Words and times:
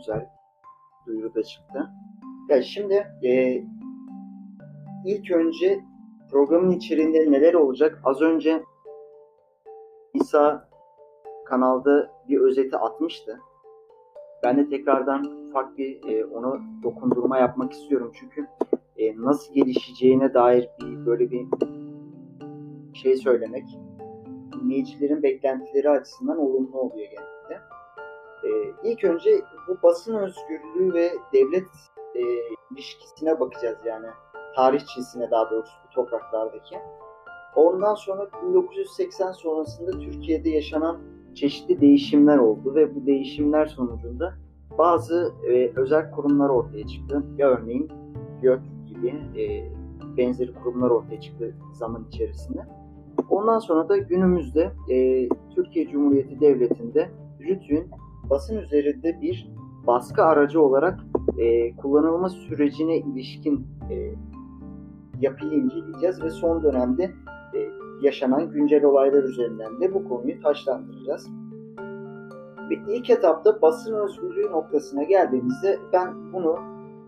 güzel 0.00 0.28
duyuru 1.06 1.34
da 1.34 1.42
çıktı. 1.42 1.90
Ya 2.48 2.62
şimdi 2.62 3.06
e, 3.24 3.62
ilk 5.06 5.30
önce 5.30 5.80
programın 6.30 6.70
içeriğinde 6.70 7.30
neler 7.30 7.54
olacak? 7.54 8.00
Az 8.04 8.20
önce 8.20 8.62
İsa 10.14 10.68
kanalda 11.46 12.10
bir 12.28 12.40
özeti 12.40 12.76
atmıştı. 12.76 13.40
Ben 14.42 14.56
de 14.56 14.68
tekrardan 14.68 15.24
ufak 15.48 15.78
bir 15.78 16.08
e, 16.08 16.24
ona 16.24 16.60
dokundurma 16.82 17.38
yapmak 17.38 17.72
istiyorum. 17.72 18.12
Çünkü 18.14 18.46
e, 18.96 19.22
nasıl 19.22 19.54
gelişeceğine 19.54 20.34
dair 20.34 20.68
bir 20.80 21.06
böyle 21.06 21.30
bir 21.30 21.46
şey 22.94 23.16
söylemek 23.16 23.64
dinleyicilerin 24.52 25.22
beklentileri 25.22 25.90
açısından 25.90 26.38
olumlu 26.38 26.78
oluyor 26.78 27.08
genelde. 27.10 27.39
E, 27.39 27.39
ilk 28.84 29.04
önce 29.04 29.42
bu 29.68 29.76
basın 29.82 30.14
özgürlüğü 30.14 30.94
ve 30.94 31.12
devlet 31.32 31.68
e, 32.14 32.20
ilişkisine 32.70 33.40
bakacağız 33.40 33.78
yani 33.86 34.06
tarihçisine 34.56 35.30
daha 35.30 35.50
doğrusu 35.50 35.72
bu 35.84 35.94
topraklardaki. 35.94 36.78
Ondan 37.56 37.94
sonra 37.94 38.30
1980 38.48 39.32
sonrasında 39.32 39.90
Türkiye'de 39.90 40.50
yaşanan 40.50 40.98
çeşitli 41.34 41.80
değişimler 41.80 42.38
oldu 42.38 42.74
ve 42.74 42.94
bu 42.94 43.06
değişimler 43.06 43.66
sonucunda 43.66 44.34
bazı 44.78 45.32
e, 45.48 45.72
özel 45.76 46.10
kurumlar 46.10 46.48
ortaya 46.48 46.86
çıktı. 46.86 47.22
Ya 47.38 47.48
örneğin 47.48 47.90
YÖK 48.42 48.60
gibi 48.86 49.08
e, 49.42 49.64
benzeri 50.16 50.54
kurumlar 50.54 50.90
ortaya 50.90 51.20
çıktı 51.20 51.54
zaman 51.72 52.06
içerisinde. 52.08 52.60
Ondan 53.30 53.58
sonra 53.58 53.88
da 53.88 53.96
günümüzde 53.96 54.72
e, 54.90 55.28
Türkiye 55.54 55.88
Cumhuriyeti 55.88 56.40
Devleti'nde 56.40 57.10
RTÜK'ün 57.40 57.90
basın 58.30 58.58
üzerinde 58.58 59.20
bir 59.20 59.50
baskı 59.86 60.22
aracı 60.22 60.62
olarak 60.62 61.00
e, 61.38 61.76
kullanılma 61.76 62.28
sürecine 62.28 62.96
ilişkin 62.96 63.66
e, 63.90 64.14
yapıyı 65.20 65.52
inceleyeceğiz 65.52 66.22
ve 66.22 66.30
son 66.30 66.62
dönemde 66.62 67.04
e, 67.54 67.58
yaşanan 68.02 68.50
güncel 68.50 68.84
olaylar 68.84 69.22
üzerinden 69.22 69.80
de 69.80 69.94
bu 69.94 70.08
konuyu 70.08 70.42
taşlandıracağız. 70.42 71.30
Ve 72.70 72.94
ilk 72.94 73.10
etapta 73.10 73.62
basın 73.62 73.94
özgürlüğü 73.94 74.52
noktasına 74.52 75.02
geldiğimizde 75.02 75.78
ben 75.92 76.32
bunu 76.32 76.58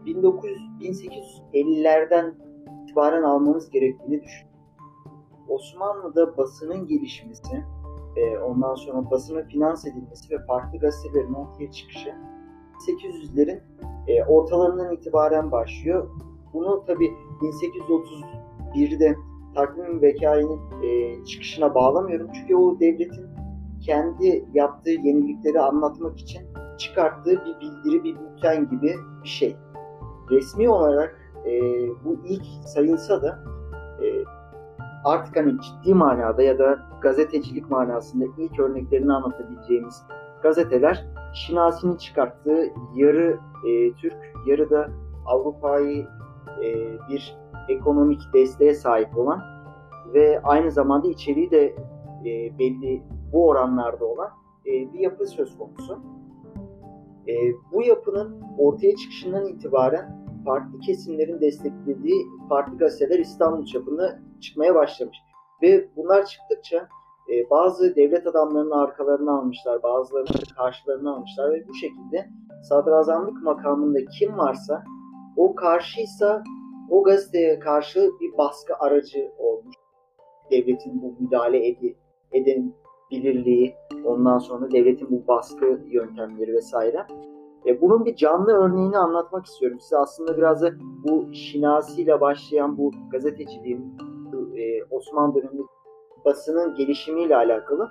1900, 0.07 0.59
1850'lerden 0.81 2.35
itibaren 2.83 3.23
almamız 3.23 3.71
gerektiğini 3.71 4.23
düşünüyorum. 4.23 4.53
Osmanlı'da 5.49 6.37
basının 6.37 6.87
gelişmesi, 6.87 7.65
e, 8.17 8.39
ondan 8.39 8.75
sonra 8.75 9.11
basının 9.11 9.43
finans 9.43 9.87
edilmesi 9.87 10.35
ve 10.35 10.47
farklı 10.47 10.79
gazetelerin 10.79 11.33
ortaya 11.33 11.71
çıkışı 11.71 12.15
800'lerin 12.89 13.61
e, 14.09 14.25
ortalarından 14.25 14.95
itibaren 14.95 15.53
başlıyor. 15.53 16.09
Bunu 16.53 16.85
tabi 16.85 17.11
1831'de 17.41 19.17
takvim 19.55 20.03
vekainin 20.03 20.61
e, 20.83 21.25
çıkışına 21.25 21.75
bağlamıyorum. 21.75 22.31
Çünkü 22.35 22.57
o 22.57 22.81
devletin 22.81 23.27
kendi 23.81 24.45
yaptığı 24.55 24.91
yenilikleri 24.91 25.61
anlatmak 25.61 26.19
için 26.19 26.43
çıkarttığı 26.79 27.45
bir 27.45 27.61
bildiri, 27.61 28.05
bir 28.05 28.17
bülten 28.17 28.69
gibi 28.71 28.95
bir 29.23 29.29
şey. 29.29 29.57
Resmi 30.31 30.69
olarak 30.69 31.33
e, 31.47 31.51
bu 32.05 32.17
ilk 32.27 32.45
sayılsa 32.65 33.23
da 33.23 33.45
e, 34.03 34.07
artık 35.05 35.37
hani 35.37 35.53
ciddi 35.61 35.95
manada 35.95 36.43
ya 36.43 36.59
da 36.59 36.79
gazetecilik 37.01 37.71
manasında 37.71 38.25
ilk 38.39 38.61
örneklerini 38.61 39.13
anlatabileceğimiz 39.13 40.03
gazeteler 40.43 41.07
Şinasi'nin 41.35 41.97
çıkarttığı 41.97 42.67
yarı 42.95 43.39
e, 43.69 43.93
Türk, 43.93 44.17
yarı 44.47 44.71
da 44.71 44.89
Avrupa'yı 45.27 46.07
e, 46.65 46.99
bir 47.09 47.37
ekonomik 47.69 48.21
desteğe 48.35 48.75
sahip 48.75 49.19
olan 49.19 49.43
ve 50.15 50.41
aynı 50.43 50.71
zamanda 50.71 51.09
içeriği 51.09 51.51
de 51.51 51.77
e, 52.25 52.59
belli 52.59 53.03
bu 53.33 53.49
oranlarda 53.49 54.05
olan 54.05 54.31
e, 54.67 54.93
bir 54.93 54.99
yapı 54.99 55.27
söz 55.27 55.59
konusu. 55.59 55.99
E, 57.29 57.35
bu 57.73 57.83
yapının 57.83 58.43
ortaya 58.59 58.97
çıkışından 58.97 59.47
itibaren 59.47 60.23
farklı 60.45 60.81
kesimlerin 60.81 61.41
desteklediği 61.41 62.27
farklı 62.49 62.79
gazeteler 62.79 63.19
İstanbul 63.19 63.65
çapında 63.65 64.19
çıkmaya 64.43 64.75
başlamış. 64.75 65.17
Ve 65.63 65.89
bunlar 65.97 66.27
çıktıkça 66.27 66.89
e, 67.31 67.51
bazı 67.51 67.97
devlet 67.97 68.27
adamlarının 68.27 68.71
arkalarını 68.71 69.39
almışlar, 69.39 69.83
bazılarını 69.83 70.29
karşılarını 70.57 71.15
almışlar 71.15 71.53
ve 71.53 71.69
bu 71.69 71.75
şekilde 71.75 72.29
sadrazamlık 72.69 73.43
makamında 73.43 73.99
kim 74.19 74.39
varsa 74.39 74.85
o 75.37 75.55
karşıysa 75.55 76.43
o 76.91 77.03
gazeteye 77.03 77.59
karşı 77.59 78.11
bir 78.21 78.39
baskı 78.39 78.75
aracı 78.79 79.33
olmuş. 79.39 79.75
Devletin 80.51 81.03
bu 81.03 81.17
müdahale 81.21 81.69
edi, 81.69 81.97
edebilirliği, 82.33 83.75
ondan 84.05 84.39
sonra 84.39 84.71
devletin 84.71 85.11
bu 85.11 85.29
baskı 85.29 85.81
yöntemleri 85.87 86.55
vesaire. 86.55 87.07
E, 87.67 87.81
bunun 87.81 88.05
bir 88.05 88.17
canlı 88.17 88.53
örneğini 88.53 88.99
anlatmak 88.99 89.47
istiyorum. 89.47 89.81
Size 89.81 89.97
aslında 89.97 90.37
biraz 90.37 90.63
da 90.63 90.71
bu 91.09 91.35
Şinasi 91.35 92.03
ile 92.03 92.21
başlayan 92.21 92.79
bu 92.79 92.93
gazeteciliğin 93.11 93.97
Osmanlı 94.91 95.35
döneminde 95.35 95.63
basının 96.25 96.75
gelişimiyle 96.75 97.37
alakalı. 97.37 97.91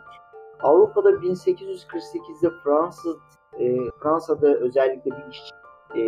Avrupa'da 0.64 1.10
1848'de 1.10 2.50
Fransız 2.64 3.18
e, 3.60 3.78
Fransa'da 4.04 4.48
özellikle 4.48 5.12
bir 5.12 5.32
işçi 5.32 5.54
e, 5.96 6.02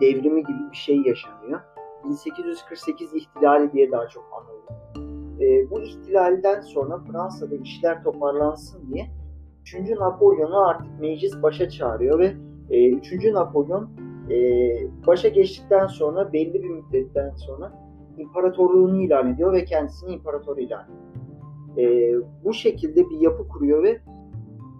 devrimi 0.00 0.42
gibi 0.42 0.70
bir 0.70 0.76
şey 0.76 0.96
yaşanıyor. 0.96 1.60
1848 2.04 3.14
ihtilali 3.14 3.72
diye 3.72 3.90
daha 3.90 4.08
çok 4.08 4.24
anılıyor. 4.32 4.58
E, 5.40 5.70
bu 5.70 5.80
ihtilalden 5.80 6.60
sonra 6.60 6.98
Fransa'da 6.98 7.54
işler 7.54 8.04
toparlansın 8.04 8.92
diye 8.92 9.06
3. 9.62 9.74
Napolyon'u 9.74 10.66
artık 10.66 11.00
meclis 11.00 11.42
başa 11.42 11.70
çağırıyor 11.70 12.18
ve 12.18 12.34
e, 12.70 12.90
3. 12.90 13.24
Napolyon 13.24 13.90
e, 14.30 14.36
başa 15.06 15.28
geçtikten 15.28 15.86
sonra 15.86 16.32
belli 16.32 16.54
bir 16.54 16.68
müddetten 16.68 17.34
sonra 17.34 17.87
imparatorluğunu 18.18 19.02
ilan 19.02 19.32
ediyor 19.34 19.52
ve 19.52 19.64
kendisini 19.64 20.10
imparator 20.10 20.56
ilan 20.58 20.84
ediyor. 20.84 21.08
E, 21.78 22.14
bu 22.44 22.52
şekilde 22.52 23.10
bir 23.10 23.20
yapı 23.20 23.48
kuruyor 23.48 23.82
ve 23.82 24.00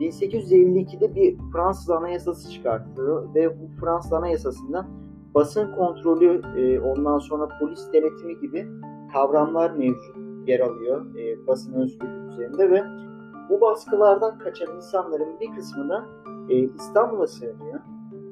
1852'de 0.01 1.15
bir 1.15 1.39
Fransız 1.53 1.91
Anayasası 1.91 2.51
çıkartıyor 2.51 3.35
ve 3.35 3.61
bu 3.61 3.81
Fransız 3.81 4.13
Anayasası'ndan 4.13 4.87
basın 5.35 5.73
kontrolü, 5.73 6.43
e, 6.57 6.81
ondan 6.81 7.19
sonra 7.19 7.49
polis 7.61 7.93
denetimi 7.93 8.41
gibi 8.41 8.67
kavramlar 9.13 9.71
mevcut 9.71 10.17
yer 10.47 10.61
alıyor 10.61 11.17
e, 11.17 11.47
basın 11.47 11.73
özgürlüğü 11.73 12.29
üzerinde 12.33 12.71
ve 12.71 12.83
bu 13.51 13.61
baskılardan 13.61 14.39
kaçan 14.39 14.77
insanların 14.77 15.41
bir 15.41 15.55
kısmı 15.57 15.89
da 15.89 16.07
e, 16.49 16.55
İstanbul'a 16.55 17.27
sığınıyor. 17.27 17.81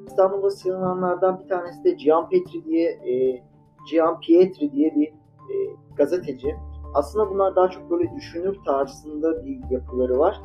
İstanbul'a 0.07 0.49
sığınanlardan 0.49 1.39
bir 1.39 1.47
tanesi 1.47 1.83
de 1.83 1.91
Gian 1.91 2.29
Petri 2.29 2.65
diye 2.65 2.89
e, 2.89 3.43
Gian 3.91 4.19
Pietri 4.19 4.71
diye 4.71 4.95
bir 4.95 5.07
e, 5.07 5.55
gazeteci. 5.95 6.55
Aslında 6.93 7.29
bunlar 7.29 7.55
daha 7.55 7.69
çok 7.69 7.91
böyle 7.91 8.15
düşünür 8.15 8.57
tarzında 8.65 9.45
bir 9.45 9.59
yapıları 9.71 10.19
var. 10.19 10.41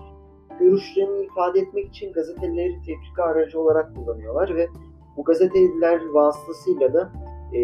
Görüşlerini 0.59 1.25
ifade 1.25 1.61
etmek 1.61 1.89
için 1.89 2.13
gazeteleri 2.13 2.77
tefrika 2.87 3.23
aracı 3.23 3.61
olarak 3.61 3.97
kullanıyorlar 3.97 4.55
ve 4.55 4.69
bu 5.17 5.25
gazeteler 5.25 6.01
vasıtasıyla 6.13 6.95
da 6.95 7.13
e, 7.55 7.61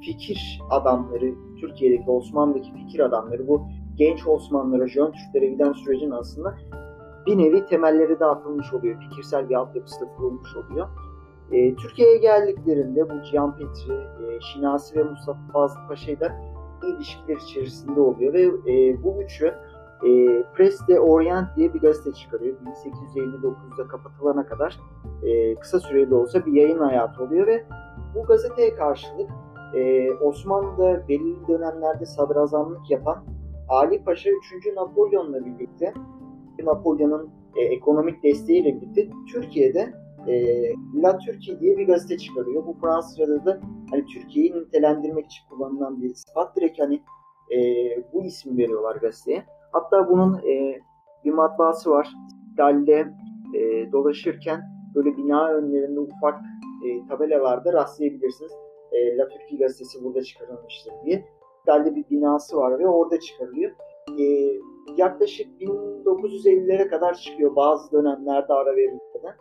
fikir 0.00 0.60
adamları, 0.70 1.34
Türkiye'deki 1.60 2.10
Osmanlı'daki 2.10 2.72
fikir 2.72 3.00
adamları, 3.00 3.48
bu 3.48 3.62
genç 3.96 4.26
Osmanlılara, 4.26 4.88
Jön 4.88 5.12
Türklere 5.12 5.46
giden 5.46 5.72
sürecin 5.72 6.10
aslında 6.10 6.54
bir 7.26 7.38
nevi 7.38 7.66
temelleri 7.66 8.20
de 8.20 8.24
atılmış 8.24 8.72
oluyor. 8.74 9.00
Fikirsel 9.00 9.48
bir 9.48 9.54
altyapısı 9.54 10.00
da 10.00 10.14
kurulmuş 10.16 10.56
oluyor. 10.56 10.88
E, 11.52 11.74
Türkiye'ye 11.74 12.18
geldiklerinde 12.18 13.10
bu 13.10 13.22
Cihan 13.22 13.56
Petri, 13.56 13.94
e, 13.94 14.40
Şinasi 14.40 14.98
ve 14.98 15.02
Mustafa 15.02 15.52
Fazıl 15.52 15.80
Paşa 15.88 16.12
ile 16.12 16.32
ilişkiler 16.88 17.36
içerisinde 17.36 18.00
oluyor 18.00 18.32
ve 18.32 18.42
e, 18.42 19.02
bu 19.02 19.22
üçü 19.22 19.54
e, 20.04 20.42
Press 20.54 20.88
de 20.88 21.00
Orient 21.00 21.56
diye 21.56 21.74
bir 21.74 21.80
gazete 21.80 22.12
çıkarıyor. 22.12 22.56
1859'da 23.16 23.88
kapatılana 23.88 24.46
kadar 24.46 24.80
e, 25.22 25.54
kısa 25.54 25.80
süreli 25.80 26.14
olsa 26.14 26.46
bir 26.46 26.52
yayın 26.52 26.78
hayatı 26.78 27.22
oluyor 27.22 27.46
ve 27.46 27.64
bu 28.14 28.22
gazeteye 28.22 28.74
karşılık 28.74 29.30
e, 29.74 30.12
Osmanlı'da 30.12 31.08
belirli 31.08 31.48
dönemlerde 31.48 32.06
sadrazamlık 32.06 32.90
yapan 32.90 33.24
Ali 33.68 34.04
Paşa 34.04 34.30
3. 34.30 34.76
Napolyon'la 34.76 35.46
birlikte 35.46 35.94
Napolyon'un 36.64 37.30
e, 37.56 37.62
ekonomik 37.62 38.22
desteğiyle 38.22 38.80
birlikte 38.80 39.08
Türkiye'de 39.32 39.94
e, 40.28 40.72
La 40.94 41.18
Türkiye 41.18 41.60
diye 41.60 41.78
bir 41.78 41.86
gazete 41.86 42.18
çıkarıyor. 42.18 42.66
Bu 42.66 42.76
Fransızca'da 42.80 43.44
da 43.44 43.60
hani 43.90 44.04
Türkiye'yi 44.06 44.52
nitelendirmek 44.52 45.26
için 45.26 45.48
kullanılan 45.50 46.02
bir 46.02 46.14
sıfat. 46.14 46.56
Direkt 46.56 46.80
hani 46.80 47.00
e, 47.54 47.58
bu 48.12 48.24
ismi 48.24 48.58
veriyorlar 48.58 48.96
gazeteye. 48.96 49.44
Hatta 49.72 50.10
bunun 50.10 50.38
e, 50.38 50.80
bir 51.24 51.32
matbaası 51.32 51.90
var. 51.90 52.08
İstiklal'de 52.54 53.12
e, 53.54 53.92
dolaşırken 53.92 54.62
böyle 54.94 55.16
bina 55.16 55.48
önlerinde 55.48 56.00
ufak 56.00 56.40
e, 56.86 57.06
tabelalarda 57.08 57.72
rastlayabilirsiniz. 57.72 58.52
E, 58.92 59.16
La 59.16 59.28
Türkiye 59.28 59.58
gazetesi 59.60 60.04
burada 60.04 60.22
çıkarılmıştır 60.22 60.92
diye. 61.04 61.24
İtalya 61.62 61.94
bir 61.94 62.10
binası 62.10 62.56
var 62.56 62.78
ve 62.78 62.88
orada 62.88 63.20
çıkarılıyor. 63.20 63.70
E, 64.18 64.24
yaklaşık 64.96 65.46
1950'lere 65.60 66.88
kadar 66.88 67.14
çıkıyor 67.14 67.56
bazı 67.56 67.92
dönemlerde 67.92 68.52
ara 68.52 68.76
verilmeden. 68.76 69.34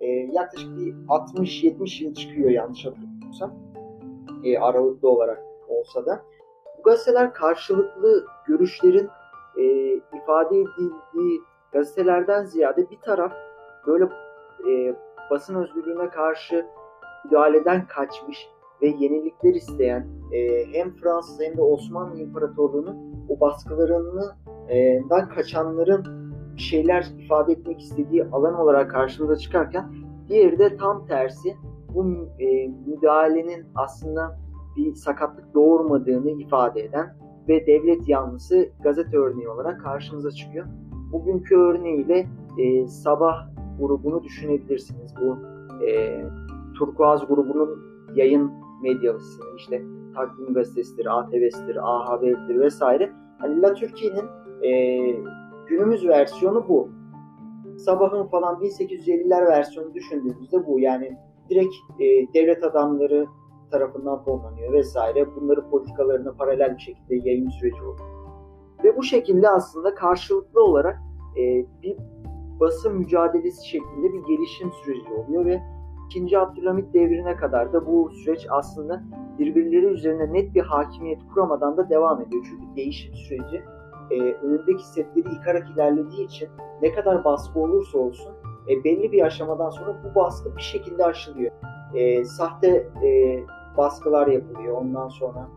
E, 0.00 0.06
yaklaşık 0.06 0.76
bir 0.76 0.94
60-70 0.94 2.04
yıl 2.04 2.14
çıkıyor 2.14 2.50
yanlış 2.50 2.86
hatırlamıyorsam. 2.86 3.54
E, 4.44 4.58
aralıklı 4.58 5.08
olarak 5.08 5.42
olsa 5.68 6.06
da. 6.06 6.22
Bu 6.78 6.82
gazeteler 6.82 7.34
karşılıklı 7.34 8.26
görüşlerin 8.46 9.08
e, 9.58 9.64
ifade 9.94 10.56
edildiği 10.60 11.40
gazetelerden 11.72 12.44
ziyade 12.44 12.90
bir 12.90 13.00
taraf 13.00 13.32
böyle 13.86 14.04
e, 14.70 14.96
basın 15.30 15.54
özgürlüğüne 15.54 16.10
karşı 16.10 16.66
müdahaleden 17.24 17.86
kaçmış 17.86 18.48
ve 18.82 18.86
yenilikler 18.86 19.54
isteyen 19.54 20.06
e, 20.32 20.66
hem 20.72 20.94
Fransız 20.94 21.40
hem 21.40 21.56
de 21.56 21.62
Osmanlı 21.62 22.20
İmparatorluğu'nun 22.20 23.26
o 23.28 23.40
baskılarından 23.40 25.28
kaçanların 25.28 26.25
bir 26.56 26.62
şeyler 26.62 27.06
ifade 27.18 27.52
etmek 27.52 27.80
istediği 27.80 28.24
alan 28.24 28.54
olarak 28.54 28.90
karşımıza 28.90 29.36
çıkarken 29.36 29.92
diğeri 30.28 30.58
de 30.58 30.76
tam 30.76 31.06
tersi 31.06 31.56
bu 31.94 32.28
e, 32.38 32.68
müdahalenin 32.86 33.66
aslında 33.74 34.38
bir 34.76 34.94
sakatlık 34.94 35.54
doğurmadığını 35.54 36.30
ifade 36.30 36.84
eden 36.84 37.16
ve 37.48 37.66
devlet 37.66 38.08
yanlısı 38.08 38.68
gazete 38.82 39.16
örneği 39.16 39.48
olarak 39.48 39.80
karşımıza 39.80 40.30
çıkıyor. 40.30 40.66
Bugünkü 41.12 41.56
örneğiyle 41.56 42.26
e, 42.58 42.86
sabah 42.86 43.48
grubunu 43.80 44.24
düşünebilirsiniz. 44.24 45.14
Bu 45.20 45.38
e, 45.86 46.22
Turkuaz 46.78 47.26
grubunun 47.26 47.78
yayın 48.14 48.50
medyasını 48.82 49.44
işte 49.56 49.82
Takvim 50.14 50.54
Gazetesi'dir, 50.54 51.18
ATV'sidir, 51.18 51.76
A 51.76 52.08
Haber'dir 52.08 52.60
vesaire. 52.60 53.12
Hani 53.38 53.62
La 53.62 53.74
Türkiye'nin 53.74 54.24
e, 54.62 54.70
günümüz 55.68 56.08
versiyonu 56.08 56.68
bu. 56.68 56.88
Sabahın 57.78 58.26
falan 58.26 58.54
1850'ler 58.54 59.46
versiyonu 59.46 59.94
düşündüğümüzde 59.94 60.66
bu. 60.66 60.80
Yani 60.80 61.16
direkt 61.50 61.74
e, 62.00 62.04
devlet 62.34 62.64
adamları 62.64 63.26
tarafından 63.70 64.24
fonlanıyor 64.24 64.72
vesaire. 64.72 65.36
Bunların 65.36 65.70
politikalarına 65.70 66.32
paralel 66.32 66.74
bir 66.76 66.82
şekilde 66.82 67.14
yayın 67.14 67.50
süreci 67.50 67.82
oluyor. 67.82 68.16
Ve 68.84 68.96
bu 68.96 69.02
şekilde 69.02 69.48
aslında 69.48 69.94
karşılıklı 69.94 70.64
olarak 70.64 70.98
e, 71.36 71.66
bir 71.82 71.96
basın 72.60 72.96
mücadelesi 72.96 73.68
şeklinde 73.68 74.12
bir 74.12 74.24
gelişim 74.24 74.72
süreci 74.84 75.12
oluyor 75.12 75.44
ve 75.44 75.62
2. 76.16 76.38
Abdülhamit 76.38 76.94
devrine 76.94 77.36
kadar 77.36 77.72
da 77.72 77.86
bu 77.86 78.10
süreç 78.10 78.46
aslında 78.50 79.02
birbirleri 79.38 79.86
üzerine 79.86 80.32
net 80.32 80.54
bir 80.54 80.60
hakimiyet 80.60 81.20
kuramadan 81.34 81.76
da 81.76 81.90
devam 81.90 82.22
ediyor. 82.22 82.46
Çünkü 82.50 82.76
değişim 82.76 83.14
süreci 83.14 83.62
e, 84.10 84.32
önündeki 84.32 84.86
setleri 84.86 85.34
yıkarak 85.34 85.70
ilerlediği 85.70 86.26
için 86.26 86.48
ne 86.82 86.92
kadar 86.92 87.24
baskı 87.24 87.58
olursa 87.58 87.98
olsun 87.98 88.32
e, 88.68 88.84
belli 88.84 89.12
bir 89.12 89.22
aşamadan 89.22 89.70
sonra 89.70 89.96
bu 90.04 90.14
baskı 90.20 90.56
bir 90.56 90.62
şekilde 90.62 91.04
aşılıyor. 91.04 91.52
E, 91.94 92.24
sahte 92.24 92.68
e, 93.04 93.40
baskılar 93.76 94.26
yapılıyor 94.26 94.76
ondan 94.76 95.08
sonra. 95.08 95.48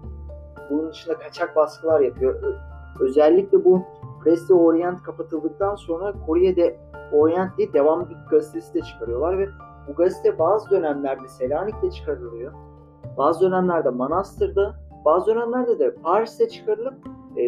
Bunun 0.69 0.89
dışında 0.89 1.17
kaçak 1.17 1.55
baskılar 1.55 1.99
yapıyor. 1.99 2.55
Özellikle 2.99 3.65
bu 3.65 3.83
Presse 4.23 4.53
Orient 4.53 5.03
kapatıldıktan 5.03 5.75
sonra 5.75 6.13
Kore'de 6.25 6.79
Orient 7.13 7.57
diye 7.57 7.73
devamlı 7.73 8.09
bir 8.09 8.15
gazetesi 8.29 8.73
de 8.73 8.81
çıkarıyorlar 8.81 9.37
ve 9.37 9.49
bu 9.87 9.93
gazete 9.95 10.39
bazı 10.39 10.69
dönemlerde 10.69 11.27
Selanik'te 11.27 11.91
çıkarılıyor. 11.91 12.53
Bazı 13.17 13.41
dönemlerde 13.41 13.89
Manastır'da, 13.89 14.75
bazı 15.05 15.27
dönemlerde 15.27 15.79
de 15.79 15.95
Paris'te 15.95 16.49
çıkarılıp 16.49 16.93
e, 17.37 17.43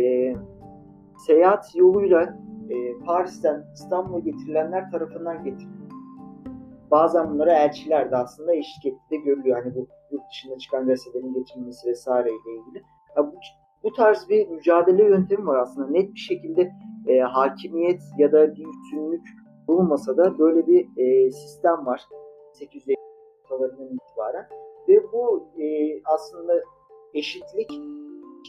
seyahat 1.28 1.76
yoluyla 1.76 2.22
e, 2.70 3.06
Paris'ten 3.06 3.64
İstanbul'a 3.74 4.20
getirilenler 4.20 4.92
tarafından 4.92 5.44
getiriliyor. 5.44 5.92
Bazen 6.92 7.30
bunlara 7.30 7.54
elçiler 7.54 8.12
de 8.12 8.18
aslında 8.18 8.54
eşlik 8.54 8.86
ettiği 8.86 9.22
görülüyor. 9.22 9.64
Hani 9.64 9.76
bu 9.76 9.88
yurt 10.12 10.30
dışında 10.30 10.58
çıkan 10.58 10.88
gazetelerin 10.88 11.34
getirilmesi 11.34 11.90
vesaire 11.90 12.30
ile 12.30 12.60
ilgili. 12.60 12.84
Ya 13.18 13.28
bu, 13.28 13.36
bu 13.84 13.94
tarz 13.94 14.30
bir 14.30 14.48
mücadele 14.48 15.04
yöntemi 15.04 15.48
var 15.48 15.60
aslında. 15.60 15.88
Net 15.88 16.14
bir 16.14 16.20
şekilde 16.20 16.72
e, 17.08 17.20
hakimiyet 17.20 18.02
ya 18.18 18.32
da 18.32 18.56
bir 18.56 18.66
üstünlük 18.68 19.28
bulunmasa 19.68 20.18
da 20.18 20.40
böyle 20.40 20.68
bir 20.68 20.88
e, 20.98 21.32
sistem 21.32 21.86
var. 21.86 22.02
850 22.54 22.96
yıllarından 23.52 23.90
itibaren. 23.96 24.48
Ve 24.88 25.04
bu 25.14 25.48
e, 25.62 25.66
aslında 26.06 26.54
eşitlik 27.14 27.72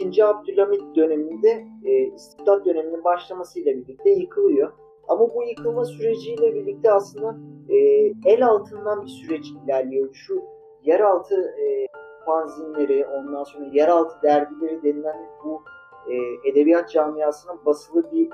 2. 0.00 0.24
Abdülhamit 0.24 0.96
döneminde 0.96 1.66
e, 1.84 1.92
istibdat 1.92 2.66
döneminin 2.66 3.04
başlamasıyla 3.04 3.76
birlikte 3.76 4.10
yıkılıyor. 4.10 4.72
Ama 5.08 5.34
bu 5.34 5.42
yıkılma 5.42 5.84
süreciyle 5.84 6.54
birlikte 6.54 6.92
aslında 6.92 7.36
e, 7.68 7.76
el 8.24 8.46
altından 8.46 9.02
bir 9.02 9.08
süreç 9.08 9.46
ilerliyor. 9.64 10.14
Şu 10.14 10.42
yeraltı 10.84 11.34
e, 11.34 11.86
fanzinleri, 12.26 13.06
ondan 13.06 13.44
sonra 13.44 13.64
yeraltı 13.72 14.14
dergileri 14.22 14.82
denilen 14.82 15.16
bu 15.44 15.62
e, 16.08 16.14
edebiyat 16.50 16.90
camiasının 16.90 17.64
basılı 17.66 18.12
bir 18.12 18.28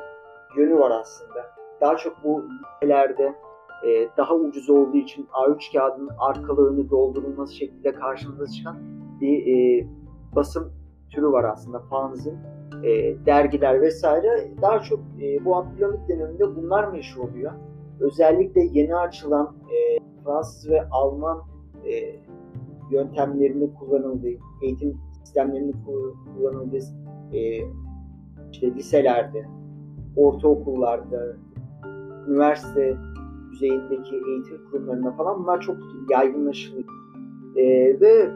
yönü 0.57 0.79
var 0.79 0.91
aslında. 0.91 1.47
Daha 1.81 1.97
çok 1.97 2.25
bu 2.25 2.45
liselerde 2.83 3.35
e, 3.87 4.09
daha 4.17 4.35
ucuz 4.35 4.71
olduğu 4.71 4.97
için 4.97 5.27
A3 5.27 5.73
kağıdının 5.73 6.11
arkalığını 6.19 6.91
doldurulması 6.91 7.55
şeklinde 7.55 7.95
karşımıza 7.95 8.47
çıkan 8.47 8.77
bir 9.21 9.47
e, 9.47 9.87
basım 10.37 10.78
türü 11.11 11.33
var 11.33 11.45
aslında 11.45 11.79
fanzin. 11.79 12.39
E, 12.83 13.17
dergiler 13.27 13.81
vesaire 13.81 14.51
daha 14.63 14.79
çok 14.79 15.01
e, 15.21 15.45
bu 15.45 15.57
Abdülhamit 15.57 16.09
döneminde 16.09 16.57
bunlar 16.57 16.89
meşhur 16.89 17.29
oluyor. 17.29 17.53
Özellikle 18.01 18.61
yeni 18.65 18.97
açılan 18.97 19.57
e, 19.71 19.99
Fransız 20.25 20.71
ve 20.71 20.89
Alman 20.91 21.43
e, 21.85 22.21
yöntemlerini 22.91 23.75
kullanıldığı, 23.75 24.29
eğitim 24.63 25.01
sistemlerinin 25.25 25.77
kullanıldığı 26.37 26.79
e, 27.33 27.61
işte 28.53 28.75
liselerde, 28.75 29.47
ortaokullarda, 30.17 31.37
üniversite 32.29 32.97
düzeyindeki 33.53 34.15
eğitim 34.15 34.71
kurumlarında 34.71 35.13
falan 35.13 35.43
bunlar 35.43 35.61
çok 35.61 35.77
yaygınlaşılıyor. 36.11 36.85
E, 37.57 37.65
ve 38.01 38.31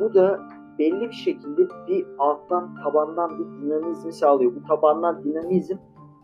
bu 0.00 0.14
da 0.14 0.40
belli 0.82 1.08
bir 1.08 1.14
şekilde 1.14 1.68
bir 1.88 2.06
alttan 2.18 2.74
tabandan 2.82 3.38
bir 3.38 3.44
dinamizmi 3.44 4.12
sağlıyor. 4.12 4.54
Bu 4.54 4.62
tabandan 4.62 5.24
dinamizm 5.24 5.76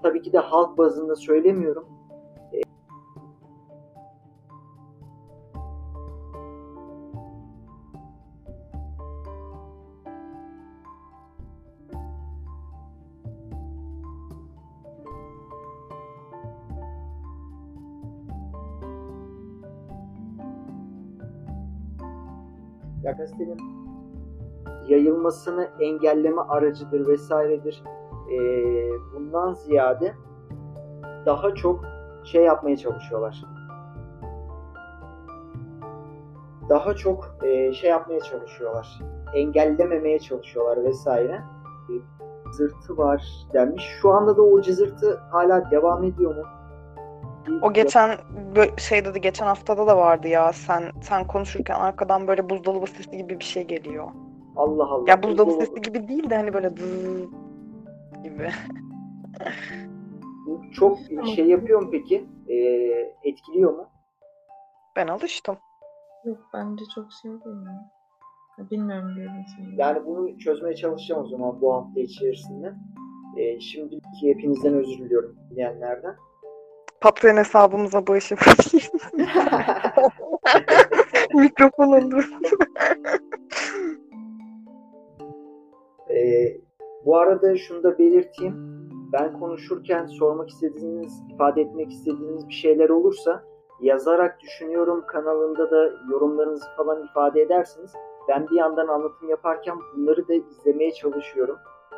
tabii 0.02 0.22
ki 0.22 0.32
de 0.32 0.38
halk 0.38 0.78
bazında 0.78 1.16
söylemiyorum. 1.16 1.84
Ya 23.04 23.12
gazetenin 23.12 23.77
yayılmasını 24.88 25.68
engelleme 25.80 26.42
aracıdır 26.42 27.06
vesairedir. 27.06 27.82
E, 28.32 28.38
bundan 29.14 29.52
ziyade 29.52 30.14
daha 31.26 31.54
çok 31.54 31.84
şey 32.24 32.44
yapmaya 32.44 32.76
çalışıyorlar. 32.76 33.44
Daha 36.68 36.94
çok 36.94 37.36
e, 37.42 37.72
şey 37.72 37.90
yapmaya 37.90 38.20
çalışıyorlar. 38.20 39.00
Engellememeye 39.34 40.18
çalışıyorlar 40.18 40.84
vesaire. 40.84 41.42
E, 41.88 41.94
cızırtı 42.50 42.96
var 42.96 43.46
denmiş. 43.52 43.84
Şu 44.02 44.10
anda 44.10 44.36
da 44.36 44.42
o 44.42 44.60
cızırtı 44.60 45.20
hala 45.30 45.70
devam 45.70 46.04
ediyor 46.04 46.36
mu? 46.36 46.42
O 47.62 47.72
geçen 47.72 48.18
şey 48.76 49.04
dedi 49.04 49.20
geçen 49.20 49.46
haftada 49.46 49.86
da 49.86 49.96
vardı 49.96 50.28
ya 50.28 50.52
sen 50.52 50.82
sen 51.02 51.26
konuşurken 51.26 51.74
arkadan 51.74 52.28
böyle 52.28 52.50
buzdolabı 52.50 52.86
sesi 52.86 53.16
gibi 53.16 53.38
bir 53.38 53.44
şey 53.44 53.66
geliyor. 53.66 54.06
Allah 54.58 54.84
Allah. 54.84 55.04
Ya 55.10 55.22
buzdolabı 55.22 55.52
sesi 55.52 55.82
gibi 55.82 56.08
değil 56.08 56.30
de 56.30 56.36
hani 56.36 56.54
böyle 56.54 56.70
zzz 56.70 57.28
gibi. 58.22 58.50
Bu 60.46 60.62
çok 60.72 60.98
şey 61.34 61.46
yapıyor 61.46 61.82
mu 61.82 61.88
peki? 61.92 62.26
E, 62.48 62.54
etkiliyor 63.22 63.72
mu? 63.72 63.86
Ben 64.96 65.06
alıştım. 65.06 65.56
Yok 66.24 66.38
bence 66.54 66.84
çok 66.94 67.12
şey 67.22 67.30
değil 67.30 67.66
ya. 67.66 67.90
Ya 68.58 68.70
Bilmiyorum 68.70 69.16
diyorum 69.16 69.34
şimdi. 69.56 69.80
Yani 69.80 70.06
bunu 70.06 70.38
çözmeye 70.38 70.76
çalışacağım 70.76 71.22
o 71.22 71.28
zaman 71.28 71.60
bu 71.60 71.74
hafta 71.74 72.00
içerisinde. 72.00 72.74
Ee, 73.36 73.60
şimdiki 73.60 74.28
hepinizden 74.28 74.74
özür 74.74 74.98
diliyorum 74.98 75.36
dinleyenlerden. 75.50 76.16
Patreon 77.00 77.36
hesabımıza 77.36 78.06
bağış 78.06 78.30
yapabilir. 78.30 78.90
Mikrofon 81.34 81.92
olur. 81.92 82.30
Ee, 86.18 86.56
bu 87.06 87.16
arada 87.16 87.56
şunu 87.56 87.82
da 87.82 87.98
belirteyim. 87.98 88.54
Ben 89.12 89.40
konuşurken 89.40 90.06
sormak 90.06 90.48
istediğiniz, 90.48 91.22
ifade 91.34 91.60
etmek 91.60 91.90
istediğiniz 91.90 92.48
bir 92.48 92.54
şeyler 92.54 92.88
olursa 92.88 93.44
yazarak 93.80 94.40
düşünüyorum 94.40 95.04
kanalında 95.06 95.70
da 95.70 95.92
yorumlarınızı 96.10 96.66
falan 96.76 97.04
ifade 97.04 97.42
edersiniz. 97.42 97.92
Ben 98.28 98.46
bir 98.50 98.56
yandan 98.56 98.88
anlatım 98.88 99.28
yaparken 99.28 99.76
bunları 99.96 100.28
da 100.28 100.34
izlemeye 100.34 100.92
çalışıyorum. 100.92 101.56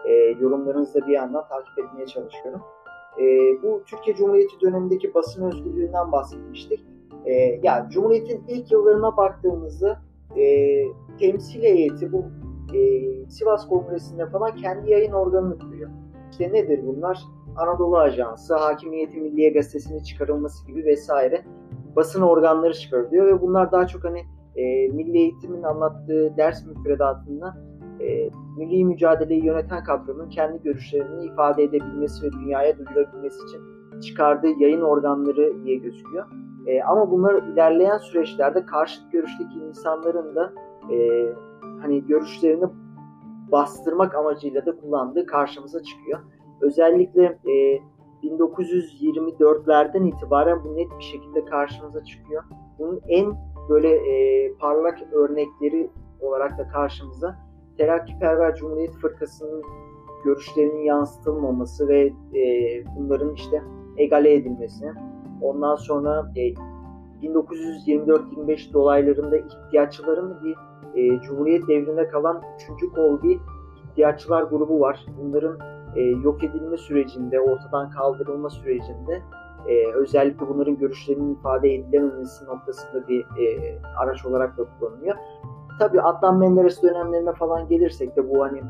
Ee, 0.08 0.12
yorumlarınızı 0.12 1.02
da 1.02 1.06
bir 1.06 1.12
yandan 1.12 1.48
takip 1.48 1.78
etmeye 1.78 2.06
çalışıyorum. 2.06 2.60
Ee, 3.18 3.22
bu 3.62 3.82
Türkiye 3.86 4.16
Cumhuriyeti 4.16 4.60
dönemindeki 4.60 5.14
basın 5.14 5.44
özgürlüğünden 5.44 6.12
bahsetmiştik. 6.12 6.86
Ee, 7.26 7.60
yani 7.62 7.90
Cumhuriyet'in 7.90 8.44
ilk 8.48 8.72
yıllarına 8.72 9.16
baktığımızda 9.16 10.00
e, 10.36 10.84
temsil 11.18 11.62
heyeti 11.62 12.12
bu 12.12 12.24
e, 12.74 13.30
Sivas 13.30 13.68
Kongresi'nde 13.68 14.26
falan 14.26 14.56
kendi 14.56 14.90
yayın 14.90 15.12
organını 15.12 15.58
kuruyor. 15.58 15.90
İşte 16.30 16.52
nedir 16.52 16.80
bunlar? 16.86 17.18
Anadolu 17.56 17.98
Ajansı, 17.98 18.54
Hakimiyeti 18.54 19.20
Milliye 19.20 19.50
Gazetesi'nin 19.50 20.02
çıkarılması 20.02 20.66
gibi 20.66 20.84
vesaire 20.84 21.44
basın 21.96 22.22
organları 22.22 22.74
çıkarılıyor 22.74 23.26
ve 23.26 23.40
bunlar 23.40 23.72
daha 23.72 23.86
çok 23.86 24.04
hani 24.04 24.20
e, 24.56 24.88
milli 24.88 25.18
eğitimin 25.18 25.62
anlattığı 25.62 26.36
ders 26.36 26.66
müfredatında 26.66 27.56
e, 28.00 28.30
milli 28.58 28.84
mücadeleyi 28.84 29.44
yöneten 29.44 29.84
kadronun 29.84 30.28
kendi 30.28 30.62
görüşlerini 30.62 31.24
ifade 31.24 31.62
edebilmesi 31.62 32.26
ve 32.26 32.32
dünyaya 32.32 32.78
duyurabilmesi 32.78 33.38
için 33.48 33.60
çıkardığı 34.00 34.62
yayın 34.62 34.80
organları 34.80 35.64
diye 35.64 35.76
gözüküyor. 35.76 36.26
E, 36.66 36.82
ama 36.82 37.10
bunlar 37.10 37.42
ilerleyen 37.42 37.98
süreçlerde 37.98 38.66
karşıt 38.66 39.12
görüşteki 39.12 39.58
insanların 39.68 40.34
da 40.34 40.52
e, 40.90 41.26
hani 41.80 42.06
görüşlerini 42.06 42.64
bastırmak 43.52 44.14
amacıyla 44.14 44.66
da 44.66 44.76
kullandığı 44.76 45.26
karşımıza 45.26 45.82
çıkıyor. 45.82 46.20
Özellikle 46.60 47.24
e, 47.24 47.80
1924'lerden 48.22 50.04
itibaren 50.04 50.64
bu 50.64 50.76
net 50.76 50.98
bir 50.98 51.04
şekilde 51.04 51.44
karşımıza 51.44 52.04
çıkıyor. 52.04 52.42
Bunun 52.78 53.00
en 53.08 53.34
böyle 53.68 53.88
e, 53.88 54.52
parlak 54.54 54.98
örnekleri 55.12 55.90
olarak 56.20 56.58
da 56.58 56.68
karşımıza 56.68 57.36
Terakkiperver 57.76 58.56
Cumhuriyet 58.56 58.94
Fırkası'nın 58.94 59.62
görüşlerinin 60.24 60.82
yansıtılmaması 60.82 61.88
ve 61.88 62.12
e, 62.34 62.44
bunların 62.96 63.34
işte 63.34 63.62
egale 63.96 64.34
edilmesi. 64.34 64.92
Ondan 65.40 65.76
sonra 65.76 66.32
e, 66.36 66.54
1924-25 67.22 68.72
dolaylarında 68.72 69.36
ihtiyaççıların 69.38 70.44
bir 70.44 70.54
e, 70.94 71.20
Cumhuriyet 71.20 71.68
devrinde 71.68 72.08
kalan 72.08 72.42
3. 72.82 72.94
kol 72.94 73.22
bir 73.22 73.40
ihtiyaççılar 73.90 74.42
grubu 74.42 74.80
var. 74.80 75.06
Bunların 75.18 75.58
e, 75.96 76.02
yok 76.02 76.44
edilme 76.44 76.76
sürecinde, 76.76 77.40
ortadan 77.40 77.90
kaldırılma 77.90 78.50
sürecinde 78.50 79.22
e, 79.66 79.92
özellikle 79.92 80.48
bunların 80.48 80.78
görüşlerinin 80.78 81.34
ifade 81.34 81.74
edilememesi 81.74 82.44
noktasında 82.44 83.08
bir 83.08 83.20
e, 83.20 83.78
araç 83.98 84.26
olarak 84.26 84.58
da 84.58 84.64
kullanılıyor. 84.78 85.16
Tabii 85.78 86.00
Adnan 86.00 86.38
Menderes 86.38 86.82
dönemlerine 86.82 87.32
falan 87.32 87.68
gelirsek 87.68 88.16
de 88.16 88.30
bu 88.30 88.42
hani 88.42 88.62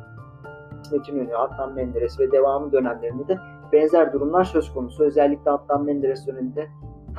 İsmet 0.83 1.09
İnönü, 1.09 1.37
Adnan 1.37 1.75
Menderes 1.75 2.21
ve 2.21 2.33
devamı 2.33 2.73
dönemlerinde 2.73 3.29
de 3.29 3.39
benzer 3.73 4.13
durumlar 4.13 4.45
söz 4.45 4.75
konusu. 4.75 5.05
Özellikle 5.05 5.51
Adnan 5.51 5.85
Menderes 5.85 6.27
döneminde 6.27 6.69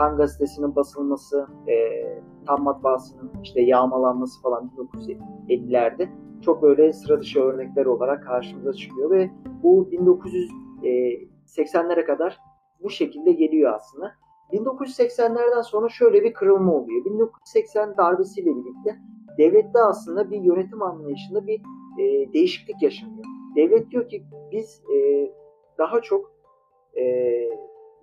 Tan 0.01 0.17
gazetesinin 0.17 0.75
basılması, 0.75 1.47
e, 1.67 1.73
Tan 2.47 2.63
matbaasının 2.63 3.31
işte 3.43 3.61
yağmalanması 3.61 4.41
falan 4.41 4.71
1950'lerde 5.47 6.09
çok 6.45 6.61
böyle 6.61 6.93
sıra 6.93 7.21
dışı 7.21 7.39
örnekler 7.39 7.85
olarak 7.85 8.23
karşımıza 8.23 8.73
çıkıyor 8.73 9.11
ve 9.11 9.29
bu 9.63 9.89
1980'lere 9.91 12.05
kadar 12.05 12.39
bu 12.83 12.89
şekilde 12.89 13.31
geliyor 13.31 13.73
aslında. 13.73 14.11
1980'lerden 14.53 15.61
sonra 15.61 15.89
şöyle 15.89 16.23
bir 16.23 16.33
kırılma 16.33 16.73
oluyor. 16.73 17.05
1980 17.05 17.97
darbesiyle 17.97 18.49
birlikte 18.49 18.99
devlette 19.37 19.79
aslında 19.79 20.31
bir 20.31 20.41
yönetim 20.41 20.81
anlayışında 20.81 21.47
bir 21.47 21.61
e, 21.99 22.33
değişiklik 22.33 22.81
yaşanıyor. 22.81 23.25
Devlet 23.55 23.91
diyor 23.91 24.09
ki 24.09 24.23
biz 24.51 24.83
e, 24.95 25.27
daha 25.77 26.01
çok 26.01 26.31
e, 26.97 27.03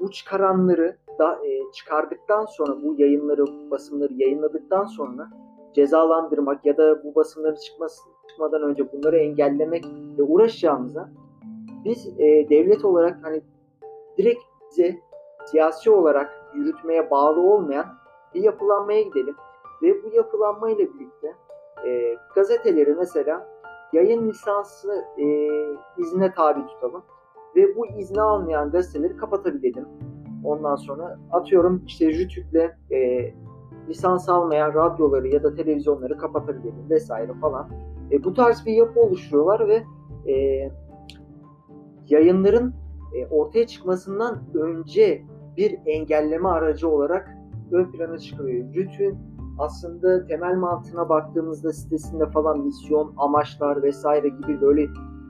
bu 0.01 0.11
çıkaranları 0.11 0.97
da 1.19 1.47
e, 1.47 1.73
çıkardıktan 1.73 2.45
sonra 2.45 2.83
bu 2.83 2.95
yayınları, 2.99 3.71
basımları 3.71 4.13
yayınladıktan 4.13 4.85
sonra 4.85 5.29
cezalandırmak 5.75 6.67
ya 6.67 6.77
da 6.77 7.05
bu 7.05 7.15
basımların 7.15 7.57
çıkması 7.57 8.03
çıkmadan 8.29 8.63
önce 8.63 8.93
bunları 8.93 9.19
engellemek 9.19 9.85
ve 10.19 10.23
uğraşacağımıza 10.23 11.09
biz 11.85 12.09
e, 12.19 12.49
devlet 12.49 12.85
olarak 12.85 13.19
hani 13.23 13.43
direkt 14.19 14.43
bize 14.71 14.99
siyasi 15.47 15.91
olarak 15.91 16.31
yürütmeye 16.55 17.11
bağlı 17.11 17.41
olmayan 17.41 17.87
bir 18.35 18.43
yapılanmaya 18.43 19.03
gidelim 19.03 19.35
ve 19.83 20.05
bu 20.05 20.17
yapılanma 20.17 20.71
ile 20.71 20.95
birlikte 20.95 21.35
e, 21.87 22.17
gazeteleri 22.35 22.95
mesela 22.95 23.49
yayın 23.93 24.29
lisansı 24.29 25.05
e, 25.19 25.25
izne 25.99 26.35
tabi 26.35 26.67
tutalım 26.67 27.03
ve 27.57 27.77
bu 27.77 27.87
izni 27.87 28.21
almayan 28.21 28.71
gazeteleri 28.71 29.17
kapatabilelim. 29.17 29.87
Ondan 30.45 30.77
sonra 30.77 31.19
atıyorum 31.33 31.83
işte 31.87 32.13
JÜTÜK'le 32.13 32.77
e, 32.95 33.31
lisans 33.89 34.29
almayan 34.29 34.75
radyoları 34.75 35.29
ya 35.29 35.43
da 35.43 35.55
televizyonları 35.55 36.19
kapatabilelim 36.19 36.91
vesaire 36.91 37.33
falan. 37.41 37.69
E, 38.11 38.25
bu 38.25 38.35
tarz 38.35 38.67
bir 38.67 38.73
yapı 38.73 39.01
oluşturuyorlar 39.01 39.69
ve 39.69 39.83
e, 40.33 40.69
yayınların 42.09 42.75
e, 43.15 43.27
ortaya 43.27 43.67
çıkmasından 43.67 44.43
önce 44.55 45.23
bir 45.57 45.79
engelleme 45.87 46.49
aracı 46.49 46.89
olarak 46.89 47.37
ön 47.73 47.93
plana 47.93 48.19
çıkıyor. 48.19 48.75
JÜTÜK'ün 48.75 49.19
aslında 49.59 50.27
temel 50.27 50.57
mantığına 50.57 51.09
baktığımızda 51.09 51.73
sitesinde 51.73 52.31
falan 52.31 52.61
misyon, 52.61 53.13
amaçlar 53.17 53.83
vesaire 53.83 54.29
gibi 54.29 54.61
böyle 54.61 54.83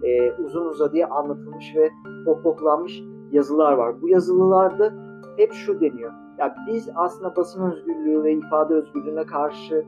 e, 0.02 0.32
uzun 0.32 0.66
uzadıya 0.66 1.08
anlatılmış 1.08 1.76
ve 1.76 1.90
popoklanmış 2.24 3.02
yazılar 3.32 3.72
var. 3.72 4.02
Bu 4.02 4.08
yazılılarda 4.08 4.92
hep 5.36 5.52
şu 5.52 5.80
deniyor. 5.80 6.12
Ya 6.38 6.56
biz 6.66 6.88
aslında 6.94 7.36
basın 7.36 7.70
özgürlüğü 7.70 8.22
ve 8.22 8.32
ifade 8.32 8.74
özgürlüğüne 8.74 9.26
karşı 9.26 9.84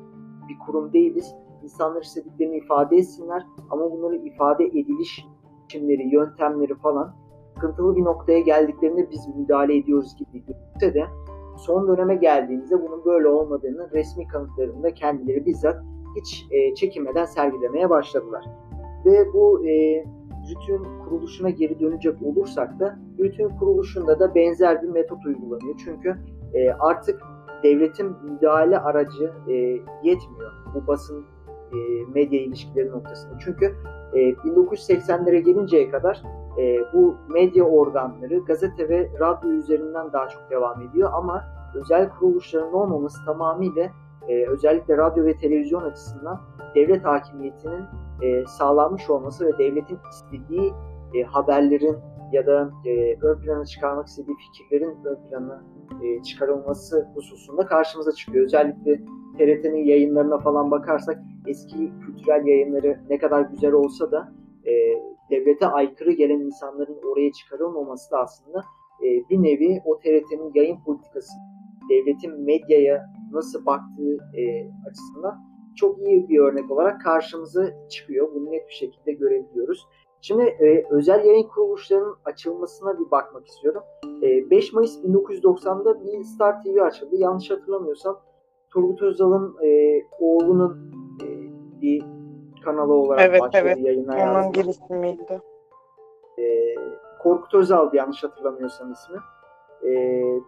bir 0.49 0.59
kurum 0.66 0.92
değiliz. 0.92 1.35
İnsanlar 1.62 2.02
istediklerini 2.02 2.56
ifade 2.56 2.97
etsinler 2.97 3.47
ama 3.70 3.92
bunları 3.92 4.16
ifade 4.16 4.64
ediliş 4.64 5.26
biçimleri, 5.64 6.14
yöntemleri 6.14 6.75
falan 6.75 7.14
sıkıntılı 7.54 7.97
bir 7.97 8.04
noktaya 8.04 8.40
geldiklerinde 8.40 9.11
biz 9.11 9.28
müdahale 9.37 9.76
ediyoruz 9.76 10.16
gibi 10.16 10.44
görünse 10.47 10.94
de 10.94 11.06
son 11.56 11.88
döneme 11.88 12.14
geldiğimizde 12.14 12.82
bunun 12.82 13.04
böyle 13.04 13.28
olmadığını 13.28 13.90
resmi 13.92 14.28
kanıtlarını 14.28 14.82
da 14.82 14.94
kendileri 14.94 15.47
bizzat 15.47 15.76
hiç 16.16 16.47
e, 16.50 16.75
çekinmeden 16.75 17.25
sergilemeye 17.25 17.90
başladılar. 17.90 18.44
Ve 19.04 19.32
bu 19.32 19.66
e, 19.66 20.04
RÜT'ün 20.50 20.87
kuruluşuna 21.04 21.50
geri 21.50 21.80
dönecek 21.80 22.23
olursak 22.23 22.80
da 22.80 22.99
RÜT'ün 23.19 23.49
kuruluşunda 23.49 24.21
da 24.21 24.35
benzer 24.35 24.83
bir 24.83 24.88
metot 24.88 25.26
uygulanıyor. 25.26 25.75
Çünkü 25.85 26.16
e, 26.54 26.71
artık 26.71 27.21
devletin 27.62 28.16
müdahale 28.23 28.78
aracı 28.78 29.33
e, 29.49 29.52
yetmiyor 30.02 30.52
bu 30.75 30.87
basın 30.87 31.25
e, 31.73 31.76
medya 32.14 32.40
ilişkileri 32.40 32.90
noktasında. 32.90 33.38
Çünkü 33.45 33.75
e, 34.14 34.19
1980'lere 34.30 35.38
gelinceye 35.38 35.90
kadar 35.90 36.23
e, 36.59 36.78
bu 36.95 37.14
medya 37.28 37.64
organları 37.64 38.38
gazete 38.38 38.88
ve 38.88 39.11
radyo 39.21 39.50
üzerinden 39.50 40.12
daha 40.12 40.28
çok 40.28 40.50
devam 40.50 40.83
ediyor 40.83 41.11
ama 41.12 41.45
özel 41.75 42.09
kuruluşların 42.09 42.73
olmaması 42.73 43.25
tamamıyla 43.25 43.90
e, 44.28 44.47
özellikle 44.47 44.97
radyo 44.97 45.25
ve 45.25 45.37
televizyon 45.37 45.83
açısından 45.83 46.40
devlet 46.75 47.04
hakimiyetinin 47.04 47.85
e, 48.23 48.47
sağlanmış 48.47 49.11
olması 49.11 49.47
ve 49.47 49.59
devletin 49.59 49.99
istediği 50.11 50.73
e, 51.15 51.23
haberlerin 51.23 51.97
ya 52.33 52.47
da 52.47 52.71
e, 52.85 53.17
ön 53.23 53.41
plana 53.41 53.65
çıkarmak 53.65 54.07
istediği 54.07 54.37
fikirlerin 54.37 55.05
ön 55.05 55.29
plana 55.29 55.65
e, 56.03 56.23
çıkarılması 56.23 57.09
hususunda 57.15 57.67
karşımıza 57.67 58.12
çıkıyor. 58.12 58.45
Özellikle 58.45 59.00
TRT'nin 59.39 59.85
yayınlarına 59.85 60.39
falan 60.39 60.71
bakarsak 60.71 61.19
eski 61.47 61.93
kültürel 62.00 62.47
yayınları 62.47 63.00
ne 63.11 63.19
kadar 63.19 63.43
güzel 63.43 63.73
olsa 63.73 64.11
da 64.11 64.33
e, 64.67 64.73
devlete 65.31 65.67
aykırı 65.67 66.12
gelen 66.12 66.41
insanların 66.41 66.99
oraya 67.12 67.33
çıkarılmaması 67.33 68.11
da 68.11 68.19
aslında 68.19 68.65
e, 69.03 69.07
bir 69.31 69.43
nevi 69.43 69.83
o 69.85 69.99
TRT'nin 69.99 70.50
yayın 70.55 70.79
politikası, 70.85 71.33
devletin 71.91 72.41
medyaya 72.41 73.07
nasıl 73.33 73.67
baktığı 73.67 74.15
e, 74.15 74.71
açısından 74.89 75.50
çok 75.77 75.99
iyi 75.99 76.29
bir 76.29 76.39
örnek 76.39 76.71
olarak 76.71 77.00
karşımıza 77.05 77.89
çıkıyor. 77.89 78.29
Bunu 78.35 78.50
net 78.50 78.69
bir 78.69 78.73
şekilde 78.75 79.12
görebiliyoruz. 79.12 79.89
Şimdi 80.21 80.43
e, 80.43 80.85
özel 80.91 81.25
yayın 81.25 81.49
kuruluşlarının 81.49 82.17
açılmasına 82.25 82.99
bir 82.99 83.11
bakmak 83.11 83.47
istiyorum. 83.47 83.83
E, 84.23 84.50
5 84.50 84.73
Mayıs 84.73 85.05
1990'da 85.05 86.05
bir 86.05 86.23
Star 86.25 86.62
TV 86.62 86.81
açıldı. 86.83 87.17
Yanlış 87.17 87.50
hatırlamıyorsam 87.50 88.21
Turgut 88.71 89.03
Özal'ın 89.03 89.57
e, 89.65 90.00
oğlunun 90.21 90.93
e, 91.23 91.29
bir 91.83 92.05
kanalı 92.65 92.95
olarak 92.95 93.21
Evet, 93.29 93.41
başladı 93.41 93.62
evet. 93.65 93.79
yayına 93.81 94.12
Onun 94.12 94.19
yazdı. 94.43 94.61
girişimiydi. 94.61 95.41
E, 96.39 96.75
Korkut 97.23 97.55
Özal'dı 97.55 97.97
yanlış 97.97 98.25
hatırlamıyorsam 98.25 98.93
ismi. 98.93 99.19
E, 99.83 99.91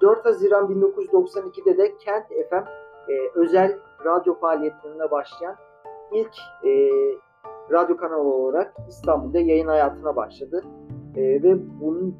4 0.01 0.25
Haziran 0.25 0.67
1992'de 0.71 1.79
de 1.79 1.97
Kent 1.97 2.25
FM 2.29 2.65
e, 3.09 3.13
özel 3.35 3.79
radyo 4.05 4.35
faaliyetlerine 4.35 5.11
başlayan 5.11 5.57
ilk 6.13 6.35
e, 6.65 6.91
radyo 7.73 7.97
kanalı 7.97 8.35
olarak 8.35 8.75
İstanbul'da 8.89 9.39
yayın 9.39 9.69
hayatına 9.69 10.17
başladı. 10.17 10.65
E, 11.17 11.23
ve 11.43 11.81
bunun, 11.81 12.17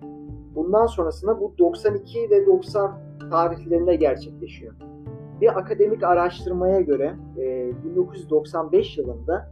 bundan 0.55 0.87
sonrasında 0.87 1.41
bu 1.41 1.55
92 1.59 2.31
ve 2.31 2.47
90 2.47 3.01
tarihlerinde 3.31 3.97
gerçekleşiyor. 3.97 4.75
Bir 5.41 5.59
akademik 5.59 6.03
araştırmaya 6.03 6.81
göre 6.81 7.17
e, 7.39 7.73
1995 7.85 8.99
yılında 8.99 9.51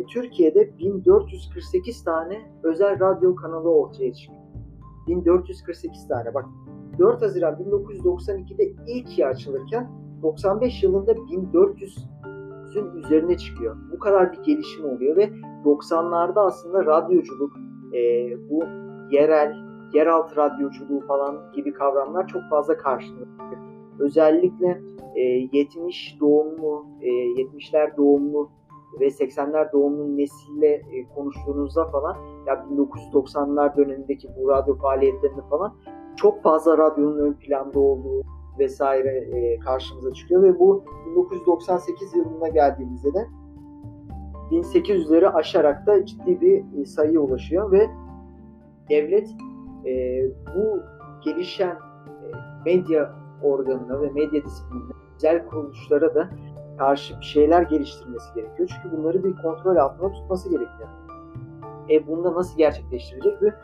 e, 0.00 0.06
Türkiye'de 0.06 0.78
1448 0.78 2.04
tane 2.04 2.42
özel 2.62 3.00
radyo 3.00 3.34
kanalı 3.34 3.70
ortaya 3.70 4.14
çıkıyor. 4.14 4.44
1448 5.06 6.08
tane 6.08 6.34
bak 6.34 6.44
4 6.98 7.22
Haziran 7.22 7.54
1992'de 7.54 8.64
ilk 8.86 9.26
açılırken 9.26 10.03
95 10.24 10.82
yılında 10.82 11.12
1400'ün 11.12 12.96
üzerine 12.96 13.38
çıkıyor. 13.38 13.76
Bu 13.92 13.98
kadar 13.98 14.32
bir 14.32 14.42
gelişim 14.42 14.84
oluyor 14.84 15.16
ve 15.16 15.30
90'larda 15.64 16.40
aslında 16.40 16.86
radyoculuk, 16.86 17.52
e, 17.94 18.30
bu 18.50 18.64
yerel, 19.10 19.54
yeraltı 19.92 20.36
radyoculuğu 20.36 21.00
falan 21.06 21.52
gibi 21.52 21.72
kavramlar 21.72 22.26
çok 22.26 22.42
fazla 22.50 22.76
karşılığı. 22.76 23.28
Özellikle 23.98 24.82
e, 25.14 25.20
70 25.20 26.16
doğumlu, 26.20 26.86
e, 27.00 27.08
70'ler 27.08 27.96
doğumlu 27.96 28.50
ve 29.00 29.06
80'ler 29.06 29.72
doğumlu 29.72 30.16
nesille 30.16 30.72
e, 30.72 31.08
konuştuğunuzda 31.14 31.84
falan 31.84 32.16
ya 32.46 32.54
1990'lar 32.54 33.76
dönemindeki 33.76 34.28
bu 34.38 34.48
radyo 34.48 34.74
faaliyetlerinde 34.74 35.42
falan 35.50 35.74
çok 36.16 36.42
fazla 36.42 36.78
radyonun 36.78 37.18
ön 37.18 37.32
planda 37.32 37.80
olduğu 37.80 38.33
vesaire 38.58 39.18
e, 39.18 39.58
karşımıza 39.58 40.12
çıkıyor 40.12 40.42
ve 40.42 40.58
bu 40.58 40.84
1998 41.10 42.14
yılına 42.14 42.48
geldiğimizde 42.48 43.14
de 43.14 43.26
1800'leri 44.50 45.28
aşarak 45.28 45.86
da 45.86 46.06
ciddi 46.06 46.40
bir 46.40 46.80
e, 46.80 46.84
sayıya 46.84 47.20
ulaşıyor 47.20 47.72
ve 47.72 47.90
devlet 48.90 49.30
e, 49.86 50.24
bu 50.56 50.80
gelişen 51.24 51.76
e, 51.76 52.26
medya 52.64 53.12
organına 53.42 54.02
ve 54.02 54.10
medya 54.10 54.44
disiplinine, 54.44 54.92
özel 55.16 55.46
kuruluşlara 55.46 56.14
da 56.14 56.30
karşı 56.78 57.20
bir 57.20 57.24
şeyler 57.24 57.62
geliştirmesi 57.62 58.34
gerekiyor. 58.34 58.68
Çünkü 58.74 58.96
bunları 58.96 59.24
bir 59.24 59.36
kontrol 59.42 59.76
altında 59.76 60.12
tutması 60.12 60.50
gerekiyor. 60.50 60.88
E 61.90 62.06
bunda 62.06 62.34
nasıl 62.34 62.58
gerçekleştirecek 62.58 63.42
ve 63.42 63.54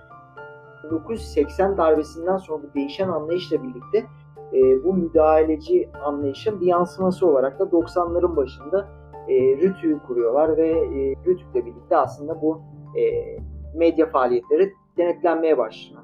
1980 0.90 1.76
darbesinden 1.76 2.36
sonra 2.36 2.62
bu 2.62 2.74
değişen 2.74 3.08
anlayışla 3.08 3.62
birlikte 3.62 4.06
e, 4.52 4.84
bu 4.84 4.94
müdahaleci 4.94 5.88
anlayışın 6.04 6.60
bir 6.60 6.66
yansıması 6.66 7.26
olarak 7.26 7.58
da 7.58 7.64
90'ların 7.64 8.36
başında 8.36 8.88
e, 9.28 9.56
RTÜ'yü 9.56 9.98
kuruyorlar 10.06 10.56
ve 10.56 10.68
e, 10.70 11.14
RTÜK'le 11.14 11.54
birlikte 11.54 11.96
aslında 11.96 12.42
bu 12.42 12.62
e, 12.98 13.36
medya 13.74 14.06
faaliyetleri 14.06 14.72
denetlenmeye 14.96 15.58
başlıyor. 15.58 16.02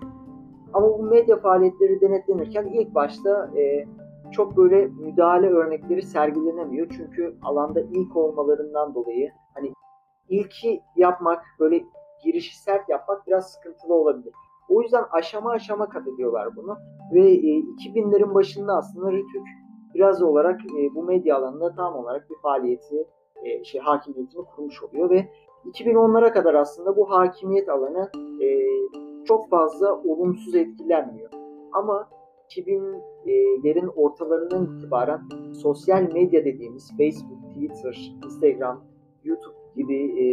Ama 0.73 0.99
bu 0.99 1.03
medya 1.03 1.37
faaliyetleri 1.37 2.01
denetlenirken 2.01 2.67
ilk 2.67 2.95
başta 2.95 3.51
e, 3.57 3.87
çok 4.33 4.57
böyle 4.57 4.87
müdahale 4.87 5.49
örnekleri 5.49 6.03
sergilenemiyor. 6.03 6.87
Çünkü 6.97 7.37
alanda 7.43 7.81
ilk 7.81 8.17
olmalarından 8.17 8.95
dolayı 8.95 9.31
hani 9.55 9.73
ilki 10.29 10.81
yapmak, 10.97 11.45
böyle 11.61 11.85
girişi 12.25 12.59
sert 12.59 12.89
yapmak 12.89 13.27
biraz 13.27 13.53
sıkıntılı 13.53 13.95
olabilir. 13.95 14.33
O 14.69 14.83
yüzden 14.83 15.05
aşama 15.11 15.51
aşama 15.51 15.89
kat 15.89 16.09
ediyorlar 16.09 16.57
bunu. 16.57 16.77
Ve 17.13 17.31
e, 17.31 17.61
2000'lerin 17.61 18.35
başında 18.35 18.73
aslında 18.77 19.13
Rütük 19.13 19.47
biraz 19.95 20.23
olarak 20.23 20.61
e, 20.61 20.95
bu 20.95 21.03
medya 21.03 21.37
alanında 21.37 21.75
tam 21.75 21.97
olarak 21.97 22.31
bir 22.31 22.37
faaliyeti, 22.43 23.07
e, 23.45 23.65
şey 23.65 23.81
hakimiyetini 23.81 24.45
kurmuş 24.45 24.83
oluyor 24.83 25.11
ve 25.11 25.29
2010'lara 25.65 26.33
kadar 26.33 26.55
aslında 26.55 26.97
bu 26.97 27.11
hakimiyet 27.11 27.69
alanı 27.69 28.11
e, 28.43 28.49
çok 29.25 29.51
fazla 29.51 30.03
olumsuz 30.03 30.55
etkilenmiyor. 30.55 31.31
Ama 31.73 32.09
2000'lerin 32.49 33.89
ortalarından 33.97 34.65
itibaren 34.65 35.21
sosyal 35.63 36.03
medya 36.03 36.45
dediğimiz 36.45 36.91
Facebook, 36.97 37.55
Twitter, 37.55 38.13
Instagram, 38.25 38.85
YouTube 39.25 39.57
gibi 39.77 39.97
e, 39.97 40.25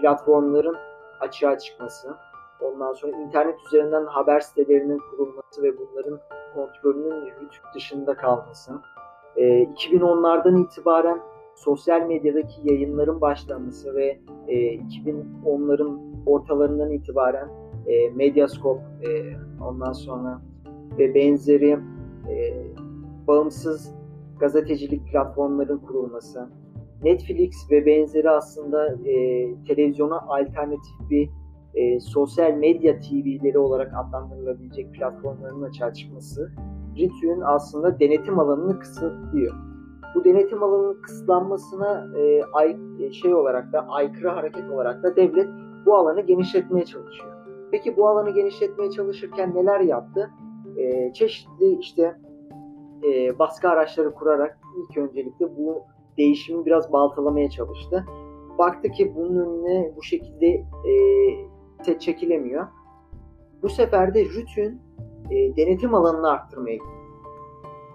platformların 0.00 0.76
açığa 1.20 1.58
çıkması, 1.58 2.16
ondan 2.62 2.92
sonra 2.92 3.16
internet 3.16 3.56
üzerinden 3.66 4.06
haber 4.06 4.40
sitelerinin 4.40 4.98
kurulması 5.10 5.62
ve 5.62 5.78
bunların 5.78 6.18
kontrolünün 6.54 7.24
YouTube 7.24 7.74
dışında 7.74 8.14
kalması, 8.14 8.72
e, 9.36 9.62
2010'lardan 9.62 10.64
itibaren 10.64 11.20
sosyal 11.54 12.06
medyadaki 12.06 12.60
yayınların 12.64 13.20
başlaması 13.20 13.94
ve 13.94 14.18
e, 14.48 14.54
2010'ların 14.76 15.98
ortalarından 16.26 16.90
itibaren 16.90 17.48
e, 17.86 18.10
Medyascope, 18.10 18.82
e, 19.02 19.08
ondan 19.64 19.92
sonra 19.92 20.42
ve 20.98 21.14
benzeri 21.14 21.78
e, 22.30 22.64
bağımsız 23.26 23.94
gazetecilik 24.40 25.12
platformların 25.12 25.78
kurulması, 25.78 26.48
Netflix 27.02 27.70
ve 27.70 27.86
benzeri 27.86 28.30
aslında 28.30 28.94
e, 28.94 29.46
televizyona 29.64 30.20
alternatif 30.20 31.10
bir 31.10 31.30
e, 31.74 32.00
sosyal 32.00 32.52
medya 32.52 32.98
TV'leri 33.00 33.58
olarak 33.58 33.92
adlandırılabilecek 33.96 34.94
platformların 34.94 35.62
açığa 35.62 35.92
çıkması 35.92 36.52
RTÜK'ün 36.94 37.40
aslında 37.40 38.00
denetim 38.00 38.38
alanını 38.38 38.78
kısıtlıyor. 38.78 39.54
Bu 40.14 40.24
denetim 40.24 40.62
alanının 40.62 41.02
kısıtlanmasına 41.02 42.18
e, 42.18 42.42
ay, 42.52 42.76
şey 43.12 43.34
olarak 43.34 43.72
da 43.72 43.88
aykırı 43.88 44.28
hareket 44.28 44.70
olarak 44.70 45.02
da 45.02 45.16
devlet 45.16 45.48
bu 45.86 45.94
alanı 45.96 46.20
genişletmeye 46.20 46.84
çalışıyor. 46.84 47.32
Peki 47.70 47.96
bu 47.96 48.08
alanı 48.08 48.30
genişletmeye 48.30 48.90
çalışırken 48.90 49.54
neler 49.54 49.80
yaptı? 49.80 50.30
E, 50.76 51.12
çeşitli 51.12 51.78
işte 51.80 52.16
e, 53.04 53.38
baskı 53.38 53.68
araçları 53.68 54.14
kurarak 54.14 54.58
ilk 54.78 54.98
öncelikle 54.98 55.56
bu 55.56 55.82
değişimi 56.18 56.66
biraz 56.66 56.92
baltalamaya 56.92 57.50
çalıştı. 57.50 58.04
Baktı 58.58 58.90
ki 58.90 59.12
bunun 59.16 59.36
önüne 59.36 59.92
bu 59.96 60.02
şekilde 60.02 60.46
e, 60.46 60.92
çekilemiyor. 61.82 62.66
Bu 63.62 63.68
sefer 63.68 64.14
de 64.14 64.24
RTÜK'ün 64.24 64.80
e, 65.30 65.56
denetim 65.56 65.94
alanını 65.94 66.30
arttırmaya 66.30 66.74
gitti. 66.74 66.86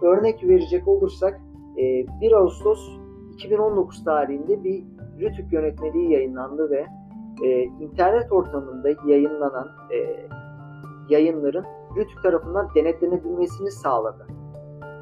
Örnek 0.02 0.44
verecek 0.44 0.88
olursak 0.88 1.42
e, 1.78 2.06
1 2.22 2.32
Ağustos 2.32 2.90
2019 3.34 4.04
tarihinde 4.04 4.64
bir 4.64 4.84
RTÜK 5.22 5.54
yönetmeliği 5.54 6.12
yayınlandı 6.12 6.70
ve 6.70 6.86
e, 7.44 7.64
internet 7.64 8.32
ortamında 8.32 8.90
yayınlanan 9.06 9.68
e, 9.92 10.28
yayınların 11.10 11.66
RTÜK 11.98 12.24
tarafından 12.24 12.70
denetlenebilmesini 12.76 13.72
sağladı. 13.72 14.28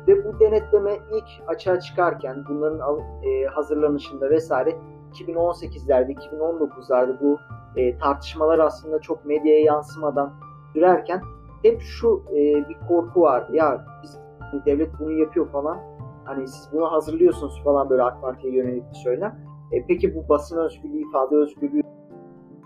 Ve 0.07 0.25
bu 0.25 0.39
denetleme 0.39 0.93
ilk 0.93 1.47
açığa 1.47 1.79
çıkarken 1.79 2.43
bunların 2.49 2.99
e, 3.23 3.45
hazırlanışında 3.45 4.29
vesaire 4.29 4.75
2018'lerde, 5.13 6.13
2019'larda 6.13 7.19
bu 7.21 7.39
e, 7.77 7.97
tartışmalar 7.97 8.59
aslında 8.59 9.01
çok 9.01 9.25
medyaya 9.25 9.61
yansımadan 9.61 10.33
sürerken 10.73 11.21
hep 11.63 11.81
şu 11.81 12.23
e, 12.31 12.35
bir 12.69 12.77
korku 12.87 13.21
var. 13.21 13.49
Ya 13.53 13.85
biz 14.03 14.19
devlet 14.65 14.89
bunu 14.99 15.11
yapıyor 15.11 15.51
falan. 15.51 15.79
Hani 16.25 16.47
siz 16.47 16.69
bunu 16.71 16.91
hazırlıyorsunuz 16.91 17.61
falan 17.63 17.89
böyle 17.89 18.03
AK 18.03 18.21
Parti'ye 18.21 18.53
yönelik 18.53 18.83
bir 18.89 18.95
söylem. 18.95 19.39
E, 19.71 19.85
peki 19.87 20.15
bu 20.15 20.29
basın 20.29 20.57
özgürlüğü, 20.57 21.09
ifade 21.09 21.35
özgürlüğü 21.35 21.81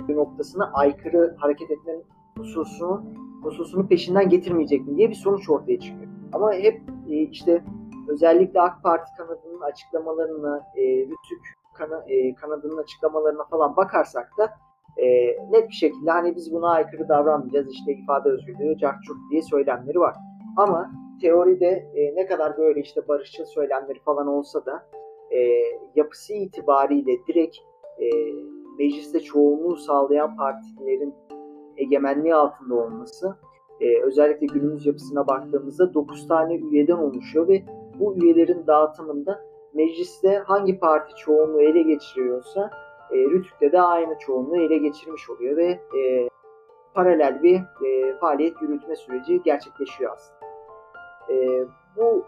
noktasına 0.10 0.72
aykırı 0.74 1.36
hareket 1.40 1.72
etmenin 1.72 2.04
hususunu, 2.38 3.04
hususunu 3.44 3.88
peşinden 3.88 4.30
getirmeyecek 4.30 4.88
mi 4.88 4.98
diye 4.98 5.10
bir 5.10 5.16
sonuç 5.16 5.50
ortaya 5.50 5.80
çıkıyor. 5.80 6.12
Ama 6.34 6.54
hep 6.54 6.82
e, 7.10 7.16
işte 7.16 7.64
özellikle 8.08 8.62
AK 8.62 8.84
Parti 8.84 9.12
kanadının 9.18 9.62
açıklamalarına, 9.62 10.64
e, 10.76 10.82
Rütük 10.82 11.58
kana, 11.74 12.04
e, 12.08 12.36
kanadının 12.36 12.78
açıklamalarına 12.78 13.44
falan 13.44 13.76
bakarsak 13.76 14.38
da 14.38 14.54
e, 15.02 15.38
net 15.52 15.70
bir 15.70 15.74
şekilde 15.74 16.12
hani 16.12 16.36
biz 16.36 16.54
buna 16.54 16.70
aykırı 16.70 17.10
davranmayacağız 17.10 17.72
işte 17.72 17.94
ifade 17.94 18.30
özgürlüğü, 18.30 18.78
cahçurt 18.78 19.18
diye 19.32 19.42
söylemleri 19.42 20.00
var. 20.00 20.16
Ama 20.58 20.92
teoride 21.22 21.90
e, 21.96 22.16
ne 22.16 22.26
kadar 22.26 22.58
böyle 22.58 22.82
işte 22.82 23.08
barışçıl 23.08 23.46
söylemleri 23.46 24.00
falan 24.00 24.28
olsa 24.28 24.66
da 24.66 24.84
e, 25.32 25.38
yapısı 25.96 26.34
itibariyle 26.34 27.12
direkt 27.28 27.58
e, 28.00 28.08
mecliste 28.80 29.20
çoğunluğu 29.20 29.76
sağlayan 29.76 30.38
partilerin 30.38 31.14
egemenliği 31.78 32.36
altında 32.36 32.76
olması 32.76 33.36
e, 33.82 34.02
özellikle 34.04 34.46
günümüz 34.46 34.86
yapısına 34.86 35.28
baktığımızda 35.28 35.94
9 35.94 36.28
tane 36.28 36.56
üyeden 36.56 36.98
oluşuyor 36.98 37.48
ve 37.48 37.64
bu 38.00 38.16
üyelerin 38.16 38.68
dağıtımında 38.68 39.40
mecliste 39.74 40.38
hangi 40.38 40.80
parti 40.80 41.16
çoğunluğu 41.16 41.62
ele 41.62 41.82
geçiriyorsa 41.82 42.70
e, 43.12 43.18
Rütük'te 43.18 43.72
de 43.72 43.82
aynı 43.82 44.20
çoğunluğu 44.20 44.58
ele 44.58 44.78
geçirmiş 44.78 45.30
oluyor 45.30 45.58
ve 45.58 45.80
e, 46.00 46.30
paralel 46.94 47.44
bir 47.44 47.56
e, 47.56 48.18
faaliyet 48.22 48.62
yürütme 48.62 48.96
süreci 48.96 49.42
gerçekleşiyor 49.44 50.12
aslında. 50.14 50.40
E, 51.30 51.66
bu 51.98 52.26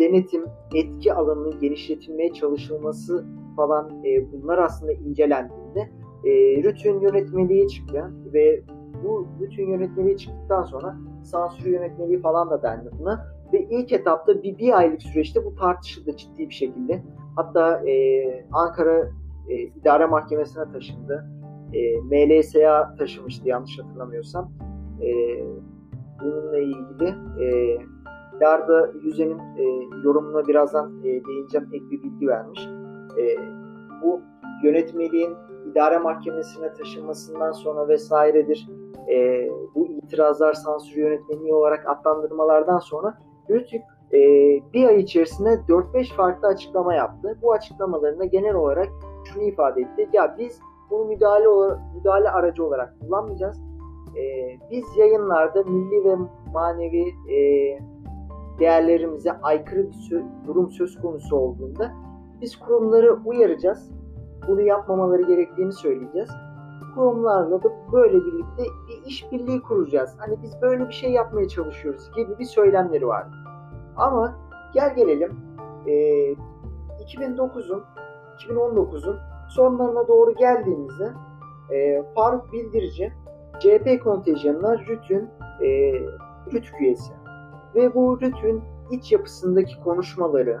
denetim, 0.00 0.44
etki 0.74 1.14
alanının 1.14 1.60
genişletilmeye 1.60 2.32
çalışılması 2.32 3.26
falan 3.56 4.04
e, 4.04 4.32
bunlar 4.32 4.58
aslında 4.58 4.92
incelendiğinde 4.92 5.80
e, 6.24 6.30
Rütün 6.62 7.00
yönetmeliği 7.00 7.68
çıktı 7.68 8.12
ve 8.32 8.62
bu 9.04 9.26
Rütün 9.40 9.70
yönetmeliği 9.70 10.16
çıktıktan 10.16 10.62
sonra 10.62 10.96
sansür 11.24 11.70
yönetmeliği 11.70 12.20
falan 12.20 12.50
da 12.50 12.62
dendi 12.62 12.90
buna. 12.98 13.26
Ve 13.52 13.66
ilk 13.70 13.92
etapta 13.92 14.42
bir, 14.42 14.58
bir 14.58 14.78
aylık 14.78 15.02
süreçte 15.02 15.44
bu 15.44 15.54
tartışıldı 15.54 16.16
ciddi 16.16 16.48
bir 16.48 16.54
şekilde. 16.54 17.02
Hatta 17.36 17.88
e, 17.88 18.24
Ankara 18.52 19.10
e, 19.50 19.54
İdare 19.54 20.06
Mahkemesi'ne 20.06 20.72
taşındı. 20.72 21.26
E, 21.72 22.00
MLSA 22.00 22.94
taşımıştı 22.98 23.48
yanlış 23.48 23.78
hatırlamıyorsam. 23.78 24.52
E, 25.02 25.10
bununla 26.22 26.58
ilgili 26.58 27.14
e, 27.40 27.76
Yarda 28.40 28.90
Yüzen'in 29.02 29.38
e, 29.38 29.64
yorumuna 30.04 30.48
birazdan 30.48 30.98
e, 31.00 31.04
değineceğim 31.04 31.68
ek 31.72 31.84
bir 31.90 32.02
bilgi 32.02 32.28
vermiş. 32.28 32.68
E, 33.18 33.36
bu 34.02 34.20
yönetmeliğin 34.64 35.34
idare 35.70 35.98
mahkemesine 35.98 36.72
taşınmasından 36.72 37.52
sonra 37.52 37.88
vesairedir. 37.88 38.68
E, 39.08 39.48
bu 39.74 39.86
itirazlar 39.86 40.52
sansür 40.52 40.96
yönetmeliği 40.96 41.54
olarak 41.54 41.88
adlandırmalardan 41.88 42.78
sonra 42.78 43.18
Rütük 43.50 43.82
e, 44.12 44.18
bir 44.74 44.88
ay 44.88 45.00
içerisinde 45.00 45.48
4-5 45.68 46.14
farklı 46.14 46.48
açıklama 46.48 46.94
yaptı. 46.94 47.38
Bu 47.42 47.52
açıklamalarında 47.52 48.24
genel 48.24 48.54
olarak 48.54 48.88
şunu 49.32 49.42
ifade 49.42 49.80
etti. 49.80 50.08
Ya 50.12 50.36
biz 50.38 50.60
bunu 50.90 51.04
müdahale 51.04 51.48
olarak, 51.48 51.78
müdahale 51.94 52.30
aracı 52.30 52.64
olarak 52.64 53.00
kullanmayacağız. 53.00 53.60
E, 54.16 54.22
biz 54.70 54.84
yayınlarda 54.96 55.62
milli 55.62 56.04
ve 56.04 56.16
manevi 56.52 57.08
e, 57.34 57.38
değerlerimize 58.58 59.32
aykırı 59.32 59.88
bir 59.88 59.92
sö- 59.92 60.46
durum 60.46 60.70
söz 60.70 61.00
konusu 61.00 61.36
olduğunda 61.36 61.92
biz 62.40 62.56
kurumları 62.56 63.18
uyaracağız. 63.24 63.90
Bunu 64.48 64.60
yapmamaları 64.60 65.22
gerektiğini 65.22 65.72
söyleyeceğiz. 65.72 66.30
Kurumlarla 66.94 67.62
da 67.62 67.68
böyle 67.92 68.14
birlikte 68.14 68.62
bir 68.88 69.06
işbirliği 69.06 69.62
kuracağız. 69.62 70.16
Hani 70.18 70.42
biz 70.42 70.62
böyle 70.62 70.88
bir 70.88 70.92
şey 70.92 71.10
yapmaya 71.10 71.48
çalışıyoruz 71.48 72.10
gibi 72.16 72.38
bir 72.38 72.44
söylemleri 72.44 73.06
var. 73.06 73.26
Ama 73.96 74.34
gel 74.74 74.94
gelelim 74.94 75.40
e, 75.86 75.92
2009'un 77.04 77.82
2019'un 78.48 79.18
sonlarına 79.48 80.08
doğru 80.08 80.34
geldiğimizde 80.34 81.12
e, 81.70 82.02
Faruk 82.14 82.52
Bildirici 82.52 83.12
CHP 83.60 84.02
kontenjanına 84.04 84.78
RÜT'ün 84.78 85.28
e, 85.62 85.92
RÜTük 86.52 86.80
üyesi. 86.80 87.12
Ve 87.74 87.94
bu 87.94 88.20
RÜT'ün 88.20 88.62
iç 88.90 89.12
yapısındaki 89.12 89.80
konuşmaları, 89.80 90.60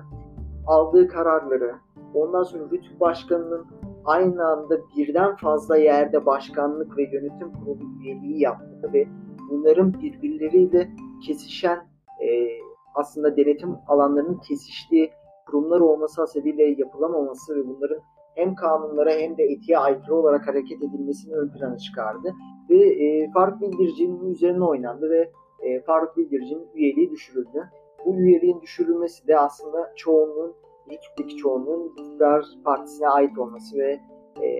aldığı 0.66 1.08
kararları, 1.08 1.74
ondan 2.14 2.42
sonra 2.42 2.64
RÜTük 2.64 3.00
Başkanı'nın 3.00 3.66
aynı 4.04 4.46
anda 4.46 4.78
birden 4.96 5.36
fazla 5.36 5.76
yerde 5.76 6.26
başkanlık 6.26 6.98
ve 6.98 7.02
yönetim 7.02 7.52
kurulu 7.52 7.84
üyeliği 8.00 8.40
yaptığı 8.40 8.92
ve 8.92 9.08
bunların 9.50 9.92
birbirleriyle 9.92 10.90
kesişen 11.26 11.78
e, 12.22 12.48
aslında 12.94 13.36
denetim 13.36 13.76
alanlarının 13.88 14.38
kesiştiği 14.38 15.12
kurumlar 15.50 15.80
olması 15.80 16.20
hasebiyle 16.20 16.64
yapılamaması 16.64 17.56
ve 17.56 17.68
bunların 17.68 18.00
hem 18.34 18.54
kanunlara 18.54 19.10
hem 19.10 19.38
de 19.38 19.44
etiğe 19.44 19.78
aykırı 19.78 20.14
olarak 20.14 20.48
hareket 20.48 20.82
edilmesini 20.82 21.34
ön 21.34 21.48
plana 21.48 21.78
çıkardı. 21.78 22.34
Ve 22.70 22.76
e, 22.76 23.30
Faruk 23.30 23.60
Bildirici'nin 23.60 24.30
üzerine 24.30 24.64
oynandı 24.64 25.10
ve 25.10 25.30
e, 25.60 25.80
Faruk 25.80 26.16
Bildirici'nin 26.16 26.66
üyeliği 26.74 27.10
düşürüldü. 27.10 27.70
Bu 28.06 28.14
üyeliğin 28.14 28.60
düşürülmesi 28.60 29.28
de 29.28 29.38
aslında 29.38 29.92
çoğunluğun, 29.96 30.54
Rütük'teki 30.90 31.36
çoğunluğun 31.36 31.88
iktidar 31.88 32.44
partisine 32.64 33.08
ait 33.08 33.38
olması 33.38 33.78
ve 33.78 34.00
e, 34.42 34.58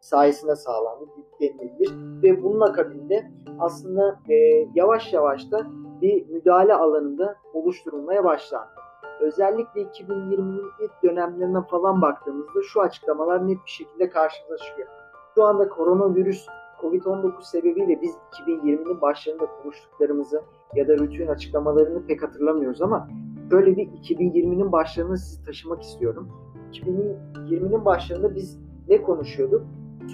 sayesinde 0.00 0.56
sağlandı 0.56 1.04
denilebilir. 1.40 1.92
Ve 2.22 2.42
bunun 2.42 2.60
akabinde 2.60 3.30
aslında 3.58 4.20
e, 4.28 4.34
yavaş 4.74 5.12
yavaş 5.12 5.50
da 5.50 5.66
bir 6.00 6.26
müdahale 6.28 6.74
alanında 6.74 7.36
oluşturulmaya 7.54 8.24
başlandı. 8.24 8.81
Özellikle 9.22 9.82
2020'nin 9.82 10.70
ilk 10.80 11.02
dönemlerine 11.02 11.62
falan 11.70 12.02
baktığımızda 12.02 12.62
şu 12.72 12.80
açıklamalar 12.80 13.48
net 13.48 13.58
bir 13.66 13.70
şekilde 13.70 14.10
karşımıza 14.10 14.56
çıkıyor. 14.56 14.88
Şu 15.34 15.44
anda 15.44 15.68
koronavirüs 15.68 16.46
Covid-19 16.80 17.42
sebebiyle 17.42 18.02
biz 18.02 18.16
2020'nin 18.46 19.00
başlarında 19.00 19.46
konuştuklarımızı 19.62 20.42
ya 20.74 20.88
da 20.88 20.92
rütün 20.98 21.26
açıklamalarını 21.26 22.06
pek 22.06 22.22
hatırlamıyoruz 22.22 22.82
ama 22.82 23.08
böyle 23.50 23.76
bir 23.76 23.86
2020'nin 23.88 24.72
başlarını 24.72 25.18
sizi 25.18 25.44
taşımak 25.44 25.82
istiyorum. 25.82 26.28
2020'nin 26.72 27.84
başlarında 27.84 28.34
biz 28.34 28.60
ne 28.88 29.02
konuşuyorduk? 29.02 29.62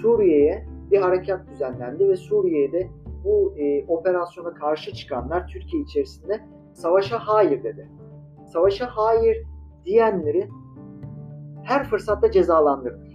Suriye'ye 0.01 0.65
bir 0.91 1.01
harekat 1.01 1.47
düzenlendi 1.47 2.09
ve 2.09 2.15
Suriye'de 2.15 2.89
bu 3.23 3.53
e, 3.57 3.85
operasyona 3.87 4.53
karşı 4.53 4.93
çıkanlar 4.93 5.47
Türkiye 5.47 5.83
içerisinde 5.83 6.41
savaşa 6.73 7.19
hayır 7.19 7.63
dedi. 7.63 7.89
Savaşa 8.53 8.87
hayır 8.91 9.37
diyenleri 9.85 10.49
her 11.63 11.83
fırsatta 11.83 12.31
cezalandırdı. 12.31 13.09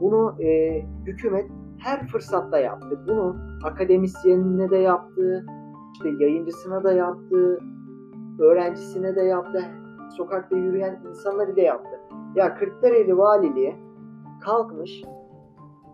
Bunu 0.00 0.42
e, 0.42 0.80
hükümet 1.06 1.50
her 1.78 2.06
fırsatta 2.06 2.58
yaptı. 2.58 3.04
Bunu 3.08 3.36
akademisyenine 3.64 4.70
de 4.70 4.76
yaptı, 4.76 5.46
işte 5.94 6.08
yayıncısına 6.24 6.84
da 6.84 6.92
yaptı, 6.92 7.60
öğrencisine 8.38 9.16
de 9.16 9.22
yaptı, 9.22 9.64
sokakta 10.16 10.56
yürüyen 10.56 11.00
insanları 11.08 11.56
da 11.56 11.60
yaptı. 11.60 12.00
Ya 12.34 12.54
Kırklareli 12.54 13.18
Valiliği 13.18 13.76
kalkmış, 14.40 15.02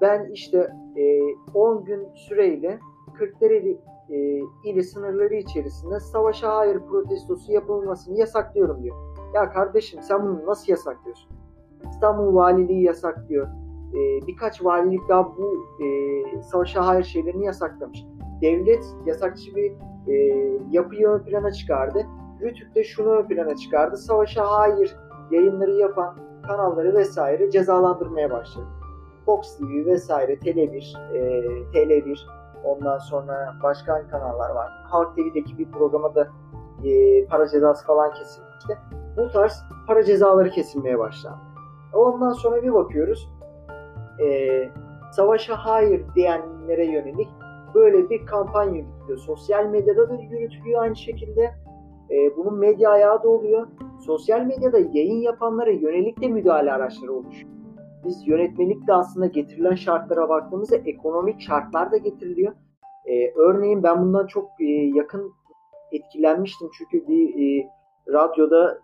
ben 0.01 0.31
işte 0.33 0.71
e, 0.97 1.21
10 1.55 1.85
gün 1.85 2.09
süreyle 2.15 2.81
Kırklareli 3.21 3.79
e, 4.11 4.41
ili 4.65 4.85
sınırları 4.85 5.35
içerisinde 5.35 6.01
savaşa 6.01 6.57
hayır 6.57 6.81
protestosu 6.91 7.53
yapılmasını 7.53 8.19
yasaklıyorum 8.19 8.83
diyor. 8.83 8.97
Ya 9.35 9.51
kardeşim 9.51 10.03
sen 10.03 10.23
bunu 10.23 10.47
nasıl 10.47 10.73
yasaklıyorsun? 10.73 11.31
İstanbul 11.91 12.35
Valiliği 12.35 12.83
yasaklıyor. 12.83 13.47
E, 13.95 14.27
birkaç 14.27 14.65
valilik 14.65 15.09
daha 15.09 15.37
bu 15.37 15.55
e, 15.85 16.43
savaşa 16.43 16.87
hayır 16.87 17.05
şeylerini 17.05 17.45
yasaklamış. 17.45 18.05
Devlet 18.43 18.85
yasakçı 19.07 19.57
bir 19.57 19.73
e, 20.07 20.15
yapıyı 20.71 21.09
ön 21.09 21.19
plana 21.19 21.53
çıkardı. 21.53 22.07
Rütük 22.41 22.75
de 22.75 22.85
şunu 22.85 23.09
ön 23.09 23.29
plana 23.29 23.57
çıkardı. 23.57 23.97
Savaşa 23.97 24.51
hayır 24.51 24.97
yayınları 25.31 25.73
yapan 25.73 26.17
kanalları 26.47 26.95
vesaire 26.95 27.51
cezalandırmaya 27.51 28.31
başladı. 28.31 28.67
Fox 29.27 29.59
TV 29.59 29.87
vesaire, 29.87 30.35
Tele1, 30.35 31.17
e, 31.17 31.19
Tele1, 31.73 32.40
ondan 32.65 32.99
sonra 32.99 33.55
başka 33.63 33.93
hangi 33.93 34.09
kanallar 34.09 34.51
var? 34.51 34.69
Halk 34.85 35.17
TV'deki 35.17 35.59
bir 35.59 35.71
programa 35.71 36.15
da 36.15 36.29
e, 36.85 37.25
para 37.27 37.49
cezası 37.49 37.87
falan 37.87 38.13
kesilmişti. 38.15 38.79
Bu 39.17 39.33
tarz 39.33 39.65
para 39.87 40.05
cezaları 40.05 40.51
kesilmeye 40.51 40.99
başlandı. 40.99 41.41
Ondan 41.95 42.33
sonra 42.33 42.63
bir 42.63 42.75
bakıyoruz, 42.75 43.29
e, 44.23 44.69
savaşa 45.13 45.57
hayır 45.57 46.05
diyenlere 46.15 46.87
yönelik 46.87 47.29
böyle 47.75 48.11
bir 48.11 48.27
kampanya 48.27 48.77
yürütülüyor. 48.77 49.19
Sosyal 49.19 49.67
medyada 49.67 50.09
da 50.09 50.15
yürütülüyor 50.15 50.83
aynı 50.83 50.97
şekilde. 50.97 51.55
E, 52.11 52.37
bunun 52.37 52.59
medya 52.59 52.91
ayağı 52.91 53.23
da 53.23 53.29
oluyor. 53.29 53.67
Sosyal 54.07 54.41
medyada 54.41 54.79
yayın 54.79 55.21
yapanlara 55.21 55.71
yönelik 55.71 56.21
de 56.23 56.29
müdahale 56.29 56.73
araçları 56.73 57.13
oluşuyor. 57.13 57.60
Biz 58.05 58.29
yönetmelikte 58.29 58.95
aslında 58.95 59.27
getirilen 59.27 59.75
şartlara 59.75 60.29
baktığımızda 60.29 60.77
ekonomik 60.77 61.41
şartlar 61.41 61.93
da 61.93 61.97
getiriliyor. 61.97 62.53
E, 63.07 63.31
örneğin 63.35 63.83
ben 63.83 64.03
bundan 64.03 64.27
çok 64.27 64.51
e, 64.61 64.65
yakın 64.95 65.33
etkilenmiştim 65.93 66.69
çünkü 66.79 67.09
bir 67.09 67.29
e, 67.29 67.69
radyoda 68.09 68.79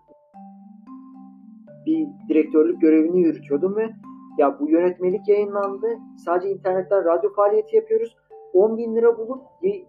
bir 1.87 2.09
direktörlük 2.29 2.81
görevini 2.81 3.20
yürütüyordum 3.20 3.76
ve 3.76 3.90
ya 4.38 4.61
bu 4.61 4.70
yönetmelik 4.70 5.29
yayınlandı. 5.29 5.87
Sadece 6.24 6.50
internetten 6.50 7.05
radyo 7.05 7.33
faaliyeti 7.33 7.76
yapıyoruz. 7.76 8.16
10 8.52 8.79
bin 8.79 8.96
lira 8.96 9.18
bulup 9.18 9.42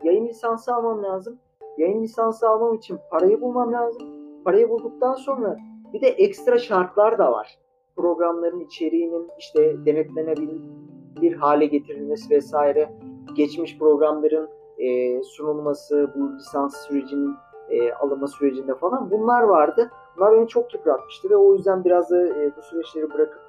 yayın 0.03 0.27
lisansı 0.27 0.75
almam 0.75 1.03
lazım. 1.03 1.39
Yayın 1.77 2.03
lisansı 2.03 2.49
almam 2.49 2.73
için 2.75 2.99
parayı 3.11 3.41
bulmam 3.41 3.73
lazım. 3.73 4.07
Parayı 4.43 4.69
bulduktan 4.69 5.13
sonra 5.13 5.57
bir 5.93 6.01
de 6.01 6.07
ekstra 6.07 6.59
şartlar 6.59 7.17
da 7.17 7.31
var. 7.31 7.59
Programların 7.97 8.59
içeriğinin 8.59 9.29
işte 9.39 9.85
denetlenebilir 9.85 11.33
hale 11.39 11.65
getirilmesi 11.65 12.29
vesaire, 12.29 12.93
geçmiş 13.35 13.77
programların 13.77 14.49
e, 14.77 15.23
sunulması, 15.23 16.13
bu 16.15 16.35
lisans 16.35 16.87
sürecinin 16.87 17.35
e, 17.69 17.93
alınma 17.93 18.27
sürecinde 18.27 18.75
falan 18.75 19.11
bunlar 19.11 19.43
vardı. 19.43 19.91
Bunlar 20.17 20.33
beni 20.33 20.47
çok 20.47 20.73
yıpratmıştı 20.73 21.29
ve 21.29 21.35
o 21.35 21.53
yüzden 21.53 21.83
biraz 21.85 22.09
da 22.09 22.27
e, 22.27 22.51
bu 22.57 22.61
süreçleri 22.61 23.13
bırakıp 23.13 23.41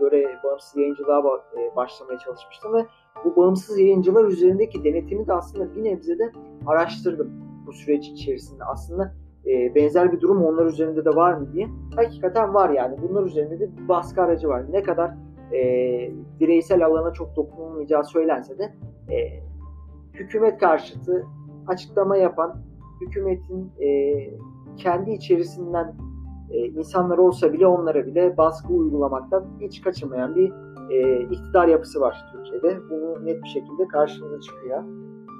böyle 0.00 0.38
bağımsız 0.44 0.76
yayıncılığa 0.76 1.20
e, 1.58 1.76
başlamaya 1.76 2.18
çalışmıştım 2.18 2.74
ve 2.74 2.86
bu 3.24 3.36
bağımsız 3.36 3.78
yayıncılar 3.78 4.24
üzerindeki 4.24 4.84
denetimi 4.84 5.26
de 5.26 5.32
aslında 5.32 5.74
bir 5.74 5.84
nebze 5.84 6.18
de 6.18 6.32
araştırdım 6.66 7.32
bu 7.66 7.72
süreç 7.72 8.08
içerisinde. 8.08 8.64
Aslında 8.64 9.14
e, 9.46 9.74
benzer 9.74 10.12
bir 10.12 10.20
durum 10.20 10.44
onlar 10.44 10.66
üzerinde 10.66 11.04
de 11.04 11.10
var 11.10 11.34
mı 11.34 11.52
diye. 11.52 11.68
Hakikaten 11.96 12.54
var 12.54 12.70
yani. 12.70 12.96
Bunlar 13.08 13.22
üzerinde 13.22 13.60
de 13.60 13.76
bir 13.76 13.88
baskı 13.88 14.22
aracı 14.22 14.48
var. 14.48 14.64
Ne 14.72 14.82
kadar 14.82 15.14
e, 15.52 15.60
bireysel 16.40 16.86
alana 16.86 17.12
çok 17.12 17.36
dokunulmayacağı 17.36 18.04
söylense 18.04 18.58
de 18.58 18.74
e, 19.14 19.42
hükümet 20.14 20.58
karşıtı 20.58 21.26
açıklama 21.66 22.16
yapan, 22.16 22.56
hükümetin 23.00 23.72
e, 23.80 24.14
kendi 24.76 25.10
içerisinden 25.10 25.94
e, 26.50 26.58
insanlar 26.58 27.18
olsa 27.18 27.52
bile 27.52 27.66
onlara 27.66 28.06
bile 28.06 28.36
baskı 28.36 28.72
uygulamaktan 28.72 29.44
hiç 29.60 29.82
kaçınmayan 29.82 30.34
bir 30.34 30.52
e, 30.90 31.22
iktidar 31.22 31.68
yapısı 31.68 32.00
var 32.00 32.24
Türkiye'de. 32.32 32.78
Bunu 32.90 33.26
net 33.26 33.42
bir 33.42 33.48
şekilde 33.48 33.88
karşımıza 33.88 34.40
çıkıyor. 34.40 34.84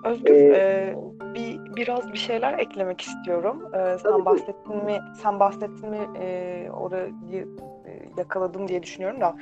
Özgür, 0.04 0.34
Ee, 0.34 0.56
e, 0.56 0.94
bir 1.34 1.76
biraz 1.76 2.12
bir 2.12 2.18
şeyler 2.18 2.58
eklemek 2.58 3.00
istiyorum. 3.00 3.62
E, 3.74 3.98
sen 3.98 4.24
bahsettin 4.24 4.84
mi? 4.84 4.98
Sen 5.22 5.40
bahsettin 5.40 5.90
mi? 5.90 6.08
E, 6.18 6.68
orayı 6.70 7.48
e, 7.86 8.08
yakaladım 8.18 8.68
diye 8.68 8.82
düşünüyorum 8.82 9.20
da 9.20 9.36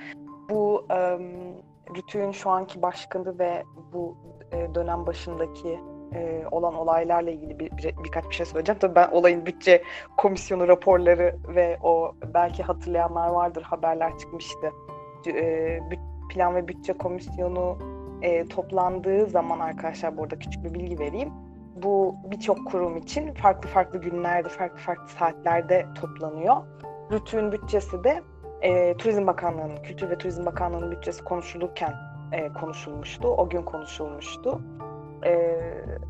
bu 0.51 0.87
e, 0.91 1.19
Rütü'nün 1.97 2.31
şu 2.31 2.51
anki 2.51 2.83
başkanı 2.83 3.39
ve 3.39 3.63
bu 3.93 4.17
e, 4.53 4.75
dönem 4.75 5.07
başındaki 5.07 5.79
e, 6.15 6.43
olan 6.51 6.75
olaylarla 6.75 7.31
ilgili 7.31 7.59
bir, 7.59 7.71
bir- 7.77 7.95
birkaç 8.05 8.29
bir 8.29 8.35
şey 8.35 8.47
söyleyeceğim. 8.47 8.79
Tabii 8.79 8.95
ben 8.95 9.09
olayın 9.11 9.47
bütçe 9.47 9.83
komisyonu 10.17 10.69
raporları 10.69 11.37
ve 11.49 11.79
o 11.83 12.13
belki 12.35 12.63
hatırlayanlar 12.63 13.29
vardır 13.29 13.63
haberler 13.63 14.19
çıkmıştı. 14.19 14.71
E, 15.35 15.79
plan 16.31 16.55
ve 16.55 16.69
bütçe 16.69 16.93
komisyonu 16.93 17.79
e, 18.23 18.49
toplandığı 18.49 19.27
zaman 19.27 19.61
arkadaşlar 19.61 20.17
burada 20.17 20.39
küçük 20.39 20.65
bir 20.65 20.75
bilgi 20.75 20.99
vereyim. 20.99 21.33
Bu 21.83 22.15
birçok 22.31 22.67
kurum 22.67 22.97
için 22.97 23.35
farklı 23.35 23.69
farklı 23.69 24.01
günlerde, 24.01 24.49
farklı 24.49 24.79
farklı 24.79 25.09
saatlerde 25.09 25.87
toplanıyor. 26.01 26.57
Rütü'nün 27.13 27.53
bütçesi 27.53 28.05
de 28.05 28.23
e, 28.63 28.97
Turizm 28.97 29.27
Bakanlığı'nın, 29.27 29.83
Kültür 29.83 30.11
ve 30.11 30.19
Turizm 30.19 30.47
Bakanlığı'nın 30.47 30.91
bütçesi 30.91 31.25
konuşulurken 31.25 31.93
e, 32.33 32.53
konuşulmuştu. 32.53 33.29
O 33.29 33.49
gün 33.49 33.63
konuşulmuştu. 33.63 34.61
E, 35.25 35.59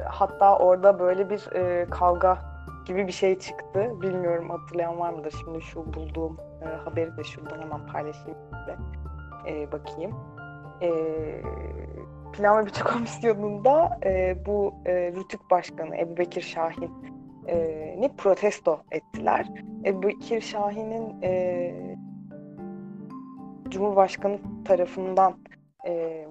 hatta 0.08 0.58
orada 0.58 0.98
böyle 0.98 1.30
bir 1.30 1.52
e, 1.52 1.86
kavga 1.90 2.38
gibi 2.84 3.06
bir 3.06 3.12
şey 3.12 3.38
çıktı. 3.38 4.02
Bilmiyorum 4.02 4.50
hatırlayan 4.50 4.98
var 4.98 5.10
mıdır? 5.10 5.34
Şimdi 5.44 5.62
şu 5.62 5.94
bulduğum 5.94 6.36
e, 6.62 6.64
haberi 6.64 7.16
de 7.16 7.24
şuradan 7.24 7.60
hemen 7.60 7.86
paylaşayım 7.86 8.38
size. 8.50 8.76
E, 9.46 9.72
bakayım. 9.72 10.14
E, 10.82 10.88
Plan 12.32 12.62
ve 12.62 12.66
Bütçe 12.66 12.82
Komisyonu'nda 12.82 13.98
e, 14.04 14.36
bu 14.46 14.74
e, 14.86 15.12
Rütük 15.12 15.50
Başkanı 15.50 15.96
Ebu 15.96 16.16
Bekir 16.16 16.42
Şahin 16.42 16.90
e, 17.48 18.10
protesto 18.18 18.82
ettiler. 18.90 19.46
Ebu 19.84 20.02
Bekir 20.02 20.40
Şahin'in 20.40 21.22
e, 21.22 21.72
Cumhurbaşkanı 23.68 24.38
tarafından 24.64 25.34
e, 25.86 26.24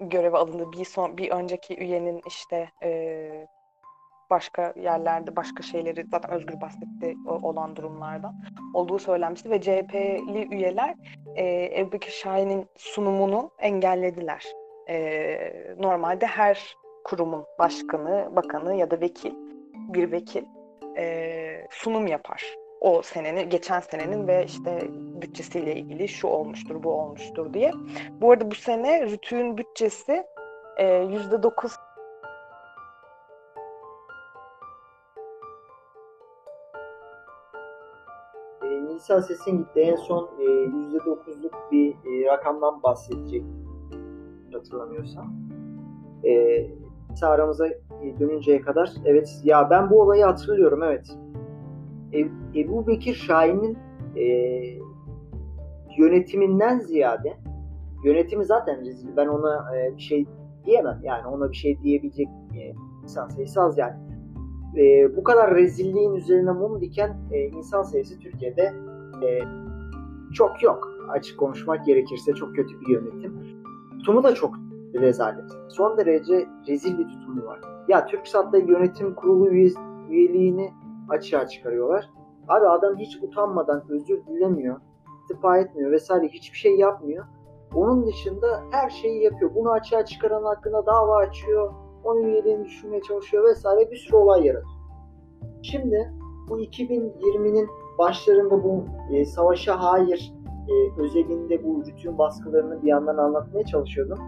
göreve 0.00 0.36
alındığı 0.36 0.72
bir 0.72 0.84
son 0.84 1.16
bir 1.16 1.30
önceki 1.30 1.76
üyenin 1.76 2.22
işte 2.26 2.70
e, 2.82 3.46
başka 4.30 4.72
yerlerde 4.76 5.36
başka 5.36 5.62
şeyleri 5.62 6.06
zaten 6.10 6.30
Özgür 6.30 6.60
bahsetti 6.60 7.16
olan 7.26 7.76
durumlardan 7.76 8.34
olduğu 8.74 8.98
söylenmişti 8.98 9.50
ve 9.50 9.60
CHP'li 9.60 10.54
üyeler 10.54 10.94
e, 11.36 11.72
Ebu 11.80 11.92
Bekir 11.92 12.12
Şahin'in 12.12 12.66
sunumunu 12.76 13.50
engellediler. 13.58 14.44
E, 14.88 15.74
normalde 15.78 16.26
her 16.26 16.76
kurumun 17.04 17.44
başkanı, 17.58 18.28
bakanı 18.36 18.74
ya 18.74 18.90
da 18.90 19.00
vekil, 19.00 19.34
bir 19.74 20.12
vekil 20.12 20.44
e, 20.98 21.66
sunum 21.70 22.06
yapar. 22.06 22.44
O 22.80 23.02
senenin, 23.02 23.50
geçen 23.50 23.80
senenin 23.80 24.28
ve 24.28 24.44
işte 24.44 24.88
bütçesiyle 24.92 25.76
ilgili 25.76 26.08
şu 26.08 26.28
olmuştur, 26.28 26.82
bu 26.82 26.92
olmuştur 26.92 27.52
diye. 27.52 27.72
Bu 28.10 28.30
arada 28.30 28.50
bu 28.50 28.54
sene 28.54 29.02
Rütü'nün 29.06 29.58
bütçesi 29.58 30.26
yüzde 31.08 31.42
dokuz 31.42 31.72
E, 38.62 38.84
Nisa 38.86 39.22
sesin 39.22 39.58
gitti. 39.58 39.80
En 39.80 39.96
son 39.96 40.30
e, 40.38 40.44
%9'luk 40.44 41.70
bir 41.70 42.26
rakamdan 42.26 42.82
bahsedecek 42.82 43.42
hatırlamıyorsam. 44.52 45.34
E, 46.24 46.62
Nisa 47.10 47.28
aramıza 47.28 47.66
dönünceye 48.20 48.60
kadar. 48.60 48.92
Evet 49.04 49.40
ya 49.44 49.70
ben 49.70 49.90
bu 49.90 50.00
olayı 50.00 50.24
hatırlıyorum 50.24 50.82
evet. 50.82 51.18
E, 52.12 52.20
Ebu 52.60 52.86
Bekir 52.86 53.14
Şahin'in 53.14 53.78
e, 54.16 54.26
yönetiminden 55.98 56.78
ziyade 56.78 57.36
yönetimi 58.04 58.44
zaten 58.44 58.80
rezil. 58.80 59.08
Ben 59.16 59.26
ona 59.26 59.76
e, 59.76 59.96
bir 59.96 60.02
şey 60.02 60.26
diyemem. 60.64 61.00
Yani 61.02 61.26
ona 61.26 61.50
bir 61.50 61.56
şey 61.56 61.80
diyebilecek 61.82 62.28
e, 62.28 62.72
insan 63.02 63.28
sayısı 63.28 63.62
az 63.62 63.78
yani. 63.78 63.96
E, 64.76 65.16
bu 65.16 65.24
kadar 65.24 65.54
rezilliğin 65.54 66.14
üzerine 66.14 66.52
mum 66.52 66.80
diken 66.80 67.16
e, 67.32 67.40
insan 67.40 67.82
sayısı 67.82 68.18
Türkiye'de 68.18 68.74
e, 69.26 69.40
çok 70.34 70.62
yok. 70.62 70.92
Açık 71.08 71.38
konuşmak 71.38 71.86
gerekirse 71.86 72.32
çok 72.32 72.56
kötü 72.56 72.80
bir 72.80 72.88
yönetim. 72.88 73.40
Tutumu 74.06 74.22
da 74.22 74.34
çok 74.34 74.54
rezalet. 74.94 75.44
Son 75.68 75.98
derece 75.98 76.46
rezil 76.68 76.98
bir 76.98 77.08
tutumu 77.08 77.46
var. 77.46 77.60
Ya 77.88 78.06
TürkSat'ta 78.06 78.58
yönetim 78.58 79.14
kurulu 79.14 79.48
üye, 79.48 79.70
üyeliğini 80.10 80.72
açığa 81.08 81.46
çıkarıyorlar. 81.46 82.10
Abi 82.48 82.68
adam 82.68 82.96
hiç 82.96 83.16
utanmadan 83.22 83.82
özür 83.88 84.26
dilemiyor, 84.26 84.80
istifa 85.20 85.58
etmiyor 85.58 85.90
vesaire 85.92 86.28
hiçbir 86.28 86.58
şey 86.58 86.76
yapmıyor. 86.76 87.24
Onun 87.74 88.06
dışında 88.06 88.62
her 88.70 88.90
şeyi 88.90 89.22
yapıyor. 89.22 89.54
Bunu 89.54 89.70
açığa 89.70 90.04
çıkaran 90.04 90.42
hakkında 90.42 90.86
dava 90.86 91.16
açıyor. 91.16 91.74
Onun 92.04 92.22
üyeliğini 92.22 92.64
düşürmeye 92.64 93.02
çalışıyor 93.02 93.44
vesaire 93.44 93.90
bir 93.90 93.96
sürü 93.96 94.16
olay 94.16 94.46
yaratıyor. 94.46 94.80
Şimdi 95.62 96.12
bu 96.48 96.60
2020'nin 96.60 97.68
başlarında 97.98 98.64
bu 98.64 98.84
e, 99.10 99.24
savaşa 99.24 99.82
hayır 99.82 100.34
e, 100.68 101.00
özelinde 101.02 101.64
bu 101.64 101.84
rütün 101.86 102.18
baskılarını 102.18 102.82
bir 102.82 102.88
yandan 102.88 103.16
anlatmaya 103.16 103.64
çalışıyordum. 103.64 104.18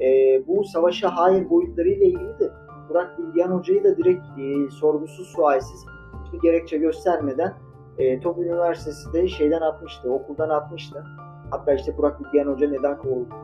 E, 0.00 0.06
bu 0.46 0.64
savaşa 0.64 1.16
hayır 1.16 1.50
boyutlarıyla 1.50 2.06
ilgili 2.06 2.38
de 2.38 2.52
Burak 2.88 3.18
Bilgehan 3.18 3.50
Hoca'yı 3.50 3.84
da 3.84 3.96
direkt 3.96 4.22
e, 4.38 4.70
sorgusuz 4.70 5.26
sualsiz 5.26 5.86
hiçbir 6.24 6.40
gerekçe 6.40 6.78
göstermeden 6.78 7.54
e, 7.98 8.20
Top 8.20 8.38
Üniversitesi 8.38 9.12
de 9.12 9.28
şeyden 9.28 9.60
atmıştı, 9.60 10.12
okuldan 10.12 10.48
atmıştı. 10.48 11.04
Hatta 11.50 11.72
işte 11.72 11.98
Burak 11.98 12.20
Bilgehan 12.24 12.52
Hoca 12.52 12.68
neden 12.68 12.98
kovuldu? 12.98 13.34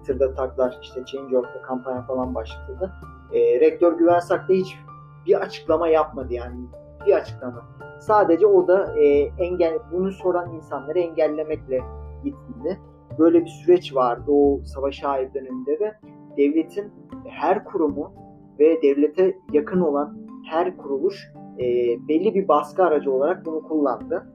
Twitter'da 0.00 0.34
taklar, 0.34 0.78
işte 0.82 1.04
Change.org'da 1.04 1.62
kampanya 1.62 2.02
falan 2.02 2.34
başladı. 2.34 2.92
E, 3.32 3.60
Rektör 3.60 3.92
Güvensak 3.92 4.48
da 4.48 4.52
hiç 4.52 4.78
bir 5.26 5.40
açıklama 5.40 5.88
yapmadı 5.88 6.34
yani. 6.34 6.66
Bir 7.06 7.12
açıklama. 7.12 7.62
Sadece 8.00 8.46
o 8.46 8.68
da 8.68 8.98
e, 8.98 9.06
engel 9.38 9.78
bunu 9.92 10.12
soran 10.12 10.54
insanları 10.54 10.98
engellemekle 10.98 11.80
yetindi. 12.24 12.80
Böyle 13.18 13.40
bir 13.40 13.50
süreç 13.50 13.94
vardı 13.94 14.30
o 14.30 14.60
savaşa 14.64 15.10
hayır 15.10 15.34
döneminde 15.34 15.80
ve 15.80 15.92
devletin 16.36 16.92
her 17.28 17.64
kurumu 17.64 18.12
ve 18.58 18.82
devlete 18.82 19.36
yakın 19.52 19.80
olan 19.80 20.18
her 20.50 20.76
kuruluş 20.76 21.32
e, 21.58 21.64
belli 22.08 22.34
bir 22.34 22.48
baskı 22.48 22.84
aracı 22.84 23.12
olarak 23.12 23.46
bunu 23.46 23.62
kullandı. 23.62 24.26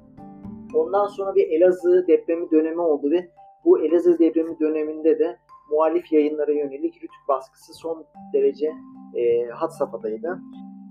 Ondan 0.75 1.07
sonra 1.07 1.35
bir 1.35 1.49
Elazığ 1.49 2.05
depremi 2.07 2.51
dönemi 2.51 2.81
oldu 2.81 3.11
ve 3.11 3.29
bu 3.65 3.79
Elazığ 3.79 4.19
depremi 4.19 4.59
döneminde 4.59 5.19
de 5.19 5.37
muhalif 5.71 6.11
yayınlara 6.11 6.51
yönelik 6.51 6.95
rütük 6.95 7.27
baskısı 7.27 7.73
son 7.73 8.05
derece 8.33 8.71
e, 9.15 9.45
had 9.45 9.69
safhadaydı. 9.69 10.39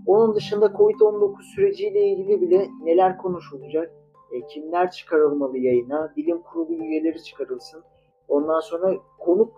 Onun 0.06 0.34
dışında 0.34 0.66
Covid-19 0.66 1.42
süreciyle 1.54 2.06
ilgili 2.06 2.40
bile 2.40 2.68
neler 2.82 3.18
konuşulacak, 3.18 3.92
e, 4.32 4.46
kimler 4.46 4.90
çıkarılmalı 4.90 5.58
yayına, 5.58 6.12
bilim 6.16 6.42
kurulu 6.42 6.84
üyeleri 6.84 7.22
çıkarılsın. 7.22 7.82
Ondan 8.28 8.60
sonra 8.60 8.94
konuk 9.18 9.52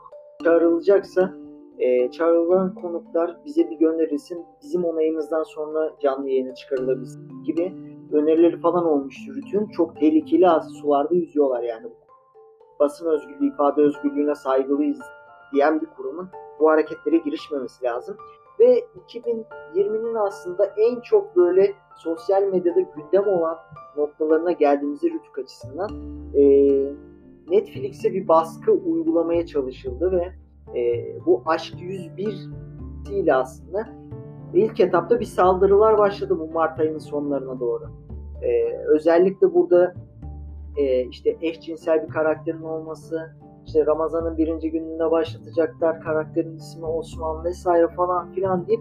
çağrılacaksa 0.45 1.35
e, 1.79 2.11
çağrılan 2.11 2.75
konuklar 2.75 3.37
bize 3.45 3.71
bir 3.71 3.77
gönderilsin, 3.79 4.45
bizim 4.63 4.85
onayımızdan 4.85 5.43
sonra 5.43 5.95
canlı 6.01 6.29
yayına 6.29 6.55
çıkarılabilsin 6.55 7.43
gibi 7.45 7.75
önerileri 8.13 8.61
falan 8.61 8.85
olmuştu. 8.85 9.35
Rütün 9.35 9.67
çok 9.67 9.97
tehlikeli 9.97 10.47
sularda 10.81 11.15
yüzüyorlar 11.15 11.63
yani 11.63 11.87
basın 12.81 13.07
özgürlüğü, 13.07 13.49
ifade 13.49 13.83
özgürlüğüne 13.83 14.35
saygılıyız 14.35 15.01
diyen 15.53 15.81
bir 15.81 15.87
kurumun 15.87 16.29
bu 16.61 16.71
hareketlere 16.71 17.17
girişmemesi 17.17 17.85
lazım. 17.85 18.17
Ve 18.61 18.85
2020'nin 19.07 20.15
aslında 20.15 20.67
en 20.67 21.01
çok 21.01 21.37
böyle 21.37 21.75
sosyal 21.97 22.43
medyada 22.43 22.81
gündem 22.81 23.29
olan 23.29 23.59
noktalarına 23.97 24.53
geldiğimizde 24.53 25.07
Rütük 25.07 25.39
açısından 25.39 25.91
e, 26.35 26.43
Netflix'e 27.51 28.13
bir 28.13 28.29
baskı 28.29 28.73
uygulamaya 28.73 29.47
çalışıldı 29.47 30.13
ve 30.13 30.33
e, 30.81 31.05
bu 31.27 31.43
Aşk 31.47 31.75
101 31.81 32.49
ile 33.11 33.35
aslında 33.35 33.89
ilk 34.55 34.81
etapta 34.81 35.21
bir 35.21 35.25
saldırılar 35.25 35.99
başladı 35.99 36.39
bu 36.39 36.53
Mart 36.53 36.81
ayının 36.81 36.99
sonlarına 36.99 37.61
doğru. 37.61 37.85
E, 38.43 38.77
özellikle 38.77 39.55
burada 39.55 39.95
e, 40.77 41.05
işte 41.05 41.37
eşcinsel 41.41 42.03
bir 42.03 42.09
karakterin 42.09 42.63
olması, 42.63 43.31
işte 43.69 43.87
Ramazan'ın 43.87 44.39
birinci 44.39 44.71
gününde 44.71 45.11
başlatacaklar 45.11 46.01
karakterin 46.01 46.57
ismi 46.57 46.87
Osman 46.87 47.45
vesaire 47.45 47.89
falan 47.89 48.33
filan 48.33 48.67
deyip 48.67 48.81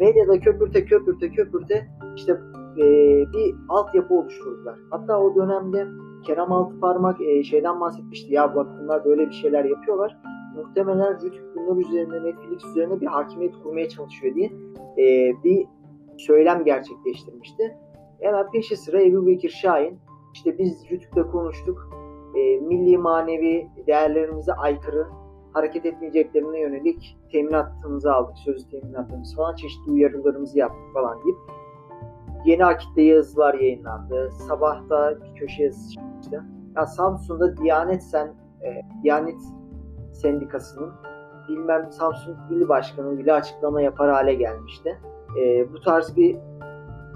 medyada 0.00 0.40
köpürte 0.40 0.84
köpürte 0.84 1.30
köpürte 1.30 1.86
işte 2.16 2.32
e, 2.76 2.84
bir 3.32 3.54
altyapı 3.68 4.14
oluşturdular. 4.14 4.78
Hatta 4.90 5.20
o 5.20 5.34
dönemde 5.34 5.86
Kerem 6.26 6.52
Altıparmak 6.52 7.20
e, 7.20 7.42
şeyden 7.42 7.80
bahsetmişti. 7.80 8.34
Ya 8.34 8.56
bak 8.56 8.66
bunlar 8.82 9.04
böyle 9.04 9.26
bir 9.26 9.34
şeyler 9.34 9.64
yapıyorlar. 9.64 10.18
Muhtemelen 10.56 11.14
Rütük 11.22 11.56
bunlar 11.56 11.80
üzerinde 11.80 12.22
Netflix 12.22 12.64
üzerine 12.64 13.00
bir 13.00 13.06
hakimiyet 13.06 13.54
kurmaya 13.62 13.88
çalışıyor 13.88 14.34
diye 14.34 14.52
e, 14.98 15.32
bir 15.44 15.66
söylem 16.16 16.64
gerçekleştirmişti. 16.64 17.76
Hemen 18.20 18.50
peşi 18.50 18.76
sıra 18.76 19.02
Ebu 19.02 19.26
Bekir 19.26 19.50
Şahin 19.50 19.98
işte 20.34 20.58
biz 20.58 20.90
Rütük'te 20.90 21.22
konuştuk. 21.22 22.01
E, 22.34 22.60
milli 22.60 22.98
manevi 22.98 23.68
değerlerimize 23.86 24.52
aykırı 24.52 25.06
hareket 25.52 25.86
etmeyeceklerine 25.86 26.60
yönelik 26.60 27.18
teminatımızı 27.32 28.12
aldık. 28.12 28.38
Sözlü 28.38 28.70
teminatlarımız 28.70 29.36
falan 29.36 29.56
çeşitli 29.56 29.92
uyarılarımızı 29.92 30.58
yaptık 30.58 30.92
falan 30.94 31.18
deyip 31.24 31.38
Yeni 32.44 32.64
Akit'te 32.64 33.02
yazılar 33.02 33.54
yayınlandı. 33.54 34.30
Sabahta 34.30 35.14
bir 35.22 35.34
köşe 35.34 35.62
yazısı 35.62 35.90
çıktı. 35.90 36.44
Ya 36.76 36.86
Samsun'da 36.86 37.56
Diyanet 37.56 38.02
Sen 38.02 38.34
e, 38.62 38.82
Diyanet 39.02 39.40
Sendikası'nın 40.12 40.92
bilmem 41.48 41.92
Samsun 41.92 42.36
İl 42.50 42.68
Başkanı 42.68 43.18
bile 43.18 43.32
açıklama 43.32 43.82
yapar 43.82 44.10
hale 44.10 44.34
gelmişti. 44.34 44.98
E, 45.40 45.72
bu 45.72 45.80
tarz 45.80 46.16
bir 46.16 46.36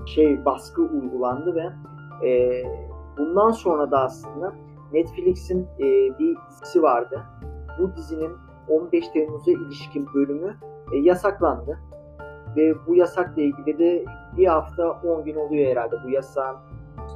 şey 0.06 0.44
baskı 0.44 0.82
uygulandı 0.82 1.54
ve 1.54 1.72
e, 2.28 2.62
bundan 3.18 3.50
sonra 3.50 3.90
da 3.90 4.00
aslında 4.00 4.52
Netflix'in 4.96 5.66
e, 5.78 5.84
bir 6.18 6.36
dizisi 6.50 6.82
vardı. 6.82 7.22
Bu 7.80 7.96
dizinin 7.96 8.32
15 8.68 9.08
Temmuz'a 9.08 9.50
ilişkin 9.50 10.06
bölümü 10.14 10.56
e, 10.92 10.96
yasaklandı. 10.96 11.78
Ve 12.56 12.86
bu 12.86 12.94
yasakla 12.94 13.42
ilgili 13.42 13.78
de 13.78 14.04
bir 14.36 14.46
hafta 14.46 15.00
10 15.04 15.24
gün 15.24 15.34
oluyor 15.34 15.70
herhalde 15.70 15.96
bu 16.04 16.10
yasağın 16.10 16.56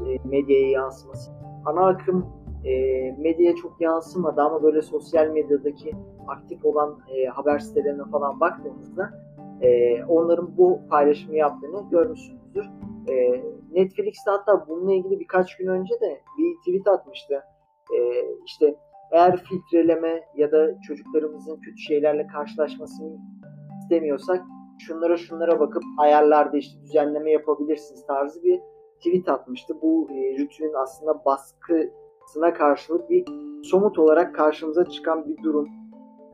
e, 0.06 0.28
medyaya 0.28 0.70
yansıması. 0.70 1.30
Ana 1.64 1.86
akım 1.86 2.26
e, 2.64 2.72
medyaya 3.18 3.56
çok 3.56 3.80
yansımadı 3.80 4.40
ama 4.40 4.62
böyle 4.62 4.82
sosyal 4.82 5.26
medyadaki 5.26 5.96
aktif 6.28 6.64
olan 6.64 6.98
e, 7.16 7.26
haber 7.26 7.58
sitelerine 7.58 8.04
falan 8.12 8.40
baktığımızda 8.40 9.10
e, 9.60 10.04
onların 10.04 10.56
bu 10.56 10.80
paylaşımı 10.90 11.36
yaptığını 11.36 11.90
görmüşsünüzdür. 11.90 12.66
E, 13.08 13.42
Netflix'te 13.72 14.30
hatta 14.30 14.68
bununla 14.68 14.92
ilgili 14.92 15.20
birkaç 15.20 15.56
gün 15.56 15.66
önce 15.66 15.94
de 16.00 16.20
bir 16.38 16.56
tweet 16.56 16.88
atmıştı. 16.88 17.42
E, 18.10 18.14
işte 18.46 18.74
eğer 19.12 19.36
filtreleme 19.36 20.22
ya 20.36 20.52
da 20.52 20.80
çocuklarımızın 20.80 21.56
kötü 21.56 21.78
şeylerle 21.78 22.26
karşılaşmasını 22.26 23.18
istemiyorsak 23.82 24.42
şunlara 24.78 25.16
şunlara 25.16 25.60
bakıp 25.60 25.82
ayarlarda 25.98 26.56
işte 26.56 26.82
düzenleme 26.82 27.30
yapabilirsiniz 27.30 28.06
tarzı 28.06 28.42
bir 28.42 28.60
tweet 28.98 29.28
atmıştı. 29.28 29.74
Bu 29.82 30.08
e, 30.10 30.38
Rütü'nün 30.38 30.74
aslında 30.74 31.24
baskısına 31.24 32.54
karşılık 32.54 33.10
bir 33.10 33.24
somut 33.62 33.98
olarak 33.98 34.34
karşımıza 34.34 34.84
çıkan 34.84 35.28
bir 35.28 35.42
durum. 35.42 35.68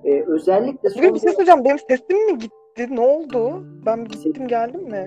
E, 0.05 0.23
özellikle 0.23 0.89
Bir, 0.89 1.15
bir 1.15 1.21
şey 1.21 1.31
söyleyeceğim. 1.31 1.65
Benim 1.65 1.79
sesim 1.79 2.27
mi 2.27 2.39
gitti? 2.39 2.97
Ne 2.97 3.01
oldu? 3.01 3.65
Ben 3.87 4.05
gittim 4.05 4.49
geldim 4.49 4.83
mi? 4.83 5.07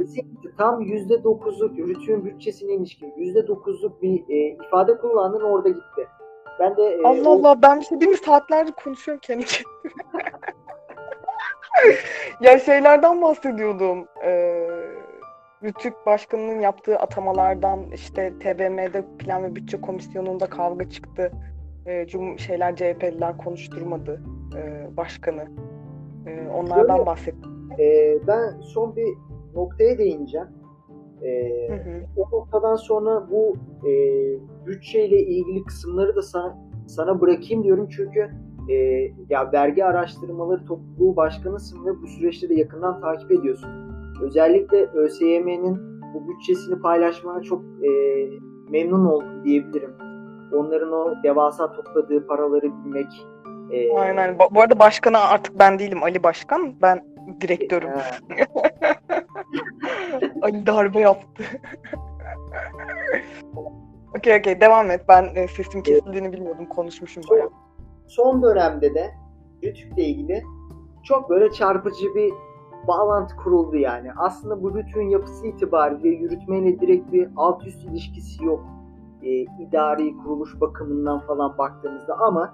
Tam 0.58 0.82
%9'luk 0.82 1.78
Rütü'nün 1.78 2.26
bütçesine 2.26 2.74
ilişkin 2.74 3.12
%9'luk 3.12 4.02
bir 4.02 4.24
e, 4.30 4.58
ifade 4.66 4.98
kullandın 4.98 5.42
orada 5.42 5.70
gitti. 5.70 6.08
Ben 6.60 6.78
de 6.78 6.84
e, 6.84 7.04
Allah 7.04 7.30
o- 7.30 7.34
Allah 7.40 7.62
ben 7.62 7.80
bir 7.80 7.86
şey 7.86 8.00
değil 8.00 8.12
mi? 8.12 8.18
Saatlerce 8.18 8.72
konuşuyorum 8.84 9.20
kendi 9.22 9.46
ya 12.42 12.60
şeylerden 12.60 13.22
bahsediyordum. 13.22 14.08
Ee, 14.24 14.66
Rütük 15.64 15.94
Başkanı'nın 16.06 16.60
yaptığı 16.60 16.98
atamalardan 17.00 17.80
işte 17.94 18.34
TBMM'de 18.40 19.04
Plan 19.20 19.44
ve 19.44 19.56
Bütçe 19.56 19.82
Komisyonu'nda 19.82 20.46
kavga 20.46 20.90
çıktı. 20.90 21.32
Ee, 21.86 22.08
cum 22.08 22.40
şeyler 22.40 22.76
CHP'liler 22.76 23.38
konuşturmadı 23.38 24.22
e, 24.58 24.88
başkanı. 24.98 25.46
Ee, 26.28 26.48
onlardan 26.54 26.96
Şöyle- 26.96 27.06
bahsettim. 27.06 27.70
e, 27.80 28.16
ben 28.28 28.60
son 28.62 28.96
bir 28.96 29.08
noktaya 29.56 29.98
değineceğim. 29.98 30.48
E, 31.24 31.68
Hı 31.70 31.74
hı. 31.76 32.02
o 32.18 32.22
noktadan 32.38 32.76
sonra 32.76 33.30
bu 33.32 33.56
e, 33.88 33.92
bütçeyle 34.66 35.22
ilgili 35.22 35.64
kısımları 35.64 36.16
da 36.16 36.22
sana, 36.22 36.58
sana 36.88 37.22
bırakayım 37.22 37.64
diyorum 37.64 37.88
çünkü 37.90 38.30
e, 38.70 38.74
ya 39.30 39.52
vergi 39.54 39.86
araştırmaları 39.86 40.66
topluluğu 40.66 41.16
başkanısın 41.16 41.86
ve 41.86 42.02
bu 42.02 42.08
süreçleri 42.08 42.60
yakından 42.60 43.02
takip 43.02 43.32
ediyorsun. 43.32 43.70
Özellikle 44.22 44.86
ÖSYM'nin 44.86 45.76
bu 46.14 46.28
bütçesini 46.30 46.80
paylaşmana 46.80 47.42
çok 47.42 47.62
e, 47.64 47.90
memnun 48.70 49.06
oldum 49.06 49.44
diyebilirim. 49.44 49.94
Onların 50.54 50.92
o 50.94 51.14
devasa 51.24 51.72
topladığı 51.72 52.28
paraları 52.28 52.72
bilmek. 52.86 53.28
e, 53.72 53.98
Aynen. 54.00 54.40
Bu 54.40 54.56
bu 54.56 54.62
arada 54.62 54.80
başkanı 54.80 55.18
artık 55.20 55.60
ben 55.60 55.80
değilim 55.80 56.04
Ali 56.04 56.24
Başkan. 56.24 56.74
Ben 56.82 57.06
direktörüm. 57.42 57.90
e, 57.90 58.46
Ali 60.42 60.66
darbe 60.66 61.00
yaptı. 61.00 61.44
okey 64.18 64.40
okey 64.40 64.62
devam 64.62 64.92
et. 64.92 65.02
Ben 65.08 65.36
e, 65.36 65.48
sesim 65.48 65.84
kesildiğini 65.84 66.34
bilmiyordum. 66.34 66.66
Konuşmuşum 66.66 67.24
bayağı. 67.30 67.50
son 68.08 68.44
dönemde 68.44 68.94
de 68.94 69.12
Rütük'le 69.64 69.98
ilgili 69.98 70.44
çok 71.04 71.30
böyle 71.30 71.52
çarpıcı 71.52 72.16
bir 72.16 72.34
bağlantı 72.88 73.36
kuruldu 73.36 73.76
yani. 73.76 74.12
Aslında 74.18 74.64
bu 74.64 74.76
Rütük'ün 74.76 75.10
yapısı 75.10 75.48
itibariyle 75.48 76.10
yürütmeyle 76.10 76.80
direkt 76.80 77.14
bir 77.14 77.30
alt 77.36 77.68
üst 77.68 77.86
ilişkisi 77.86 78.46
yok. 78.46 78.66
E, 79.24 79.30
idari 79.30 80.18
kuruluş 80.18 80.62
bakımından 80.62 81.20
falan 81.20 81.58
baktığımızda 81.58 82.18
ama 82.18 82.54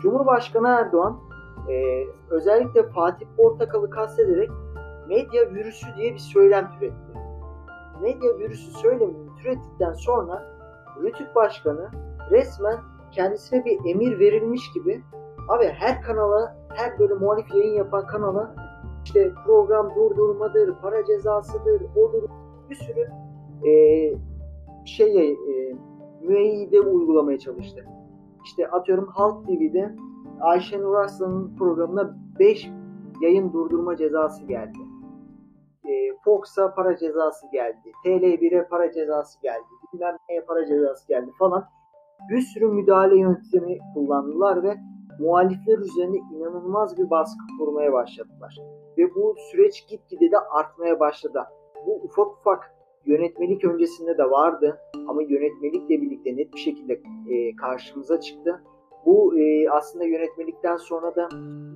Cumhurbaşkanı 0.00 0.68
Erdoğan 0.68 1.20
e, 1.68 2.04
özellikle 2.30 2.88
Fatih 2.88 3.26
Portakal'ı 3.36 3.90
kastederek 3.90 4.50
medya 5.08 5.54
virüsü 5.54 5.86
diye 5.96 6.14
bir 6.14 6.18
söylem 6.18 6.70
türetti. 6.72 7.12
Medya 8.02 8.38
virüsü 8.38 8.70
söylemini 8.70 9.36
türettikten 9.42 9.92
sonra 9.92 10.51
Rütük 11.02 11.34
Başkanı 11.34 11.90
resmen 12.30 12.78
kendisine 13.10 13.64
bir 13.64 13.90
emir 13.90 14.18
verilmiş 14.18 14.72
gibi 14.72 15.02
abi 15.48 15.64
her 15.64 16.02
kanala, 16.02 16.56
her 16.68 16.98
böyle 16.98 17.14
muhalif 17.14 17.54
yayın 17.54 17.74
yapan 17.74 18.06
kanala 18.06 18.54
işte 19.04 19.32
program 19.46 19.94
durdurmadır, 19.94 20.74
para 20.82 21.04
cezasıdır, 21.04 21.82
odur 21.96 22.28
bir 22.70 22.74
sürü 22.74 23.10
e, 23.68 23.72
şey 24.84 25.32
e, 25.32 25.76
müeyyide 26.22 26.80
uygulamaya 26.80 27.38
çalıştı. 27.38 27.84
İşte 28.44 28.68
atıyorum 28.68 29.06
Halk 29.06 29.46
TV'de 29.46 29.94
Ayşenur 30.40 30.94
Arslan'ın 30.94 31.56
programına 31.56 32.16
5 32.38 32.70
yayın 33.20 33.52
durdurma 33.52 33.96
cezası 33.96 34.44
geldi. 34.44 34.78
E, 35.84 35.90
Fox'a 36.24 36.74
para 36.74 36.96
cezası 36.96 37.46
geldi. 37.52 37.92
TL1'e 38.04 38.68
para 38.68 38.92
cezası 38.92 39.42
geldi. 39.42 39.81
Bilmem 39.94 40.16
neye 40.28 40.40
para 40.40 40.66
cezası 40.66 41.08
geldi 41.08 41.30
falan 41.38 41.64
bir 42.30 42.40
sürü 42.40 42.66
müdahale 42.66 43.18
yöntemi 43.18 43.78
kullandılar 43.94 44.62
ve 44.62 44.76
muhalifler 45.18 45.78
üzerine 45.78 46.16
inanılmaz 46.16 46.98
bir 46.98 47.10
baskı 47.10 47.44
kurmaya 47.58 47.92
başladılar. 47.92 48.58
Ve 48.98 49.14
bu 49.14 49.34
süreç 49.50 49.86
gitgide 49.88 50.30
de 50.30 50.38
artmaya 50.38 51.00
başladı. 51.00 51.42
Bu 51.86 51.94
ufak 51.94 52.26
ufak 52.26 52.74
yönetmelik 53.06 53.64
öncesinde 53.64 54.18
de 54.18 54.30
vardı 54.30 54.78
ama 55.08 55.22
yönetmelikle 55.22 56.02
birlikte 56.02 56.36
net 56.36 56.54
bir 56.54 56.58
şekilde 56.58 57.00
e, 57.28 57.56
karşımıza 57.56 58.20
çıktı. 58.20 58.62
Bu 59.06 59.38
e, 59.38 59.70
aslında 59.70 60.04
yönetmelikten 60.04 60.76
sonra 60.76 61.16
da 61.16 61.28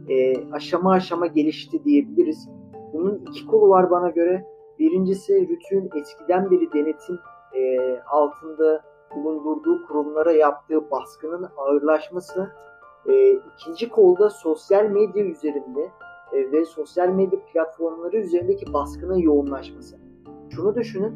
e, 0.08 0.34
aşama 0.52 0.92
aşama 0.92 1.26
gelişti 1.26 1.84
diyebiliriz. 1.84 2.48
Bunun 2.92 3.22
iki 3.30 3.46
kolu 3.46 3.68
var 3.68 3.90
bana 3.90 4.10
göre. 4.10 4.44
Birincisi 4.78 5.48
Rütü'nün 5.48 5.90
eskiden 6.00 6.50
beri 6.50 6.72
denetim 6.72 7.18
e, 7.56 7.78
altında 8.00 8.82
bulundurduğu 9.14 9.86
kurumlara 9.86 10.32
yaptığı 10.32 10.90
baskının 10.90 11.48
ağırlaşması, 11.56 12.50
e, 13.08 13.32
ikinci 13.32 13.88
kolda 13.88 14.30
sosyal 14.30 14.84
medya 14.84 15.24
üzerinde 15.24 15.90
e, 16.32 16.52
ve 16.52 16.64
sosyal 16.64 17.08
medya 17.08 17.38
platformları 17.52 18.16
üzerindeki 18.16 18.72
baskının 18.72 19.16
yoğunlaşması. 19.16 19.96
Şunu 20.50 20.74
düşünün, 20.74 21.14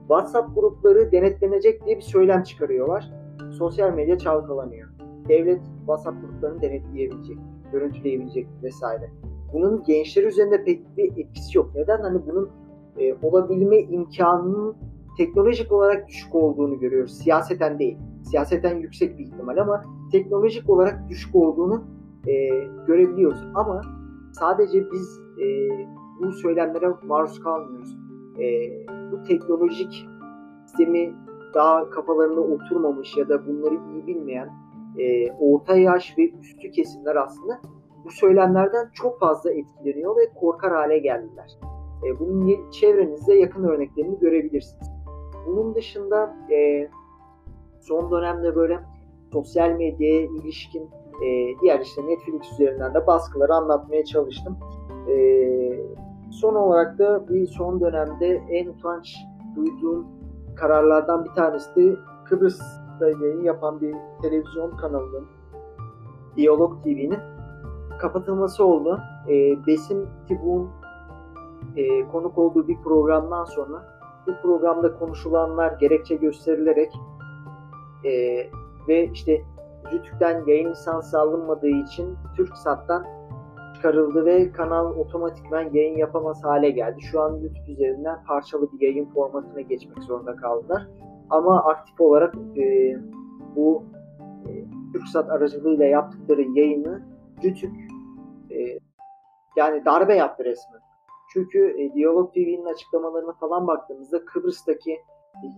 WhatsApp 0.00 0.54
grupları 0.54 1.12
denetlenecek 1.12 1.86
diye 1.86 1.96
bir 1.96 2.02
söylem 2.02 2.42
çıkarıyorlar. 2.42 3.12
Sosyal 3.58 3.92
medya 3.92 4.18
çalkalanıyor. 4.18 4.88
Devlet 5.28 5.60
WhatsApp 5.78 6.20
gruplarını 6.20 6.62
denetleyebilecek, 6.62 7.38
görüntüleyebilecek 7.72 8.46
vesaire. 8.62 9.10
Bunun 9.52 9.84
gençler 9.84 10.24
üzerinde 10.24 10.64
pek 10.64 10.96
bir 10.96 11.12
etkisi 11.16 11.58
yok. 11.58 11.70
Neden? 11.74 12.00
Hani 12.00 12.26
bunun 12.26 12.50
e, 12.98 13.14
olabilme 13.22 13.78
imkanının 13.78 14.76
teknolojik 15.16 15.72
olarak 15.72 16.08
düşük 16.08 16.34
olduğunu 16.34 16.78
görüyoruz. 16.78 17.18
Siyaseten 17.18 17.78
değil. 17.78 17.98
Siyaseten 18.22 18.76
yüksek 18.76 19.18
bir 19.18 19.24
ihtimal 19.24 19.56
ama 19.56 19.82
teknolojik 20.12 20.70
olarak 20.70 21.08
düşük 21.08 21.34
olduğunu 21.34 21.84
e, 22.26 22.32
görebiliyoruz. 22.86 23.44
Ama 23.54 23.82
sadece 24.32 24.90
biz 24.92 25.20
e, 25.38 25.46
bu 26.20 26.32
söylemlere 26.32 26.86
maruz 27.06 27.40
kalmıyoruz. 27.40 27.96
E, 28.38 28.44
bu 29.12 29.22
teknolojik 29.22 30.06
sistemi 30.66 31.14
daha 31.54 31.90
kafalarında 31.90 32.40
oturmamış 32.40 33.16
ya 33.16 33.28
da 33.28 33.46
bunları 33.46 33.74
iyi 33.74 34.06
bilmeyen 34.06 34.50
e, 34.98 35.32
orta 35.32 35.76
yaş 35.76 36.18
ve 36.18 36.30
üstü 36.30 36.70
kesimler 36.70 37.16
aslında 37.16 37.60
bu 38.04 38.10
söylemlerden 38.10 38.90
çok 38.94 39.20
fazla 39.20 39.50
etkileniyor 39.52 40.16
ve 40.16 40.32
korkar 40.40 40.72
hale 40.72 40.98
geldiler. 40.98 41.58
E, 42.06 42.20
bunun 42.20 42.70
çevrenizde 42.70 43.34
yakın 43.34 43.64
örneklerini 43.64 44.18
görebilirsiniz. 44.18 45.01
Bunun 45.46 45.74
dışında 45.74 46.36
e, 46.50 46.88
son 47.80 48.10
dönemde 48.10 48.56
böyle 48.56 48.80
sosyal 49.32 49.70
medyaya 49.70 50.20
ilişkin 50.20 50.82
e, 51.22 51.58
diğer 51.62 51.80
işte 51.80 52.06
Netflix 52.06 52.52
üzerinden 52.52 52.94
de 52.94 53.06
baskıları 53.06 53.54
anlatmaya 53.54 54.04
çalıştım. 54.04 54.56
E, 55.08 55.16
son 56.30 56.54
olarak 56.54 56.98
da 56.98 57.28
bir 57.28 57.46
son 57.46 57.80
dönemde 57.80 58.42
en 58.48 58.66
utanç 58.66 59.16
duyduğum 59.56 60.06
kararlardan 60.56 61.24
bir 61.24 61.30
tanesi 61.30 61.76
de 61.76 61.96
Kıbrıs'ta 62.24 63.08
yayın 63.08 63.42
yapan 63.42 63.80
bir 63.80 63.94
televizyon 64.22 64.76
kanalının 64.76 65.26
Diyalog 66.36 66.82
TV'nin 66.84 67.18
kapatılması 67.98 68.64
oldu. 68.64 69.00
E, 69.28 69.66
Besim 69.66 70.08
Tibun 70.28 70.70
e, 71.76 72.08
konuk 72.08 72.38
olduğu 72.38 72.68
bir 72.68 72.82
programdan 72.82 73.44
sonra 73.44 73.91
bu 74.26 74.32
programda 74.42 74.98
konuşulanlar 74.98 75.72
gerekçe 75.72 76.14
gösterilerek 76.14 76.92
e, 78.04 78.10
ve 78.88 79.04
işte 79.12 79.42
Rütük'ten 79.92 80.44
yayın 80.46 80.70
lisansı 80.70 81.20
alınmadığı 81.20 81.68
için 81.68 82.16
TürkSat'tan 82.36 83.06
çıkarıldı 83.74 84.24
ve 84.24 84.52
kanal 84.52 84.96
otomatikman 84.96 85.70
yayın 85.72 85.96
yapamaz 85.96 86.44
hale 86.44 86.70
geldi. 86.70 87.00
Şu 87.02 87.20
an 87.20 87.30
YouTube 87.30 87.72
üzerinden 87.72 88.24
parçalı 88.24 88.72
bir 88.72 88.86
yayın 88.86 89.06
formatına 89.06 89.60
geçmek 89.60 90.02
zorunda 90.02 90.36
kaldılar. 90.36 90.88
Ama 91.30 91.64
aktif 91.64 92.00
olarak 92.00 92.34
e, 92.56 92.96
bu 93.56 93.84
e, 94.48 94.50
TürkSat 94.92 95.30
aracılığıyla 95.30 95.84
yaptıkları 95.84 96.42
yayını 96.42 97.02
Rütük 97.44 97.74
e, 98.50 98.78
yani 99.56 99.84
darbe 99.84 100.14
yaptı 100.14 100.44
resmen. 100.44 100.80
Çünkü 101.32 101.74
e, 101.78 101.94
Diyalog 101.94 102.34
TV'nin 102.34 102.64
açıklamalarına 102.64 103.32
falan 103.32 103.66
baktığımızda 103.66 104.24
Kıbrıs'taki 104.24 104.98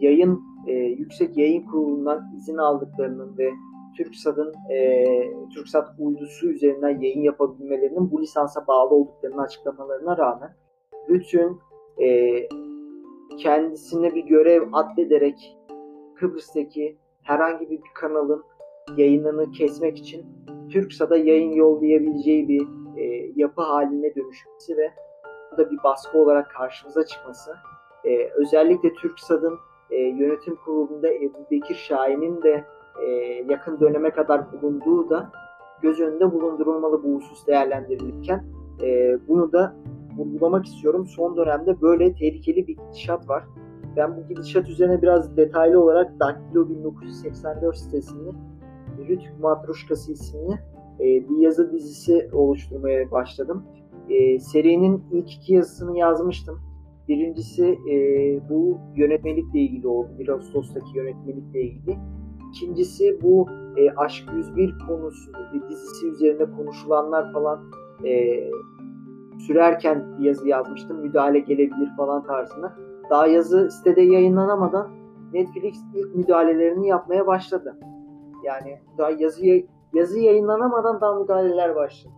yayın 0.01 0.41
e, 0.67 0.73
yüksek 0.73 1.37
yayın 1.37 1.67
kurulundan 1.67 2.23
izin 2.37 2.57
aldıklarının 2.57 3.39
ve 3.39 3.51
TürkSat'ın 3.97 4.55
e, 4.71 5.05
TürkSat 5.55 5.89
uydusu 5.99 6.49
üzerinden 6.49 7.01
yayın 7.01 7.23
yapabilmelerinin 7.23 8.11
bu 8.11 8.23
lisansa 8.23 8.67
bağlı 8.67 8.95
olduklarını 8.95 9.43
açıklamalarına 9.43 10.19
rağmen 10.19 10.57
bütün 11.09 11.61
e, 12.03 12.39
kendisine 13.39 14.15
bir 14.15 14.25
görev 14.25 14.63
addederek 14.73 15.59
Kıbrıs'taki 16.15 16.97
herhangi 17.23 17.71
bir 17.71 17.81
kanalın 17.95 18.45
yayınını 18.97 19.51
kesmek 19.51 19.99
için 19.99 20.27
TürkSat'a 20.73 21.17
yayın 21.17 21.53
yollayabileceği 21.53 22.49
bir 22.49 22.63
e, 22.97 23.33
yapı 23.37 23.63
haline 23.63 24.15
dönüşmesi 24.15 24.77
ve 24.77 24.91
da 25.57 25.71
bir 25.71 25.79
baskı 25.85 26.19
olarak 26.19 26.51
karşımıza 26.51 27.07
çıkması. 27.07 27.57
E, 28.05 28.29
özellikle 28.29 28.95
TürkSat'ın 28.95 29.59
e, 29.91 29.97
yönetim 29.97 30.57
kurulunda 30.57 31.09
Ebu 31.09 31.47
Bekir 31.51 31.75
Şahin'in 31.75 32.43
de 32.43 32.65
e, 33.03 33.11
yakın 33.49 33.81
döneme 33.81 34.11
kadar 34.11 34.53
bulunduğu 34.53 35.11
da 35.11 35.31
göz 35.83 36.01
önünde 36.01 36.33
bulundurulmalı 36.33 37.03
bu 37.05 37.17
husus 37.17 37.47
değerlendirilirken. 37.47 38.45
E, 38.83 39.19
bunu 39.29 39.53
da 39.53 39.77
vurgulamak 40.17 40.67
istiyorum. 40.67 41.07
Son 41.07 41.37
dönemde 41.37 41.81
böyle 41.81 42.15
tehlikeli 42.15 42.67
bir 42.67 42.77
gidişat 42.77 43.29
var. 43.29 43.45
Ben 43.97 44.17
bu 44.17 44.29
gidişat 44.29 44.69
üzerine 44.69 45.03
biraz 45.03 45.37
detaylı 45.37 45.83
olarak 45.83 46.21
Daktilo 46.21 46.69
1984 46.69 47.77
sitesinde 47.77 48.31
Rütük 48.99 49.41
Matruşkası 49.41 50.13
isimli 50.13 50.53
e, 51.01 51.05
bir 51.05 51.37
yazı 51.37 51.73
dizisi 51.73 52.31
oluşturmaya 52.33 53.11
başladım. 53.11 53.65
E, 54.09 54.39
serinin 54.39 55.05
ilk 55.13 55.33
iki 55.33 55.55
yazısını 55.55 55.99
yazmıştım. 55.99 56.61
Birincisi 57.09 57.79
e, 57.91 57.97
bu 58.51 58.79
yönetmelikle 58.97 59.61
ilgili 59.61 59.89
oldu. 59.89 60.09
1 60.19 60.29
Ağustos'taki 60.29 60.99
yönetmelikle 60.99 61.61
ilgili. 61.61 61.99
İkincisi 62.51 63.19
bu 63.23 63.49
e, 63.77 63.91
Aşk 63.91 64.25
101 64.37 64.75
konusu 64.89 65.33
bir 65.55 65.69
dizisi 65.69 66.07
üzerinde 66.07 66.51
konuşulanlar 66.51 67.33
falan 67.33 67.61
e, 68.05 68.45
sürerken 69.39 70.19
bir 70.19 70.25
yazı 70.25 70.49
yazmıştım. 70.49 71.01
Müdahale 71.01 71.39
gelebilir 71.39 71.97
falan 71.97 72.27
tarzında. 72.27 72.73
Daha 73.11 73.27
yazı 73.27 73.71
sitede 73.71 74.01
yayınlanamadan 74.01 74.89
Netflix 75.33 75.77
ilk 75.95 76.15
müdahalelerini 76.15 76.89
yapmaya 76.89 77.27
başladı. 77.27 77.79
Yani 78.45 78.79
daha 78.99 79.11
yazı 79.11 79.45
yazı 79.93 80.19
yayınlanamadan 80.21 81.01
daha 81.01 81.15
müdahaleler 81.15 81.77
başladı. 81.77 82.15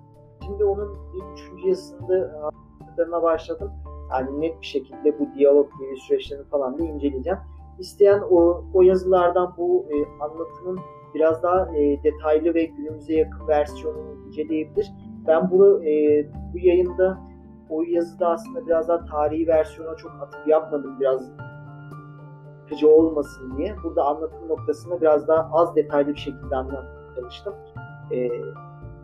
Şimdi 0.46 0.64
onun 0.64 0.96
üçüncü 1.32 1.68
yazısında 1.68 3.22
başladım. 3.22 3.72
Yani 4.10 4.40
net 4.40 4.60
bir 4.60 4.66
şekilde 4.66 5.18
bu 5.18 5.28
diyalog 5.34 5.70
gibi 5.80 5.96
süreçlerini 5.96 6.44
falan 6.44 6.78
da 6.78 6.82
inceleyeceğim. 6.82 7.38
İsteyen 7.78 8.22
o, 8.30 8.64
o 8.74 8.82
yazılardan 8.82 9.54
bu 9.58 9.86
e, 9.90 9.94
anlatımın 10.24 10.78
biraz 11.14 11.42
daha 11.42 11.76
e, 11.76 12.02
detaylı 12.02 12.54
ve 12.54 12.64
günümüze 12.64 13.14
yakın 13.14 13.48
versiyonunu 13.48 14.26
inceleyebilir. 14.26 14.92
Ben 15.26 15.50
bunu 15.50 15.84
e, 15.84 16.24
bu 16.54 16.58
yayında 16.58 17.18
o 17.70 17.82
yazıda 17.82 18.28
aslında 18.28 18.66
biraz 18.66 18.88
daha 18.88 19.04
tarihi 19.04 19.46
versiyona 19.46 19.96
çok 19.96 20.12
atıf 20.22 20.48
yapmadım. 20.48 21.00
Biraz 21.00 21.22
sıkıcı 22.62 22.88
olmasın 22.88 23.56
diye. 23.56 23.74
Burada 23.84 24.04
anlatım 24.04 24.48
noktasında 24.48 25.00
biraz 25.00 25.28
daha 25.28 25.48
az 25.52 25.76
detaylı 25.76 26.08
bir 26.08 26.18
şekilde 26.18 26.56
anlatmaya 26.56 27.14
çalıştım. 27.16 27.54
E, 28.12 28.16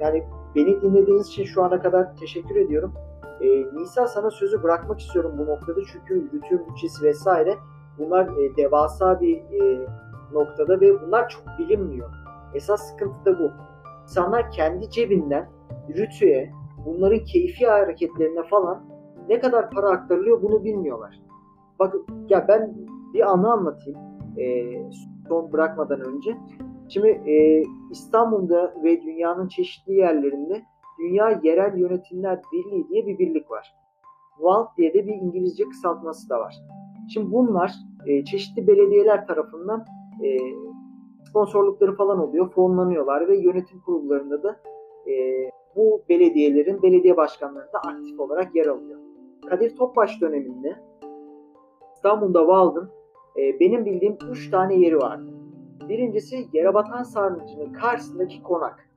yani 0.01 0.25
beni 0.55 0.83
dinlediğiniz 0.83 1.29
için 1.29 1.45
şu 1.45 1.63
ana 1.65 1.83
kadar 1.83 2.17
teşekkür 2.17 2.57
ediyorum. 2.57 2.93
E, 3.41 3.47
Nisa 3.75 4.07
sana 4.07 4.31
sözü 4.31 4.63
bırakmak 4.63 5.01
istiyorum 5.01 5.33
bu 5.39 5.47
noktada 5.47 5.81
çünkü 5.93 6.31
rütüm 6.33 6.63
bütçesi 6.69 7.05
vesaire 7.05 7.59
bunlar 7.99 8.27
e, 8.27 8.57
devasa 8.57 9.21
bir 9.21 9.37
e, 9.37 9.87
noktada 10.33 10.81
ve 10.81 11.03
bunlar 11.03 11.29
çok 11.29 11.45
bilinmiyor. 11.59 12.11
Esas 12.55 12.91
sıkıntı 12.91 13.25
da 13.25 13.39
bu. 13.39 13.51
İnsanlar 14.03 14.51
kendi 14.51 14.91
cebinden 14.91 15.49
rütüye, 15.89 16.51
bunların 16.87 17.25
keyfi 17.25 17.67
hareketlerine 17.67 18.43
falan 18.43 18.85
ne 19.29 19.41
kadar 19.41 19.71
para 19.71 19.91
aktarılıyor 19.91 20.43
bunu 20.43 20.65
bilmiyorlar. 20.65 21.21
Bak 21.79 21.95
ya 22.29 22.49
ben 22.49 22.75
bir 23.15 23.31
anı 23.31 23.53
anlatayım 23.53 23.99
e, 24.39 24.75
son 25.29 25.53
bırakmadan 25.53 26.01
önce. 26.01 26.37
Şimdi 26.93 27.09
e, 27.09 27.63
İstanbul'da 27.91 28.75
ve 28.85 29.03
dünyanın 29.03 29.49
çeşitli 29.49 29.95
yerlerinde 29.95 30.63
Dünya 30.99 31.41
Yerel 31.43 31.79
Yönetimler 31.79 32.41
Birliği 32.53 32.89
diye 32.89 33.07
bir 33.07 33.19
birlik 33.19 33.51
var. 33.51 33.75
WALT 34.37 34.77
diye 34.77 34.95
de 34.95 35.07
bir 35.07 35.15
İngilizce 35.15 35.65
kısaltması 35.65 36.31
da 36.31 36.41
var. 36.41 36.55
Şimdi 37.15 37.33
bunlar 37.33 37.73
e, 38.07 38.25
çeşitli 38.25 38.67
belediyeler 38.67 39.27
tarafından 39.27 39.85
e, 40.25 40.39
sponsorlukları 41.29 41.97
falan 41.97 42.19
oluyor, 42.19 42.51
fonlanıyorlar 42.51 43.29
ve 43.29 43.37
yönetim 43.37 43.81
kurullarında 43.81 44.43
da 44.43 44.61
e, 45.07 45.13
bu 45.77 46.03
belediyelerin 46.09 46.83
belediye 46.83 47.17
başkanlarında 47.17 47.79
aktif 47.79 48.21
olarak 48.21 48.55
yer 48.55 48.67
alıyor. 48.67 48.99
Kadir 49.47 49.77
Topbaş 49.77 50.21
döneminde 50.21 50.77
İstanbul'da 51.95 52.47
Vald'ın 52.47 52.91
e, 53.37 53.61
benim 53.61 53.85
bildiğim 53.85 54.19
3 54.31 54.51
tane 54.51 54.75
yeri 54.75 54.97
vardı. 54.99 55.42
Birincisi 55.89 56.49
Yerebatan 56.53 57.03
Sarnıcı'nın 57.03 57.73
karşısındaki 57.73 58.43
konak. 58.43 58.89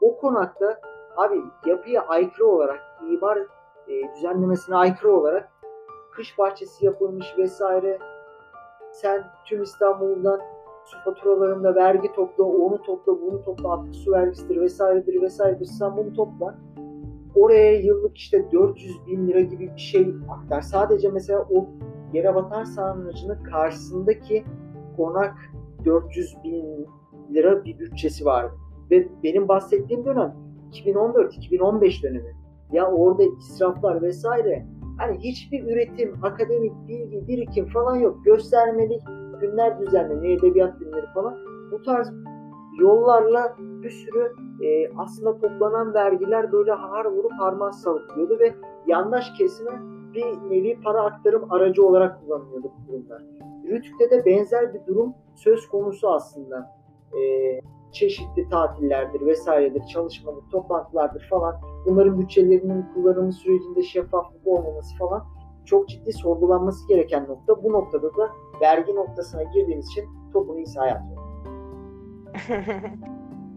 O 0.00 0.16
konakta 0.16 0.80
abi 1.16 1.42
yapıya 1.66 2.06
aykırı 2.06 2.46
olarak, 2.46 2.80
imar 3.10 3.38
e, 3.88 4.14
düzenlemesine 4.16 4.76
aykırı 4.76 5.16
olarak 5.16 5.52
kış 6.12 6.38
bahçesi 6.38 6.86
yapılmış 6.86 7.26
vesaire. 7.38 7.98
Sen 8.92 9.24
tüm 9.46 9.62
İstanbul'dan 9.62 10.40
su 10.84 10.98
faturalarında 11.04 11.74
vergi 11.74 12.12
topla, 12.12 12.44
onu 12.44 12.82
topla, 12.82 13.20
bunu 13.20 13.44
topla, 13.44 13.72
atık 13.72 13.94
su 13.94 14.12
vergisidir 14.12 14.60
vesairedir 14.60 15.22
vesairedir. 15.22 15.66
Sen 15.66 15.96
bunu 15.96 16.14
topla. 16.14 16.54
Oraya 17.34 17.80
yıllık 17.80 18.16
işte 18.16 18.52
400 18.52 19.06
bin 19.06 19.28
lira 19.28 19.40
gibi 19.40 19.72
bir 19.74 19.80
şey 19.80 20.14
aktar. 20.28 20.60
Sadece 20.60 21.08
mesela 21.08 21.46
o 21.50 21.66
yere 22.12 22.34
vatan 22.34 22.64
sarnıcının 22.64 23.42
karşısındaki 23.42 24.44
konak 24.96 25.34
400 25.84 26.36
bin 26.44 26.86
lira 27.34 27.64
bir 27.64 27.78
bütçesi 27.78 28.24
vardı. 28.24 28.54
Ve 28.90 29.08
benim 29.22 29.48
bahsettiğim 29.48 30.04
dönem 30.04 30.34
2014-2015 30.72 32.02
dönemi. 32.02 32.36
Ya 32.72 32.90
orada 32.90 33.22
israflar 33.22 34.02
vesaire 34.02 34.66
hani 34.98 35.18
hiçbir 35.18 35.64
üretim, 35.64 36.24
akademik 36.24 36.72
bilgi, 36.88 37.28
birikim 37.28 37.66
falan 37.66 37.96
yok. 37.96 38.24
Göstermelik 38.24 39.02
günler 39.40 39.80
düzenleniyor, 39.80 40.38
edebiyat 40.38 40.78
günleri 40.78 41.06
falan. 41.14 41.36
Bu 41.72 41.82
tarz 41.82 42.12
yollarla 42.80 43.56
bir 43.58 43.90
sürü 43.90 44.32
e, 44.62 44.88
aslında 44.96 45.38
toplanan 45.38 45.94
vergiler 45.94 46.52
böyle 46.52 46.72
har 46.72 47.04
vurup 47.04 47.32
harman 47.38 47.70
savuruyordu 47.70 48.38
ve 48.38 48.54
yandaş 48.86 49.32
kesime 49.38 49.82
bir 50.14 50.24
nevi 50.24 50.80
para 50.80 51.02
aktarım 51.02 51.52
aracı 51.52 51.86
olarak 51.86 52.20
kullanılıyordu 52.20 52.72
bu 52.78 52.92
durumlar. 52.92 53.22
Rütük'te 53.64 54.10
de 54.10 54.24
benzer 54.24 54.74
bir 54.74 54.86
durum 54.86 55.14
söz 55.38 55.68
konusu 55.68 56.08
aslında. 56.08 56.78
E, 57.12 57.20
çeşitli 57.92 58.48
tatillerdir 58.48 59.26
vesairedir, 59.26 59.82
çalışmadır, 59.86 60.42
toplantılardır 60.50 61.26
falan. 61.30 61.56
Bunların 61.86 62.20
bütçelerinin 62.20 62.86
kullanımı 62.94 63.32
sürecinde 63.32 63.82
şeffaflık 63.82 64.46
olmaması 64.46 64.96
falan 64.96 65.24
çok 65.64 65.88
ciddi 65.88 66.12
sorgulanması 66.12 66.88
gereken 66.88 67.26
nokta. 67.28 67.62
Bu 67.62 67.72
noktada 67.72 68.16
da 68.16 68.30
vergi 68.60 68.94
noktasına 68.94 69.42
girdiğimiz 69.42 69.88
için 69.88 70.04
topun 70.32 70.56
iyisi 70.56 70.78
hayat 70.78 71.02
yok. 71.10 71.24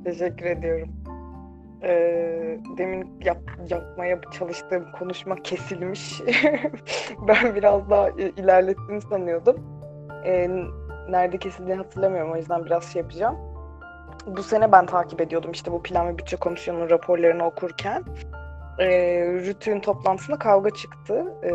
Teşekkür 0.03 0.45
ediyorum. 0.45 0.89
Ee, 1.83 2.59
demin 2.77 3.19
yap, 3.25 3.37
yapmaya 3.69 4.21
çalıştığım 4.31 4.85
konuşma 4.99 5.35
kesilmiş. 5.35 6.21
ben 7.27 7.55
biraz 7.55 7.89
daha 7.89 8.09
ilerlettim 8.09 9.01
sanıyordum. 9.01 9.55
Ee, 10.25 10.49
nerede 11.09 11.37
kesildiğini 11.37 11.81
hatırlamıyorum 11.81 12.31
o 12.31 12.35
yüzden 12.35 12.65
biraz 12.65 12.83
şey 12.83 13.01
yapacağım. 13.01 13.37
Bu 14.27 14.43
sene 14.43 14.71
ben 14.71 14.85
takip 14.85 15.21
ediyordum 15.21 15.51
işte 15.51 15.71
bu 15.71 15.83
plan 15.83 16.07
ve 16.07 16.17
bütçe 16.17 16.35
komisyonunun 16.35 16.89
raporlarını 16.89 17.45
okurken. 17.45 18.03
E, 18.79 18.87
Rütü'nün 19.25 19.79
toplantısında 19.79 20.39
kavga 20.39 20.69
çıktı. 20.69 21.33
E, 21.43 21.51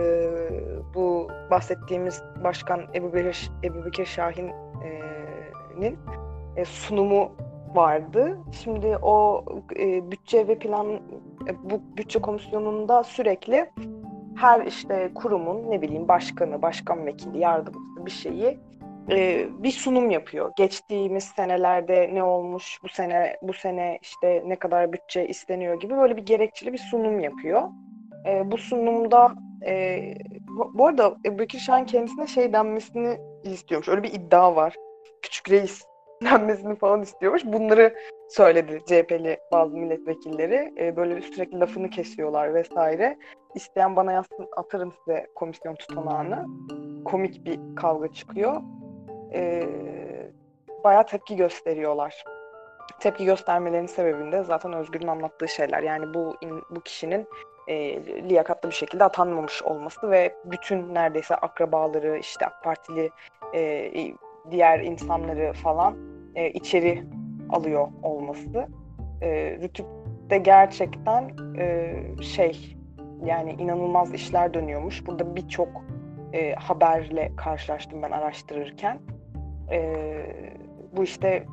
bu 0.94 1.28
bahsettiğimiz 1.50 2.22
başkan 2.44 2.82
Ebu 2.94 3.12
Bekir, 3.12 3.50
Ebu 3.64 3.84
Bekir 3.84 4.06
Şahin'in 4.06 5.98
e, 6.56 6.64
sunumu 6.64 7.32
vardı. 7.74 8.38
Şimdi 8.52 8.96
o 9.02 9.44
e, 9.78 10.10
bütçe 10.10 10.48
ve 10.48 10.58
plan 10.58 10.86
e, 11.48 11.70
bu 11.70 11.80
bütçe 11.96 12.18
komisyonunda 12.18 13.04
sürekli 13.04 13.70
her 14.36 14.66
işte 14.66 15.10
kurumun 15.14 15.70
ne 15.70 15.82
bileyim 15.82 16.08
başkanı, 16.08 16.62
başkan 16.62 17.06
vekili, 17.06 17.38
yardımcısı 17.38 18.06
bir 18.06 18.10
şeyi 18.10 18.58
e, 19.10 19.46
bir 19.58 19.70
sunum 19.70 20.10
yapıyor. 20.10 20.52
Geçtiğimiz 20.56 21.24
senelerde 21.24 22.10
ne 22.12 22.22
olmuş, 22.22 22.78
bu 22.82 22.88
sene 22.88 23.36
bu 23.42 23.52
sene 23.52 23.98
işte 24.02 24.42
ne 24.46 24.56
kadar 24.56 24.92
bütçe 24.92 25.28
isteniyor 25.28 25.80
gibi 25.80 25.96
böyle 25.96 26.16
bir 26.16 26.22
gerekçeli 26.22 26.72
bir 26.72 26.78
sunum 26.78 27.20
yapıyor. 27.20 27.62
E, 28.26 28.50
bu 28.50 28.58
sunumda 28.58 29.34
e, 29.66 30.00
bu, 30.74 30.86
arada 30.86 31.16
Ebu 31.26 31.38
Bekir 31.38 31.58
Şahin 31.58 31.84
kendisine 31.84 32.26
şey 32.26 32.52
denmesini 32.52 33.18
istiyormuş. 33.44 33.88
Öyle 33.88 34.02
bir 34.02 34.12
iddia 34.12 34.56
var. 34.56 34.74
Küçük 35.22 35.50
reis 35.50 35.84
denmesini 36.24 36.76
falan 36.76 37.02
istiyormuş. 37.02 37.44
Bunları 37.44 37.94
söyledi 38.28 38.80
CHP'li 38.86 39.38
bazı 39.52 39.76
milletvekilleri. 39.76 40.72
E, 40.78 40.96
böyle 40.96 41.22
sürekli 41.22 41.60
lafını 41.60 41.90
kesiyorlar 41.90 42.54
vesaire. 42.54 43.18
İsteyen 43.54 43.96
bana 43.96 44.12
yazsın 44.12 44.46
atarım 44.56 44.92
size 44.92 45.26
komisyon 45.34 45.74
tutanağını. 45.74 46.46
Komik 47.04 47.44
bir 47.44 47.58
kavga 47.76 48.12
çıkıyor 48.12 48.62
e, 49.36 49.68
bayağı 50.84 51.06
tepki 51.06 51.36
gösteriyorlar. 51.36 52.24
Tepki 53.00 53.24
göstermelerinin 53.24 53.86
sebebinde 53.86 54.42
zaten 54.42 54.72
Özgür'ün 54.72 55.06
anlattığı 55.06 55.48
şeyler. 55.48 55.82
Yani 55.82 56.14
bu 56.14 56.36
bu 56.70 56.80
kişinin 56.80 57.26
e, 57.68 58.04
liyakatlı 58.28 58.68
bir 58.68 58.74
şekilde 58.74 59.04
atanmamış 59.04 59.62
olması 59.62 60.10
ve 60.10 60.34
bütün 60.44 60.94
neredeyse 60.94 61.34
akrabaları, 61.34 62.18
işte 62.18 62.46
AK 62.46 62.64
Partili 62.64 63.10
e, 63.54 63.92
diğer 64.50 64.80
insanları 64.80 65.52
falan 65.52 65.96
e, 66.34 66.50
içeri 66.50 67.04
alıyor 67.50 67.88
olması. 68.02 68.68
E, 69.22 69.58
Rütük'te 69.62 70.38
gerçekten 70.38 71.30
e, 71.58 71.94
şey 72.22 72.76
yani 73.24 73.52
inanılmaz 73.52 74.14
işler 74.14 74.54
dönüyormuş. 74.54 75.06
Burada 75.06 75.36
birçok 75.36 75.68
e, 76.32 76.54
haberle 76.54 77.32
karşılaştım 77.36 78.02
ben 78.02 78.10
araştırırken 78.10 78.98
e, 79.70 79.80
bu 80.96 81.04
işte 81.04 81.46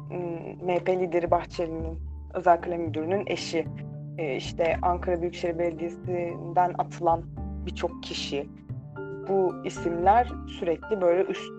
MHP 0.61 0.89
lideri 0.89 1.31
Bahçeli'nin 1.31 1.99
özel 2.33 2.61
kalem 2.61 2.81
müdürünün 2.81 3.23
eşi 3.27 3.65
e, 4.17 4.35
işte 4.35 4.77
Ankara 4.81 5.21
Büyükşehir 5.21 5.59
Belediyesi'nden 5.59 6.73
atılan 6.77 7.23
birçok 7.65 8.03
kişi 8.03 8.49
bu 9.27 9.55
isimler 9.63 10.31
sürekli 10.59 11.01
böyle 11.01 11.23
üst 11.23 11.51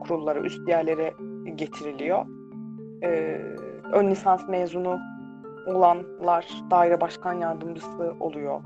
kurullara, 0.00 0.40
üst 0.40 0.68
yerlere 0.68 1.14
getiriliyor. 1.54 2.26
Ee, 3.02 3.40
ön 3.92 4.10
lisans 4.10 4.48
mezunu 4.48 4.98
olanlar 5.66 6.46
daire 6.70 7.00
başkan 7.00 7.32
yardımcısı 7.32 8.14
oluyor. 8.20 8.60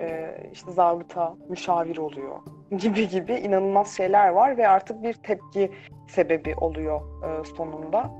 Ee, 0.00 0.50
işte 0.52 0.72
zabıta 0.72 1.34
müşavir 1.48 1.96
oluyor 1.96 2.38
gibi 2.78 3.08
gibi 3.08 3.34
inanılmaz 3.34 3.96
şeyler 3.96 4.28
var 4.28 4.56
ve 4.56 4.68
artık 4.68 5.02
bir 5.02 5.14
tepki 5.14 5.70
sebebi 6.08 6.54
oluyor 6.54 7.00
e, 7.00 7.44
sonunda. 7.44 8.10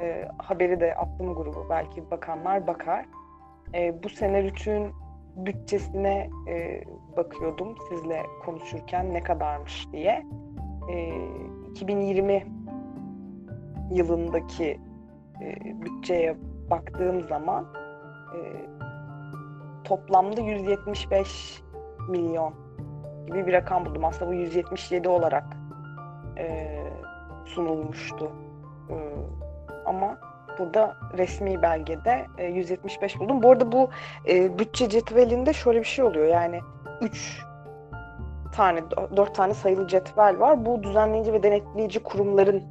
E, 0.00 0.28
haberi 0.38 0.80
de 0.80 0.94
attım 0.94 1.34
grubu 1.34 1.66
belki 1.70 2.10
bakanlar 2.10 2.66
bakar. 2.66 3.06
E, 3.74 4.02
bu 4.02 4.08
sene 4.08 4.42
Rütük'ün 4.42 4.92
bütçesine 5.36 6.30
e, 6.48 6.84
bakıyordum 7.16 7.76
sizle 7.88 8.22
konuşurken 8.44 9.14
ne 9.14 9.22
kadarmış 9.22 9.92
diye. 9.92 10.26
E, 10.90 11.10
2020 11.70 12.46
yılındaki 13.90 14.80
e, 15.42 15.54
bütçeye 15.84 16.36
baktığım 16.70 17.28
zaman 17.28 17.66
e, 18.34 18.38
toplamda 19.84 20.40
175 20.40 21.62
milyon 22.08 22.67
gibi 23.28 23.46
bir 23.46 23.52
rakam 23.52 23.86
buldum. 23.86 24.04
Aslında 24.04 24.30
bu 24.30 24.34
177 24.34 25.08
olarak 25.08 25.44
e, 26.38 26.76
sunulmuştu. 27.44 28.32
E, 28.90 28.96
ama 29.86 30.18
burada 30.58 30.96
resmi 31.18 31.62
belgede 31.62 32.26
e, 32.38 32.46
175 32.46 33.20
buldum. 33.20 33.42
Bu 33.42 33.50
arada 33.50 33.72
bu 33.72 33.90
e, 34.28 34.58
bütçe 34.58 34.88
cetvelinde 34.88 35.52
şöyle 35.52 35.78
bir 35.78 35.84
şey 35.84 36.04
oluyor. 36.04 36.26
Yani 36.26 36.60
3 37.00 37.42
tane, 38.52 38.80
4 39.16 39.34
tane 39.34 39.54
sayılı 39.54 39.88
cetvel 39.88 40.40
var. 40.40 40.66
Bu 40.66 40.82
düzenleyici 40.82 41.32
ve 41.32 41.42
denetleyici 41.42 42.02
kurumların 42.02 42.62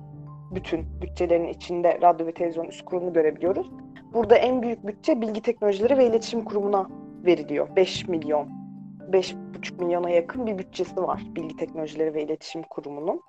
bütün 0.51 1.01
bütçelerin 1.01 1.47
içinde 1.47 1.99
radyo 2.01 2.27
ve 2.27 2.33
televizyon 2.33 2.65
üst 2.65 2.85
kurulunu 2.85 3.13
görebiliyoruz. 3.13 3.71
Burada 4.13 4.35
en 4.35 4.61
büyük 4.61 4.87
bütçe 4.87 5.21
Bilgi 5.21 5.41
Teknolojileri 5.41 5.97
ve 5.97 6.05
İletişim 6.07 6.45
Kurumu'na 6.45 6.87
veriliyor. 7.25 7.75
5 7.75 8.07
milyon, 8.07 8.49
5,5 9.11 9.83
milyona 9.83 10.09
yakın 10.09 10.47
bir 10.47 10.57
bütçesi 10.57 10.97
var 10.97 11.21
Bilgi 11.35 11.55
Teknolojileri 11.55 12.13
ve 12.13 12.23
İletişim 12.23 12.63
Kurumu'nun. 12.63 13.21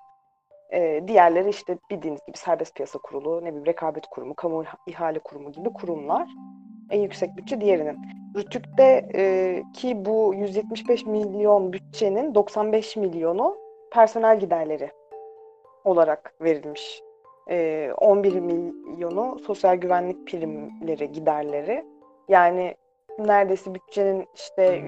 E, 0.73 1.03
diğerleri 1.07 1.49
işte 1.49 1.77
bildiğiniz 1.91 2.25
gibi 2.27 2.37
serbest 2.37 2.75
piyasa 2.75 2.99
kurulu, 2.99 3.41
ne 3.41 3.47
bileyim 3.47 3.65
rekabet 3.65 4.07
kurumu, 4.07 4.33
kamu 4.33 4.63
ihale 4.87 5.19
kurumu 5.19 5.51
gibi 5.51 5.73
kurumlar. 5.73 6.27
En 6.89 7.01
yüksek 7.01 7.37
bütçe 7.37 7.61
diğerinin. 7.61 7.97
Rütük'te 8.35 9.09
e, 9.15 9.63
ki 9.73 10.05
bu 10.05 10.33
175 10.37 11.05
milyon 11.05 11.73
bütçenin 11.73 12.35
95 12.35 12.95
milyonu 12.97 13.57
personel 13.91 14.39
giderleri 14.39 14.91
olarak 15.83 16.33
verilmiş. 16.41 17.01
E, 17.49 17.89
11 17.97 18.39
milyonu 18.39 19.39
sosyal 19.39 19.75
güvenlik 19.75 20.27
primleri 20.27 21.11
giderleri. 21.11 21.85
Yani 22.29 22.75
neredeyse 23.19 23.75
bütçenin 23.75 24.27
işte 24.35 24.81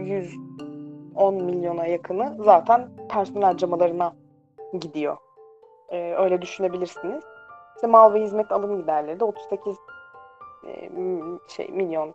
110 1.11 1.43
milyona 1.43 1.85
yakını 1.85 2.35
zaten 2.39 2.89
personel 3.09 3.43
harcamalarına 3.43 4.13
gidiyor. 4.79 5.17
E, 5.89 6.13
öyle 6.17 6.41
düşünebilirsiniz. 6.41 7.23
İşte 7.75 7.87
mal 7.87 8.13
ve 8.13 8.21
hizmet 8.21 8.51
alım 8.51 8.77
giderleri 8.77 9.19
de 9.19 9.23
38 9.23 9.75
e, 10.67 10.89
şey 11.47 11.67
milyon 11.67 12.13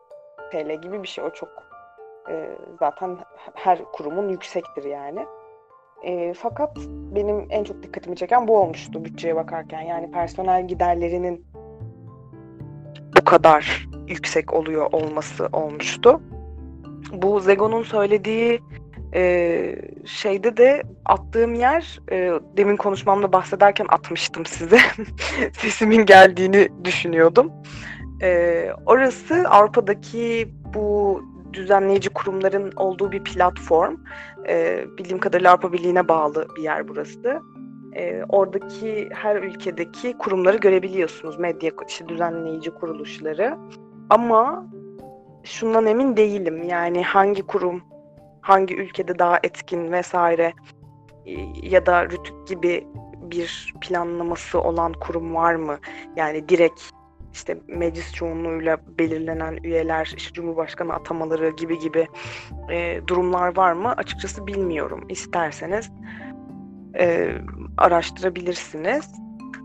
TL 0.52 0.82
gibi 0.82 1.02
bir 1.02 1.08
şey. 1.08 1.24
O 1.24 1.30
çok 1.30 1.48
e, 2.30 2.48
zaten 2.78 3.18
her 3.54 3.84
kurumun 3.84 4.28
yüksektir 4.28 4.84
yani. 4.84 5.26
E, 6.02 6.34
fakat 6.34 6.76
benim 7.14 7.46
en 7.50 7.64
çok 7.64 7.82
dikkatimi 7.82 8.16
çeken 8.16 8.48
bu 8.48 8.58
olmuştu 8.58 9.04
bütçeye 9.04 9.36
bakarken. 9.36 9.80
Yani 9.80 10.10
personel 10.10 10.68
giderlerinin 10.68 11.46
bu 13.20 13.24
kadar 13.24 13.88
yüksek 14.08 14.52
oluyor 14.52 14.92
olması 14.92 15.48
olmuştu. 15.52 16.20
Bu 17.12 17.40
Zego'nun 17.40 17.82
söylediği 17.82 18.60
e, 19.14 19.74
şeyde 20.04 20.56
de 20.56 20.82
attığım 21.04 21.54
yer 21.54 22.00
e, 22.12 22.32
demin 22.56 22.76
konuşmamda 22.76 23.32
bahsederken 23.32 23.86
atmıştım 23.88 24.46
size. 24.46 24.78
Sesimin 25.52 26.06
geldiğini 26.06 26.68
düşünüyordum. 26.84 27.52
E, 28.22 28.68
orası 28.86 29.44
Avrupa'daki 29.48 30.48
bu 30.74 31.22
düzenleyici 31.52 32.10
kurumların 32.10 32.72
olduğu 32.76 33.12
bir 33.12 33.24
platform. 33.24 33.96
E, 34.48 34.84
bildiğim 34.98 35.18
kadarıyla 35.18 35.50
Avrupa 35.50 35.72
Birliği'ne 35.72 36.08
bağlı 36.08 36.48
bir 36.56 36.62
yer 36.62 36.88
burası. 36.88 37.40
E, 37.94 38.22
oradaki 38.28 39.08
her 39.12 39.36
ülkedeki 39.36 40.18
kurumları 40.18 40.56
görebiliyorsunuz. 40.56 41.38
Medya 41.38 41.70
işte 41.88 42.08
düzenleyici 42.08 42.70
kuruluşları. 42.70 43.56
Ama 44.10 44.66
şundan 45.44 45.86
emin 45.86 46.16
değilim. 46.16 46.62
Yani 46.62 47.02
hangi 47.02 47.42
kurum 47.42 47.82
hangi 48.46 48.76
ülkede 48.76 49.18
daha 49.18 49.38
etkin 49.42 49.92
vesaire 49.92 50.52
e, 51.26 51.32
ya 51.62 51.86
da 51.86 52.04
Rütük 52.04 52.46
gibi 52.48 52.86
bir 53.20 53.74
planlaması 53.80 54.60
olan 54.60 54.92
kurum 54.92 55.34
var 55.34 55.54
mı? 55.54 55.78
Yani 56.16 56.48
direkt 56.48 56.82
işte 57.32 57.58
meclis 57.68 58.12
çoğunluğuyla 58.12 58.78
belirlenen 58.98 59.58
üyeler, 59.64 60.14
işte 60.16 60.32
cumhurbaşkanı 60.32 60.92
atamaları 60.92 61.50
gibi 61.50 61.78
gibi 61.78 62.06
e, 62.70 63.00
durumlar 63.06 63.56
var 63.56 63.72
mı? 63.72 63.94
Açıkçası 63.96 64.46
bilmiyorum. 64.46 65.04
İsterseniz 65.08 65.90
e, 66.98 67.32
araştırabilirsiniz. 67.78 69.12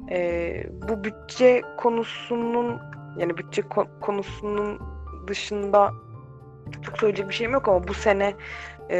E, 0.10 0.64
bu 0.90 1.04
bütçe 1.04 1.62
konusunun 1.78 2.80
yani 3.18 3.38
bütçe 3.38 3.62
konusunun 4.02 4.80
dışında 5.28 5.92
çok 6.82 6.98
söyleyecek 6.98 7.30
bir 7.30 7.34
şeyim 7.34 7.54
yok 7.54 7.68
ama 7.68 7.88
bu 7.88 7.94
sene 7.94 8.34
e, 8.92 9.00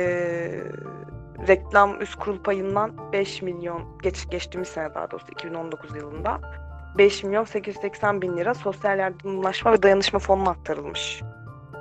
reklam 1.48 2.02
üst 2.02 2.16
kurul 2.16 2.44
payından 2.44 3.12
5 3.14 3.42
milyon 3.42 3.82
geç 4.04 4.30
geçtiğimiz 4.30 4.68
sene 4.68 4.96
daha 4.96 5.12
doğrusu 5.12 5.32
2019 5.32 5.96
yılında 5.96 6.40
5 6.98 7.24
milyon 7.24 7.44
880 7.44 8.22
bin 8.22 8.38
lira 8.38 8.54
sosyal 8.54 9.00
yardımlaşma 9.00 9.72
ve 9.74 9.84
dayanışma 9.84 10.20
fonuna 10.20 10.50
aktarılmış. 10.50 11.22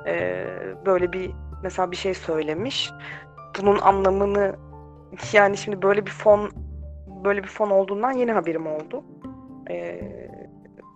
E, 0.07 0.47
böyle 0.87 1.13
bir 1.13 1.31
mesela 1.63 1.91
bir 1.91 1.97
şey 1.97 2.15
söylemiş. 2.15 2.91
Bunun 3.61 3.79
anlamını 3.79 4.57
yani 5.33 5.57
şimdi 5.57 5.83
böyle 5.83 6.07
bir 6.07 6.11
fon 6.11 6.51
böyle 7.25 7.43
bir 7.43 7.49
fon 7.49 7.71
olduğundan 7.71 8.13
yeni 8.13 8.33
haberim 8.33 8.67
oldu. 8.67 9.05
E, 9.71 10.01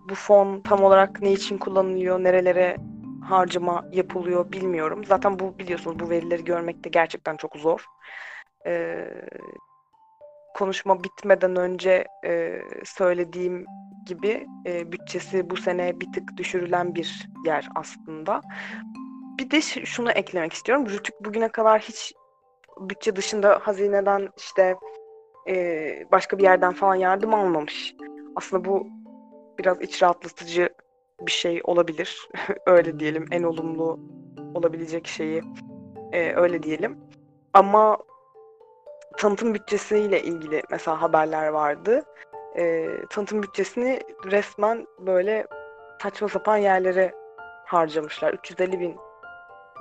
bu 0.09 0.15
fon 0.15 0.61
tam 0.61 0.85
olarak 0.85 1.23
ne 1.23 1.33
için 1.33 1.59
kullanılıyor, 1.59 2.23
nerelere 2.23 2.77
harcama 3.25 3.85
yapılıyor 3.93 4.53
bilmiyorum. 4.53 5.05
Zaten 5.05 5.39
bu 5.39 5.59
biliyorsunuz 5.59 6.01
bu 6.01 6.11
verileri 6.11 6.45
görmek 6.45 6.85
de 6.85 6.89
gerçekten 6.89 7.37
çok 7.37 7.57
zor. 7.57 7.85
Ee, 8.67 9.09
konuşma 10.55 11.05
bitmeden 11.05 11.57
önce 11.57 12.07
e, 12.25 12.63
söylediğim 12.85 13.67
gibi 14.07 14.47
e, 14.67 14.93
bütçesi 14.93 15.51
bu 15.51 15.57
sene 15.57 16.01
bir 16.01 16.13
tık 16.13 16.37
düşürülen 16.37 16.95
bir 16.95 17.29
yer 17.47 17.69
aslında. 17.75 18.41
Bir 19.39 19.51
de 19.51 19.61
şunu 19.61 20.11
eklemek 20.11 20.53
istiyorum. 20.53 20.89
Rütük 20.89 21.25
bugüne 21.25 21.49
kadar 21.49 21.81
hiç 21.81 22.13
bütçe 22.81 23.17
dışında 23.17 23.59
hazineden 23.63 24.29
işte 24.37 24.77
e, 25.49 25.55
başka 26.13 26.39
bir 26.39 26.43
yerden 26.43 26.73
falan 26.73 26.95
yardım 26.95 27.35
almamış. 27.35 27.95
Aslında 28.37 28.65
bu 28.65 28.87
biraz 29.59 29.81
iç 29.83 30.03
rahatlatıcı 30.03 30.69
bir 31.27 31.33
şey 31.33 31.61
olabilir. 31.65 32.29
öyle 32.67 33.01
diyelim. 33.01 33.27
En 33.31 33.43
olumlu 33.43 34.01
olabilecek 34.55 35.07
şeyi 35.07 35.43
e, 36.13 36.35
öyle 36.35 36.63
diyelim. 36.63 36.99
Ama 37.53 37.99
tanıtım 39.19 39.55
bütçesiyle 39.55 40.23
ilgili 40.23 40.63
mesela 40.71 41.03
haberler 41.03 41.49
vardı. 41.49 42.03
E, 42.57 42.89
tanıtım 43.11 43.43
bütçesini 43.43 44.01
resmen 44.25 44.87
böyle 44.99 45.47
saçma 46.03 46.29
sapan 46.29 46.57
yerlere 46.57 47.13
harcamışlar. 47.65 48.35
350 48.35 48.81
bin 48.81 48.97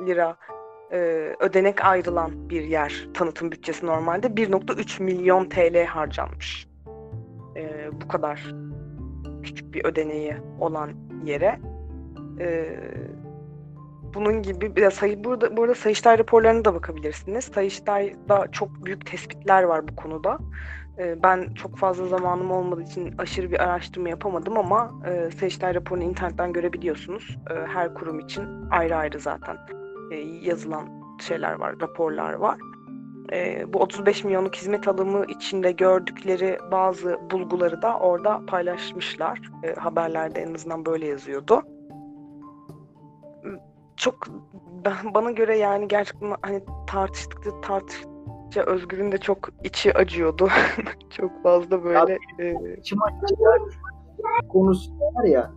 lira 0.05 0.37
e, 0.91 0.97
ödenek 1.39 1.85
ayrılan 1.85 2.49
bir 2.49 2.61
yer 2.61 3.07
tanıtım 3.13 3.51
bütçesi 3.51 3.85
normalde 3.85 4.27
1.3 4.27 5.03
milyon 5.03 5.49
TL 5.49 5.85
harcanmış. 5.85 6.67
E, 7.55 7.89
bu 8.01 8.07
kadar 8.07 8.43
küçük 9.43 9.73
bir 9.73 9.85
ödeneği 9.85 10.37
olan 10.59 10.91
yere. 11.25 11.59
E, 12.39 12.77
bunun 14.13 14.41
gibi 14.41 14.75
bir 14.75 14.81
de 14.81 14.91
sayı 14.91 15.23
burada 15.23 15.57
burada 15.57 15.75
Sayıştay 15.75 16.19
raporlarına 16.19 16.65
da 16.65 16.73
bakabilirsiniz. 16.73 17.45
Sayıştay'da 17.45 18.47
çok 18.51 18.85
büyük 18.85 19.05
tespitler 19.05 19.63
var 19.63 19.87
bu 19.87 19.95
konuda. 19.95 20.37
E, 20.97 21.23
ben 21.23 21.53
çok 21.53 21.77
fazla 21.77 22.07
zamanım 22.07 22.51
olmadığı 22.51 22.83
için 22.83 23.15
aşırı 23.17 23.51
bir 23.51 23.63
araştırma 23.63 24.09
yapamadım 24.09 24.57
ama 24.57 24.91
e, 25.05 25.31
Sayıştay 25.31 25.75
raporunu 25.75 26.03
internetten 26.03 26.53
görebiliyorsunuz. 26.53 27.37
E, 27.49 27.67
her 27.67 27.93
kurum 27.93 28.19
için 28.19 28.43
ayrı 28.71 28.95
ayrı 28.95 29.19
zaten 29.19 29.57
e, 30.11 30.15
yazılan 30.17 31.03
şeyler 31.19 31.53
var, 31.53 31.75
raporlar 31.81 32.33
var 32.33 32.57
e, 33.33 33.65
bu 33.73 33.79
35 33.79 34.23
milyonluk 34.23 34.55
hizmet 34.55 34.87
alımı 34.87 35.25
içinde 35.25 35.71
gördükleri 35.71 36.57
bazı 36.71 37.19
bulguları 37.31 37.81
da 37.81 37.97
orada 37.97 38.41
paylaşmışlar. 38.47 39.41
E, 39.63 39.73
haberlerde 39.73 40.41
en 40.41 40.53
azından 40.53 40.85
böyle 40.85 41.07
yazıyordu. 41.07 41.61
Çok 43.97 44.27
ben, 44.85 45.13
bana 45.13 45.31
göre 45.31 45.57
yani 45.57 45.87
gerçekten 45.87 46.35
hani 46.41 46.63
tartıştıkça 46.87 47.61
tartıştıkça 47.61 48.61
Özgür'ün 48.65 49.11
de 49.11 49.17
çok 49.17 49.49
içi 49.63 49.97
acıyordu. 49.97 50.49
çok 51.09 51.43
fazla 51.43 51.83
böyle. 51.83 52.17
Ya, 52.39 52.45
e... 52.45 52.55
Konusu 54.49 54.91
var 54.99 55.23
ya 55.23 55.51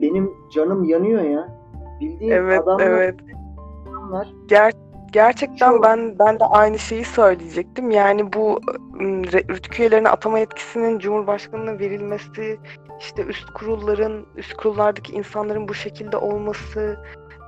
benim 0.00 0.32
canım 0.54 0.84
yanıyor 0.84 1.22
ya. 1.22 1.48
Bildiğin 2.00 2.30
evet, 2.30 2.60
adamlar, 2.60 2.86
evet. 2.86 3.14
adamlar 3.88 4.28
Ger 4.48 4.72
Gerçekten 5.14 5.70
Çok... 5.70 5.82
ben 5.84 6.18
ben 6.18 6.40
de 6.40 6.44
aynı 6.44 6.78
şeyi 6.78 7.04
söyleyecektim. 7.04 7.90
Yani 7.90 8.32
bu 8.32 8.60
rütük 9.50 9.80
üyelerine 9.80 10.08
atama 10.08 10.38
yetkisinin 10.38 10.98
Cumhurbaşkanı'na 10.98 11.78
verilmesi, 11.78 12.58
işte 13.00 13.22
üst 13.22 13.50
kurulların, 13.50 14.26
üst 14.36 14.54
kurullardaki 14.54 15.12
insanların 15.12 15.68
bu 15.68 15.74
şekilde 15.74 16.16
olması, 16.16 16.98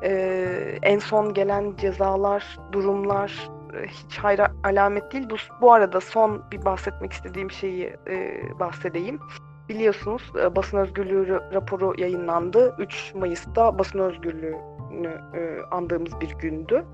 e, 0.02 0.78
en 0.82 0.98
son 0.98 1.34
gelen 1.34 1.74
cezalar, 1.76 2.58
durumlar 2.72 3.50
e, 3.74 3.86
hiç 3.86 4.18
hayra 4.18 4.52
alamet 4.64 5.12
değil. 5.12 5.30
Bu, 5.30 5.36
bu 5.60 5.72
arada 5.72 6.00
son 6.00 6.42
bir 6.52 6.64
bahsetmek 6.64 7.12
istediğim 7.12 7.50
şeyi 7.50 7.96
e, 8.08 8.40
bahsedeyim. 8.60 9.20
Biliyorsunuz 9.68 10.32
e, 10.42 10.56
basın 10.56 10.78
özgürlüğü 10.78 11.40
raporu 11.54 11.94
yayınlandı. 11.98 12.76
3 12.78 13.12
Mayıs'ta 13.14 13.78
basın 13.78 13.98
özgürlüğünü 13.98 15.20
e, 15.34 15.60
andığımız 15.70 16.20
bir 16.20 16.30
gündü 16.30 16.84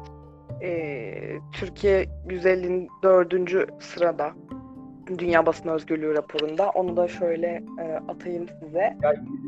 e, 0.63 1.13
Türkiye 1.53 2.07
154. 2.31 3.35
sırada 3.81 4.33
Dünya 5.19 5.47
Basın 5.47 5.69
Özgürlüğü 5.69 6.15
raporunda. 6.15 6.71
Onu 6.71 6.97
da 6.97 7.09
şöyle 7.09 7.65
e, 7.81 7.93
atayım 8.09 8.47
size. 8.61 8.97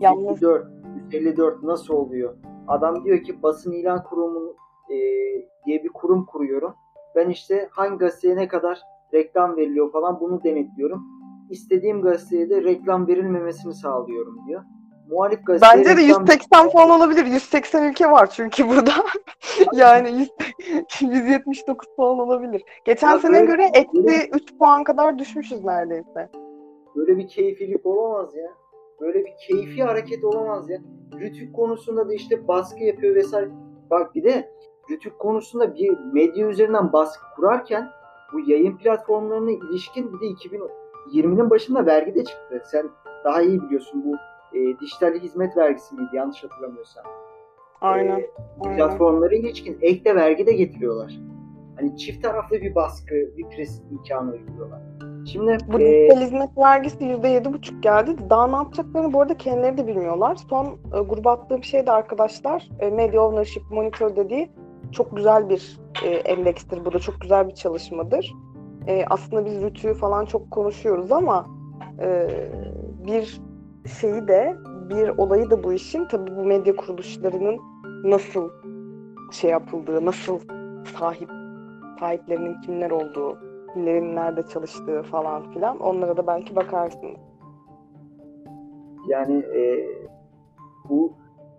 Ya 0.01 0.13
154, 0.13 0.67
154 1.13 1.63
nasıl 1.63 1.95
oluyor? 1.95 2.37
Adam 2.69 3.05
diyor 3.05 3.23
ki 3.23 3.43
basın 3.43 3.73
ilan 3.73 4.03
kurumu 4.03 4.55
e, 4.91 4.97
diye 5.67 5.85
bir 5.85 5.89
kurum 5.89 6.27
kuruyorum. 6.27 6.75
Ben 7.17 7.29
işte 7.29 7.69
hangi 7.71 7.99
gazeteye 7.99 8.37
ne 8.37 8.49
kadar 8.49 8.79
reklam 9.15 9.57
veriliyor 9.57 9.93
falan 9.93 10.21
bunu 10.21 10.45
denetliyorum. 10.45 11.03
İstediğim 11.51 12.03
gazeteye 12.03 12.51
de 12.51 12.63
reklam 12.63 13.07
verilmemesini 13.07 13.75
sağlıyorum 13.75 14.39
diyor. 14.49 14.63
Muhalif 15.11 15.47
gazete 15.47 15.67
Bence 15.67 15.97
de 15.97 16.03
180 16.03 16.69
falan 16.71 16.91
olabilir. 16.91 17.27
180 17.27 17.85
ülke 17.85 18.11
var 18.11 18.31
çünkü 18.31 18.69
burada. 18.69 18.93
yani 19.73 20.29
179 21.01 21.89
falan 21.97 22.19
olabilir. 22.19 22.63
Geçen 22.85 23.11
ya 23.11 23.19
sene 23.19 23.45
göre 23.45 23.71
eksi 23.75 24.31
3 24.33 24.59
puan 24.59 24.85
kadar 24.85 25.19
düşmüşüz 25.19 25.65
neredeyse. 25.65 26.31
Böyle 26.97 27.17
bir 27.19 27.29
keyfilik 27.29 27.87
olamaz 27.87 28.35
ya. 28.35 28.51
Böyle 29.01 29.25
bir 29.25 29.33
keyfi 29.49 29.83
hareket 29.83 30.25
olamaz 30.25 30.71
ya. 30.71 30.79
Rütük 31.21 31.55
konusunda 31.55 32.09
da 32.09 32.15
işte 32.15 32.49
baskı 32.49 32.85
yapıyor 32.85 33.15
vesaire. 33.15 33.49
Bak 33.91 34.15
bir 34.15 34.25
de 34.25 34.51
Rütük 34.91 35.19
konusunda 35.19 35.75
bir 35.75 35.99
medya 36.13 36.49
üzerinden 36.49 36.93
baskı 36.93 37.35
kurarken 37.37 37.91
bu 38.33 38.41
yayın 38.51 38.77
platformlarına 38.77 39.51
ilişkin 39.51 40.13
bir 40.13 40.21
de 40.21 40.27
2020'nin 41.07 41.51
başında 41.51 41.87
vergi 41.87 42.15
de 42.15 42.25
çıktı. 42.25 42.63
Sen 42.65 42.89
daha 43.25 43.43
iyi 43.43 43.63
biliyorsun 43.63 44.05
bu 44.05 44.17
e, 44.55 44.81
dijital 44.81 45.15
hizmet 45.15 45.57
vergisi 45.57 45.95
miydi 45.95 46.17
yanlış 46.17 46.45
hatırlamıyorsam. 46.45 47.05
Aynen. 47.81 48.19
E. 48.19 48.77
Platformlara 48.77 49.35
ilişkin 49.35 49.79
ek 49.81 50.05
de 50.05 50.15
vergi 50.15 50.47
de 50.47 50.53
getiriyorlar. 50.53 51.13
Hani 51.77 51.97
çift 51.97 52.23
taraflı 52.23 52.61
bir 52.61 52.75
baskı, 52.75 53.15
bir 53.15 53.49
pres 53.49 53.83
imkanı 53.91 54.33
uyguluyorlar. 54.33 54.81
Şimdi 55.33 55.59
Bu 55.69 55.81
e, 55.81 56.09
dijital 56.09 56.21
hizmet 56.21 56.59
vergisi 56.59 57.05
%7,5 57.05 57.81
geldi. 57.81 58.17
Daha 58.31 58.47
ne 58.47 58.57
yapacaklarını 58.57 59.13
bu 59.13 59.21
arada 59.21 59.37
kendileri 59.37 59.79
de 59.79 59.87
bilmiyorlar. 59.87 60.37
Son 60.37 60.67
e, 60.67 61.01
gruba 61.09 61.33
attığım 61.33 61.65
şey 61.65 61.87
de 61.87 61.93
arkadaşlar 61.93 62.69
e, 62.81 62.91
Media 62.91 63.27
Ownership 63.27 63.63
Monitor 63.71 64.17
dediği 64.17 64.51
çok 64.93 65.17
güzel 65.17 65.49
bir 65.49 65.79
e, 66.05 66.09
endekstir. 66.09 66.85
Bu 66.85 66.93
da 66.93 66.99
çok 66.99 67.21
güzel 67.21 67.49
bir 67.49 67.55
çalışmadır. 67.55 68.35
E, 68.87 69.05
aslında 69.11 69.45
biz 69.45 69.63
rütüyü 69.63 69.95
falan 69.95 70.25
çok 70.25 70.51
konuşuyoruz 70.51 71.13
ama 71.13 71.47
e, 72.01 72.29
bir 73.07 73.41
şeyi 73.89 74.29
de 74.29 74.57
bir 74.91 75.09
olayı 75.09 75.51
da 75.51 75.65
bu 75.65 75.73
işin 75.73 76.05
tabii 76.05 76.37
bu 76.37 76.45
medya 76.45 76.77
kuruluşlarının 76.77 77.61
nasıl 78.05 78.51
şey 79.33 79.51
yapıldığı, 79.51 80.07
nasıl 80.07 80.39
sahip 80.99 81.31
sahiplerinin 82.01 82.61
kimler 82.61 82.91
olduğu, 82.91 83.39
kimlerin 83.73 84.17
nerede 84.17 84.43
çalıştığı 84.43 85.03
falan 85.03 85.51
filan 85.53 85.79
onlara 85.81 86.17
da 86.17 86.27
belki 86.27 86.57
bakarsınız. 86.57 87.19
Yani 89.09 89.37
e, 89.39 89.89
bu 90.89 91.13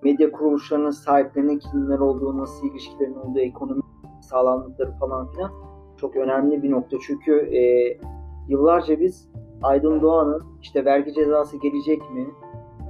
medya 0.04 0.32
kuruluşlarının 0.32 0.92
sahiplerinin 0.92 1.60
kimler 1.60 2.00
olduğu, 2.00 2.38
nasıl 2.38 2.68
ilişkilerin 2.68 3.16
olduğu, 3.16 3.40
ekonomi 3.40 3.82
sağlamlıkları 4.22 4.92
falan 4.92 5.32
filan 5.32 5.52
çok 5.98 6.16
önemli 6.16 6.64
bir 6.64 6.72
nokta. 6.72 6.98
Çünkü 7.08 7.32
e, 7.32 7.62
yıllarca 8.48 9.00
biz 9.00 9.30
Aydın 9.66 10.02
Doğan'ın 10.02 10.44
işte 10.62 10.86
vergi 10.86 11.14
cezası 11.14 11.58
gelecek 11.58 12.12
mi? 12.12 12.28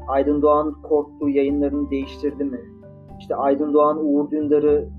Aydın 0.07 0.41
Doğan 0.41 0.82
korktuğu 0.82 1.30
yayınlarını 1.30 1.89
değiştirdi 1.89 2.43
mi? 2.43 2.61
İşte 3.19 3.36
Aydın 3.36 3.73
Doğan 3.73 3.97
Uğur 4.05 4.32
Dündar'ı 4.32 4.89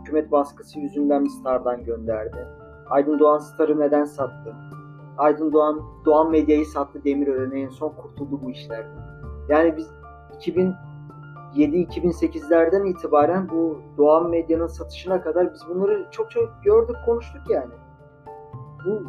hükümet 0.00 0.32
baskısı 0.32 0.80
yüzünden 0.80 1.24
Star'dan 1.24 1.84
gönderdi? 1.84 2.46
Aydın 2.90 3.18
Doğan 3.18 3.38
Star'ı 3.38 3.80
neden 3.80 4.04
sattı? 4.04 4.54
Aydın 5.18 5.52
Doğan 5.52 5.80
Doğan 6.04 6.30
Medya'yı 6.30 6.66
sattı 6.66 7.04
Demirören'e 7.04 7.60
en 7.60 7.68
son 7.68 7.88
kurtuldu 7.88 8.40
bu 8.44 8.50
işlerden. 8.50 8.98
Yani 9.48 9.76
biz 9.76 9.90
2007-2008'lerden 11.54 12.86
itibaren 12.86 13.48
bu 13.48 13.78
Doğan 13.98 14.30
Medya'nın 14.30 14.66
satışına 14.66 15.22
kadar 15.22 15.52
biz 15.52 15.68
bunları 15.68 16.06
çok 16.10 16.30
çok 16.30 16.50
gördük, 16.64 16.96
konuştuk 17.06 17.42
yani. 17.50 17.72
Bu 18.86 19.02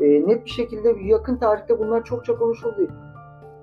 e, 0.00 0.26
net 0.26 0.44
bir 0.44 0.50
şekilde 0.50 0.96
yakın 1.02 1.36
tarihte 1.36 1.78
bunlar 1.78 2.04
çok 2.04 2.24
çok 2.24 2.38
konuşuldu. 2.38 2.88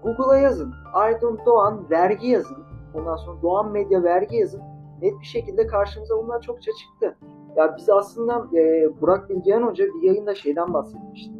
Google'a 0.04 0.38
yazın. 0.38 0.74
Aydın 0.94 1.40
Doğan 1.46 1.90
vergi 1.90 2.28
yazın. 2.28 2.58
Ondan 2.94 3.16
sonra 3.16 3.42
Doğan 3.42 3.72
Medya 3.72 4.04
vergi 4.04 4.36
yazın. 4.36 4.62
Net 5.02 5.20
bir 5.22 5.26
şekilde 5.26 5.68
karşımıza 5.68 6.18
bunlar 6.18 6.42
çokça 6.42 6.72
çıktı. 6.72 7.18
Ya 7.56 7.76
biz 7.78 7.90
aslında 7.90 8.58
e, 8.58 8.90
Burak 9.02 9.30
Bilgehan 9.30 9.62
Hoca 9.62 9.86
bir 9.86 10.08
yayında 10.08 10.36
şeyden 10.36 10.74
bahsetmişti. 10.74 11.34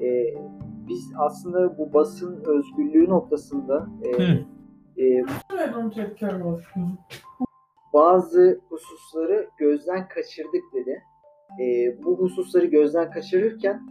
E, 0.00 0.34
biz 0.88 1.12
aslında 1.18 1.78
bu 1.78 1.92
basın 1.92 2.44
özgürlüğü 2.46 3.08
noktasında 3.08 3.88
e, 4.04 4.12
Hı. 4.12 4.38
e, 5.02 5.24
bazı 7.94 8.60
hususları 8.68 9.48
gözden 9.58 10.08
kaçırdık 10.08 10.62
dedi. 10.74 11.02
E, 11.60 11.96
bu 12.04 12.18
hususları 12.18 12.66
gözden 12.66 13.10
kaçırırken 13.10 13.82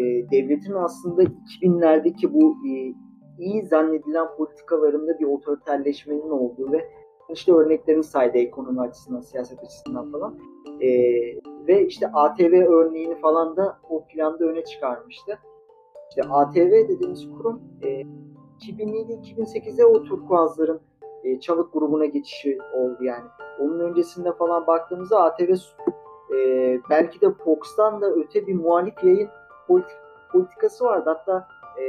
e, 0.00 0.30
devletin 0.30 0.74
aslında 0.74 1.22
2000'lerdeki 1.22 2.34
bu 2.34 2.56
e, 2.68 2.94
iyi 3.38 3.62
zannedilen 3.62 4.26
politikalarında 4.36 5.18
bir 5.18 5.24
otoriterleşmenin 5.24 6.30
olduğu 6.30 6.72
ve 6.72 6.88
işte 7.32 7.52
örneklerini 7.52 8.04
saydı 8.04 8.38
ekonomi 8.38 8.80
açısından, 8.80 9.20
siyaset 9.20 9.58
açısından 9.64 10.12
falan. 10.12 10.38
E, 10.80 10.88
ve 11.68 11.86
işte 11.86 12.10
ATV 12.12 12.52
örneğini 12.52 13.20
falan 13.20 13.56
da 13.56 13.78
o 13.90 14.06
planda 14.06 14.44
öne 14.44 14.64
çıkarmıştı. 14.64 15.38
İşte 16.08 16.22
ATV 16.22 16.88
dediğimiz 16.88 17.28
kurum 17.30 17.62
e, 17.82 18.02
2007-2008'de 18.60 19.86
o 19.86 20.02
turkuazların 20.02 20.80
e, 21.24 21.40
Çalık 21.40 21.72
grubuna 21.72 22.04
geçişi 22.04 22.58
oldu 22.74 23.04
yani. 23.04 23.24
Onun 23.60 23.80
öncesinde 23.80 24.32
falan 24.32 24.66
baktığımızda 24.66 25.22
ATV 25.22 25.54
e, 26.34 26.80
belki 26.90 27.20
de 27.20 27.30
Fox'tan 27.30 28.00
da 28.00 28.10
öte 28.10 28.46
bir 28.46 28.54
muhalif 28.54 29.04
yayın 29.04 29.28
politik, 29.70 29.96
politikası 30.32 30.84
vardı. 30.84 31.04
Hatta 31.06 31.48
e, 31.80 31.84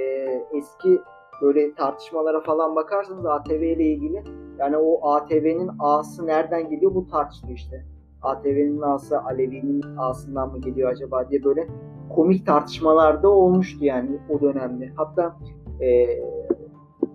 eski 0.57 1.01
böyle 1.41 1.75
tartışmalara 1.75 2.41
falan 2.41 2.75
bakarsanız 2.75 3.25
ATV 3.25 3.61
ile 3.61 3.83
ilgili 3.83 4.23
yani 4.59 4.77
o 4.77 5.11
ATV'nin 5.11 5.71
A'sı 5.79 6.27
nereden 6.27 6.69
geliyor 6.69 6.95
bu 6.95 7.07
tartışılıyor 7.07 7.57
işte. 7.57 7.85
ATV'nin 8.21 8.81
A'sı 8.81 9.19
Alevi'nin 9.19 9.97
A'sından 9.97 10.51
mı 10.51 10.61
geliyor 10.61 10.91
acaba 10.91 11.29
diye 11.29 11.43
böyle 11.43 11.67
komik 12.15 12.45
tartışmalarda 12.45 13.29
olmuştu 13.29 13.85
yani 13.85 14.19
o 14.29 14.41
dönemde. 14.41 14.91
Hatta 14.95 15.37
e, 15.81 16.07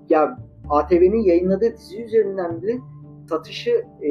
ya 0.09 0.39
ATV'nin 0.71 1.23
yayınladığı 1.23 1.77
dizi 1.77 2.05
üzerinden 2.05 2.63
bile 2.63 2.79
satışı 3.29 3.71
e, 4.03 4.11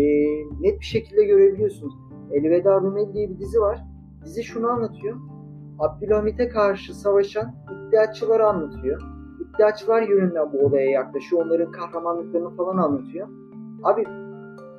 net 0.61 0.79
bir 0.79 0.85
şekilde 0.85 1.23
görebiliyorsunuz. 1.23 1.93
Elveda 2.31 2.81
Rumeli 2.81 3.13
diye 3.13 3.29
bir 3.29 3.39
dizi 3.39 3.61
var. 3.61 3.83
Dizi 4.25 4.43
şunu 4.43 4.67
anlatıyor. 4.67 5.34
Abdülhamit'e 5.79 6.49
karşı 6.49 6.95
savaşan 6.95 7.55
iddiaçıları 7.87 8.47
anlatıyor. 8.47 9.01
İddiaçılar 9.39 10.01
yönünden 10.01 10.53
bu 10.53 10.57
olaya 10.65 10.91
yaklaşıyor. 10.91 11.45
Onların 11.45 11.71
kahramanlıklarını 11.71 12.49
falan 12.49 12.77
anlatıyor. 12.77 13.27
Abi 13.83 14.05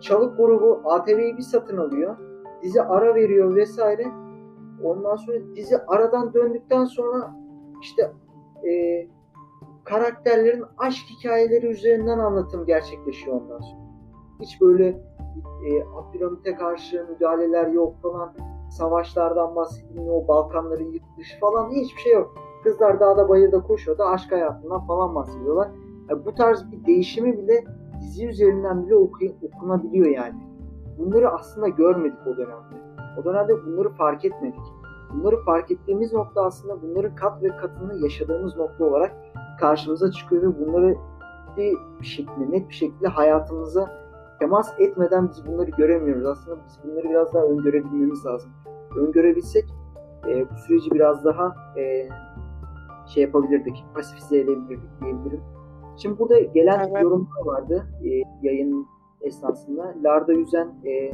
Çalık 0.01 0.37
grubu 0.37 0.81
ATV'yi 0.85 1.37
bir 1.37 1.43
satın 1.43 1.77
alıyor. 1.77 2.17
Dizi 2.63 2.83
ara 2.83 3.15
veriyor 3.15 3.57
vesaire. 3.57 4.07
Ondan 4.83 5.17
sonra 5.17 5.37
dizi 5.55 5.79
aradan 5.79 6.35
döndükten 6.35 6.85
sonra 6.85 7.37
işte 7.83 8.13
e, 8.69 9.07
karakterlerin 9.85 10.65
aşk 10.79 11.05
hikayeleri 11.11 11.67
üzerinden 11.67 12.19
anlatım 12.19 12.67
gerçekleşiyor 12.67 13.41
ondan 13.41 13.61
sonra. 13.61 13.87
Hiç 14.41 14.61
böyle 14.61 14.89
e, 15.67 15.83
Abdülhamit'e 15.97 16.55
karşı 16.55 17.07
müdahaleler 17.11 17.67
yok 17.67 17.95
falan. 18.03 18.33
Savaşlardan 18.71 19.57
bahsedilmiyor, 19.57 20.29
Balkanların 20.29 20.93
yıkılışı 20.93 21.41
falan 21.41 21.71
hiçbir 21.71 22.01
şey 22.01 22.13
yok. 22.13 22.35
Kızlar 22.65 23.01
dağda 23.01 23.29
bayırda 23.29 23.63
koşuyor 23.63 23.99
da 23.99 24.07
aşk 24.07 24.33
hayatından 24.33 24.87
falan 24.87 25.15
bahsediyorlar. 25.15 25.69
Yani 26.11 26.25
bu 26.25 26.35
tarz 26.35 26.73
bir 26.73 26.85
değişimi 26.85 27.39
bile 27.39 27.65
dizi 28.01 28.29
üzerinden 28.29 28.87
bile 28.87 28.95
oku- 28.95 29.35
okunabiliyor 29.43 30.07
yani. 30.07 30.35
Bunları 30.99 31.31
aslında 31.31 31.69
görmedik 31.69 32.27
o 32.27 32.37
dönemde. 32.37 32.77
O 33.21 33.25
dönemde 33.25 33.67
bunları 33.67 33.89
fark 33.89 34.25
etmedik. 34.25 34.61
Bunları 35.15 35.37
fark 35.45 35.71
ettiğimiz 35.71 36.13
nokta 36.13 36.45
aslında 36.45 36.83
bunların 36.83 37.15
kat 37.15 37.43
ve 37.43 37.49
katını 37.49 38.03
yaşadığımız 38.03 38.57
nokta 38.57 38.85
olarak 38.85 39.13
karşımıza 39.61 40.11
çıkıyor 40.11 40.43
ve 40.43 40.67
bunları 40.67 40.97
bir 41.57 41.77
şekilde, 42.05 42.51
net 42.51 42.69
bir 42.69 42.75
şekilde 42.75 43.09
hayatımıza 43.09 44.06
temas 44.39 44.75
etmeden 44.79 45.29
biz 45.29 45.47
bunları 45.47 45.71
göremiyoruz. 45.71 46.27
Aslında 46.27 46.57
biz 46.67 46.79
bunları 46.85 47.11
biraz 47.11 47.35
daha 47.35 47.45
öngörebilmemiz 47.45 48.27
lazım. 48.27 48.51
Öngörebilsek 48.97 49.65
e, 50.29 50.51
bu 50.51 50.55
süreci 50.67 50.91
biraz 50.91 51.25
daha 51.25 51.57
e, 51.77 52.09
şey 53.15 53.23
yapabilirdik, 53.23 53.85
pasifize 53.95 54.39
edebilirdik 54.39 55.01
diyebilirim. 55.03 55.41
Şimdi 55.97 56.19
burada 56.19 56.39
gelen 56.41 56.79
Evet. 56.79 57.03
yorumlar 57.03 57.45
vardı 57.45 57.87
e, 58.05 58.09
yayın 58.43 58.87
esnasında. 59.21 59.95
Larda 60.05 60.33
Yüzen 60.33 60.75
e, 60.85 61.13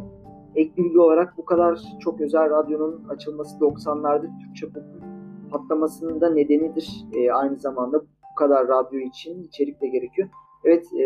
ek 0.54 0.72
bilgi 0.76 1.00
olarak 1.00 1.38
bu 1.38 1.44
kadar 1.44 1.80
çok 2.00 2.20
özel 2.20 2.50
radyonun 2.50 3.04
açılması 3.08 3.58
90'larda 3.58 4.38
Türkçe 4.40 4.66
popun 4.66 5.02
patlamasının 5.50 6.20
da 6.20 6.30
nedenidir. 6.30 7.06
E, 7.12 7.32
aynı 7.32 7.56
zamanda 7.56 8.00
bu 8.00 8.34
kadar 8.36 8.68
radyo 8.68 9.00
için 9.00 9.42
içerik 9.42 9.80
de 9.80 9.88
gerekiyor. 9.88 10.28
Evet 10.64 10.86
e, 11.00 11.04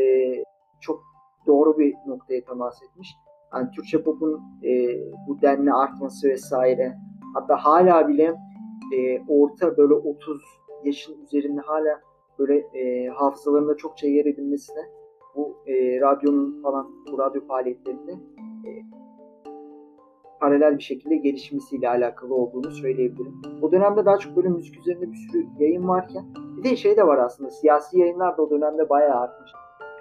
çok 0.80 1.02
doğru 1.47 1.78
bir 1.78 1.94
noktaya 2.07 2.44
temas 2.44 2.82
etmiş. 2.82 3.16
Yani 3.55 3.70
Türkçe 3.70 4.03
popun 4.03 4.40
e, 4.64 4.88
bu 5.28 5.42
denli 5.42 5.72
artması 5.72 6.28
vesaire 6.28 6.97
hatta 7.34 7.57
hala 7.57 8.09
bile 8.09 8.34
e, 8.94 9.22
orta 9.28 9.76
böyle 9.76 9.94
30 9.94 10.42
yaşın 10.84 11.24
üzerinde 11.24 11.61
hala 11.61 12.01
böyle 12.38 12.59
e, 12.59 13.09
hafızalarında 13.09 13.76
çokça 13.76 14.07
yer 14.07 14.26
edinmesine 14.26 14.82
bu 15.36 15.57
e, 15.66 16.01
radyonun 16.01 16.62
falan 16.62 16.90
bu 17.12 17.18
radyo 17.18 17.47
faaliyetlerinde 17.47 18.12
e, 18.66 18.70
paralel 20.40 20.78
bir 20.78 20.82
şekilde 20.82 21.16
gelişmesiyle 21.16 21.88
alakalı 21.88 22.34
olduğunu 22.34 22.70
söyleyebilirim. 22.70 23.34
O 23.62 23.72
dönemde 23.72 24.05
daha 24.05 24.18
çok 24.18 24.36
böyle 24.36 24.49
müzik 24.49 24.78
üzerinde 24.78 25.12
bir 25.12 25.16
sürü 25.16 25.47
yayın 25.59 25.88
varken 25.88 26.24
bir 26.57 26.64
de 26.70 26.76
şey 26.76 26.97
de 26.97 27.07
var 27.07 27.18
aslında 27.18 27.51
siyasi 27.51 27.99
yayınlar 27.99 28.36
da 28.36 28.42
o 28.42 28.51
dönemde 28.51 28.88
bayağı 28.88 29.20
artmış. 29.20 29.51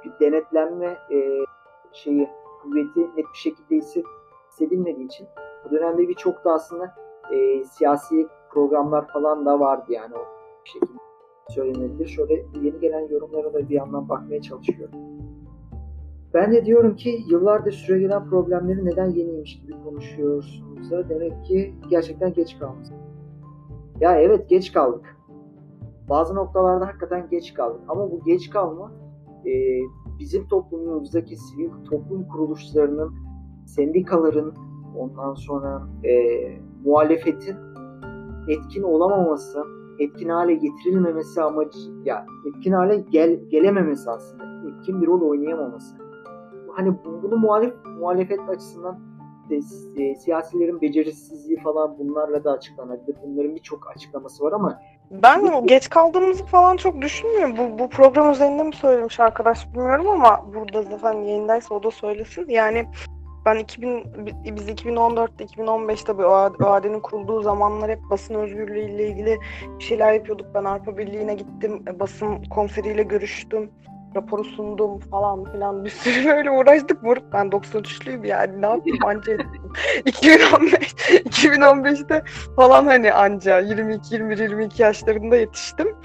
Çünkü 0.05 0.19
denetlenme 0.19 0.97
e, 1.11 1.45
şeyi 1.91 2.29
kuvveti 2.61 2.99
net 2.99 3.25
bir 3.33 3.37
şekilde 3.37 3.75
hisse- 3.75 4.03
hissedilmediği 4.49 5.05
için 5.05 5.27
o 5.67 5.71
dönemde 5.71 6.07
birçok 6.07 6.45
da 6.45 6.53
aslında 6.53 6.95
e, 7.33 7.63
siyasi 7.63 8.27
programlar 8.49 9.07
falan 9.07 9.45
da 9.45 9.59
vardı 9.59 9.85
yani 9.89 10.15
o 10.15 10.25
bir 10.65 10.69
şekilde 10.69 10.99
söylenebilir. 11.49 12.07
Şöyle 12.07 12.33
yeni 12.33 12.79
gelen 12.79 13.07
yorumlara 13.07 13.53
da 13.53 13.69
bir 13.69 13.75
yandan 13.75 14.09
bakmaya 14.09 14.41
çalışıyorum. 14.41 14.95
Ben 16.33 16.51
de 16.51 16.65
diyorum 16.65 16.95
ki 16.95 17.23
yıllardır 17.29 17.71
süregelen 17.71 18.29
problemleri 18.29 18.85
neden 18.85 19.09
yeniymiş 19.09 19.61
gibi 19.61 19.73
konuşuyorsunuz 19.83 20.91
da 20.91 21.09
demek 21.09 21.45
ki 21.45 21.75
gerçekten 21.89 22.33
geç 22.33 22.59
kalmış. 22.59 22.87
Ya 23.99 24.19
evet 24.19 24.49
geç 24.49 24.71
kaldık. 24.71 25.17
Bazı 26.09 26.35
noktalarda 26.35 26.87
hakikaten 26.87 27.29
geç 27.29 27.53
kaldık. 27.53 27.81
Ama 27.87 28.11
bu 28.11 28.23
geç 28.25 28.49
kalma 28.49 28.91
e, 29.47 29.79
bizim 30.19 30.47
toplumumuzdaki 30.47 31.37
sivil 31.37 31.69
toplum 31.89 32.27
kuruluşlarının, 32.27 33.13
sendikaların, 33.65 34.53
ondan 34.97 35.33
sonra 35.33 35.87
e, 36.03 36.11
muhalefetin 36.85 37.55
etkin 38.47 38.83
olamaması, 38.83 39.63
etkin 39.99 40.29
hale 40.29 40.53
getirilmemesi 40.53 41.41
amacı, 41.41 41.79
ya 42.05 42.25
etkin 42.45 42.71
hale 42.71 42.97
gel, 43.09 43.39
gelememesi 43.49 44.09
aslında, 44.09 44.43
etkin 44.69 45.01
bir 45.01 45.07
rol 45.07 45.21
oynayamaması. 45.21 45.95
Hani 46.75 46.93
bu- 47.05 47.23
bunu 47.23 47.37
muhalif 47.37 47.73
muhalefet 47.99 48.49
açısından 48.49 48.99
de, 49.49 49.55
e, 50.03 50.15
siyasilerin 50.15 50.81
becerisizliği 50.81 51.59
falan 51.59 51.99
bunlarla 51.99 52.43
da 52.43 52.51
açıklanabilir. 52.51 53.15
Bunların 53.25 53.55
birçok 53.55 53.89
açıklaması 53.95 54.43
var 54.43 54.51
ama 54.51 54.79
Ben 55.11 55.67
geç 55.67 55.89
kaldığımızı 55.89 56.45
falan 56.45 56.77
çok 56.77 57.01
düşünmüyorum. 57.01 57.57
Bu, 57.57 57.79
bu 57.79 57.89
program 57.89 58.31
üzerinde 58.31 58.63
mi 58.63 58.75
söylemiş 58.75 59.19
arkadaş 59.19 59.73
bilmiyorum 59.73 60.07
ama 60.07 60.45
burada 60.53 60.81
zaten 60.81 61.13
yayındaysa 61.13 61.75
o 61.75 61.83
da 61.83 61.91
söylesin. 61.91 62.49
Yani 62.49 62.85
ben 63.45 63.55
2000, 63.55 64.03
biz 64.45 64.69
2014'te 64.69 65.43
2015'te 65.43 66.17
bu 66.17 66.23
OAD'nin 66.65 66.99
kurulduğu 66.99 67.41
zamanlar 67.41 67.91
hep 67.91 67.99
basın 68.09 68.35
özgürlüğü 68.35 68.79
ile 68.79 69.07
ilgili 69.07 69.37
bir 69.79 69.83
şeyler 69.83 70.13
yapıyorduk. 70.13 70.47
Ben 70.53 70.63
Avrupa 70.63 70.97
Birliği'ne 70.97 71.33
gittim, 71.33 71.85
basın 71.99 72.43
konseriyle 72.43 73.03
görüştüm, 73.03 73.71
raporu 74.15 74.43
sundum 74.43 74.99
falan 74.99 75.43
filan. 75.51 75.85
Bir 75.85 75.89
sürü 75.89 76.25
böyle 76.29 76.51
uğraştık 76.51 77.03
moruk. 77.03 77.23
Ben 77.33 77.47
93'lüyüm 77.47 78.27
yani 78.27 78.61
ne 78.61 78.65
yaptım 78.65 78.97
anca 79.05 79.33
ettim. 79.33 79.73
2015, 80.05 80.73
2015'te 80.73 82.23
falan 82.55 82.85
hani 82.85 83.13
anca 83.13 83.59
22 83.59 84.13
21 84.13 84.39
22 84.39 84.81
yaşlarında 84.81 85.35
yetiştim. 85.35 85.95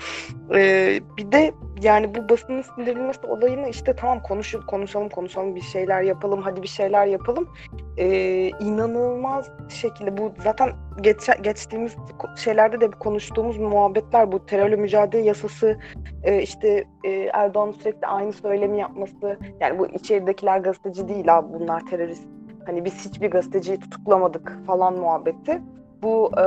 Ee, 0.55 1.01
bir 1.17 1.33
de 1.33 1.53
yani 1.83 2.15
bu 2.15 2.29
basının 2.29 2.63
sindirilmesi 2.63 3.27
olayını 3.27 3.69
işte 3.69 3.97
tamam 3.97 4.23
konuşup 4.23 4.67
konuşalım 4.67 5.09
konuşalım 5.09 5.55
bir 5.55 5.61
şeyler 5.61 6.03
yapalım 6.03 6.43
hadi 6.43 6.63
bir 6.63 6.69
şeyler 6.69 7.07
yapalım. 7.07 7.49
Ee, 7.97 8.49
inanılmaz 8.49 9.51
şekilde 9.69 10.17
bu 10.17 10.33
zaten 10.43 10.71
geç, 11.01 11.17
geçtiğimiz 11.43 11.97
şeylerde 12.37 12.81
de 12.81 12.91
konuştuğumuz 12.91 13.59
muhabbetler 13.59 14.33
bu 14.33 14.47
terörle 14.47 14.77
mücadele 14.77 15.23
yasası 15.23 15.79
e, 16.25 16.43
işte 16.43 16.85
e, 17.05 17.11
Erdoğan 17.11 17.71
sürekli 17.71 18.07
aynı 18.07 18.33
söylemi 18.33 18.79
yapması 18.79 19.39
yani 19.61 19.79
bu 19.79 19.87
içeridekiler 19.87 20.59
gazeteci 20.59 21.09
değil 21.09 21.27
ha 21.27 21.53
bunlar 21.53 21.87
terörist 21.87 22.29
hani 22.67 22.85
biz 22.85 23.05
hiçbir 23.05 23.31
gazeteciyi 23.31 23.81
tutuklamadık 23.81 24.59
falan 24.67 24.99
muhabbeti. 24.99 25.63
Bu 26.03 26.31
e, 26.39 26.45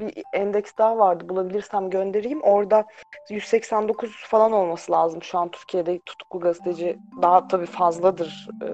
bir 0.00 0.22
endeks 0.32 0.72
daha 0.78 0.98
vardı 0.98 1.28
bulabilirsem 1.28 1.90
göndereyim. 1.90 2.42
Orada 2.42 2.84
189 3.30 4.10
falan 4.26 4.52
olması 4.52 4.92
lazım 4.92 5.22
şu 5.22 5.38
an 5.38 5.48
Türkiye'de 5.48 5.98
tutuklu 5.98 6.40
gazeteci. 6.40 6.98
Daha 7.22 7.48
tabii 7.48 7.66
fazladır 7.66 8.48
e, 8.62 8.68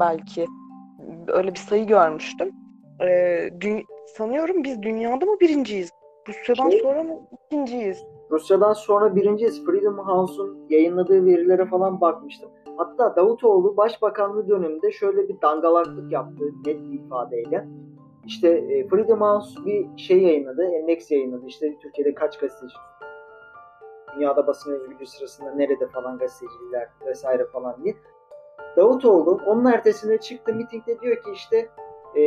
belki. 0.00 0.46
Öyle 1.28 1.54
bir 1.54 1.58
sayı 1.58 1.86
görmüştüm. 1.86 2.50
E, 3.00 3.06
dü- 3.48 3.84
sanıyorum 4.16 4.64
biz 4.64 4.82
dünyada 4.82 5.24
mı 5.24 5.40
birinciyiz? 5.40 5.90
Rusya'dan 6.28 6.70
Şey- 6.70 6.80
sonra 6.80 7.02
mı 7.02 7.20
ikinciyiz? 7.46 8.04
Rusya'dan 8.30 8.72
sonra 8.72 9.16
birinciyiz. 9.16 9.64
Freedom 9.64 9.98
House'un 9.98 10.66
yayınladığı 10.70 11.24
verilere 11.24 11.66
falan 11.66 12.00
bakmıştım. 12.00 12.50
Hatta 12.76 13.16
Davutoğlu 13.16 13.76
Başbakanlığı 13.76 14.48
döneminde 14.48 14.92
şöyle 14.92 15.28
bir 15.28 15.40
dangalaklık 15.42 16.12
yaptı 16.12 16.44
net 16.66 16.90
bir 16.90 17.00
ifadeyle. 17.00 17.66
İşte 18.26 18.48
e, 18.48 18.88
Freedom 18.88 19.20
House 19.20 19.64
bir 19.64 19.98
şey 19.98 20.22
yayınladı, 20.22 20.64
endeks 20.64 21.10
yayınladı. 21.10 21.46
İşte 21.46 21.78
Türkiye'de 21.82 22.14
kaç 22.14 22.38
gazeteci 22.38 22.74
dünyada 24.16 24.46
basın 24.46 24.72
özgürlüğü 24.72 25.06
sırasında 25.06 25.54
nerede 25.54 25.86
falan 25.86 26.18
gazeteciler 26.18 26.88
vesaire 27.06 27.46
falan 27.52 27.84
diye. 27.84 27.94
Davutoğlu 28.76 29.40
onun 29.46 29.64
ertesinde 29.64 30.18
çıktı 30.18 30.54
mitingde 30.54 31.00
diyor 31.00 31.16
ki 31.16 31.30
işte 31.34 31.68
e, 32.16 32.22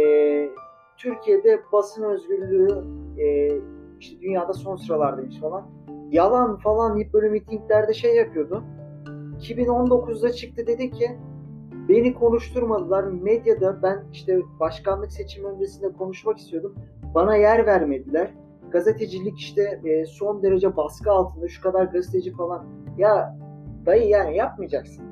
Türkiye'de 0.98 1.62
basın 1.72 2.04
özgürlüğü 2.04 2.84
e, 3.18 3.50
işte 4.00 4.22
dünyada 4.22 4.54
son 4.54 4.76
sıralardaymış 4.76 5.40
falan. 5.40 5.68
Yalan 6.12 6.58
falan 6.58 6.96
deyip 6.96 7.14
böyle 7.14 7.30
mitinglerde 7.30 7.94
şey 7.94 8.16
yapıyordu. 8.16 8.64
2019'da 9.40 10.32
çıktı 10.32 10.68
dedi 10.68 10.92
ki 10.92 11.18
beni 11.90 12.14
konuşturmadılar. 12.14 13.04
Medyada 13.04 13.80
ben 13.84 14.04
işte 14.14 14.42
başkanlık 14.60 15.12
seçimi 15.12 15.48
öncesinde 15.48 15.94
konuşmak 15.94 16.38
istiyordum. 16.38 16.76
Bana 17.16 17.36
yer 17.36 17.66
vermediler. 17.66 18.34
Gazetecilik 18.72 19.40
işte 19.40 19.82
e, 19.86 20.06
son 20.06 20.44
derece 20.44 20.78
baskı 20.78 21.12
altında 21.12 21.48
şu 21.48 21.62
kadar 21.62 21.86
gazeteci 21.86 22.32
falan. 22.32 22.66
Ya 22.98 23.38
dayı 23.86 24.08
yani 24.08 24.38
yapmayacaksın. 24.38 25.04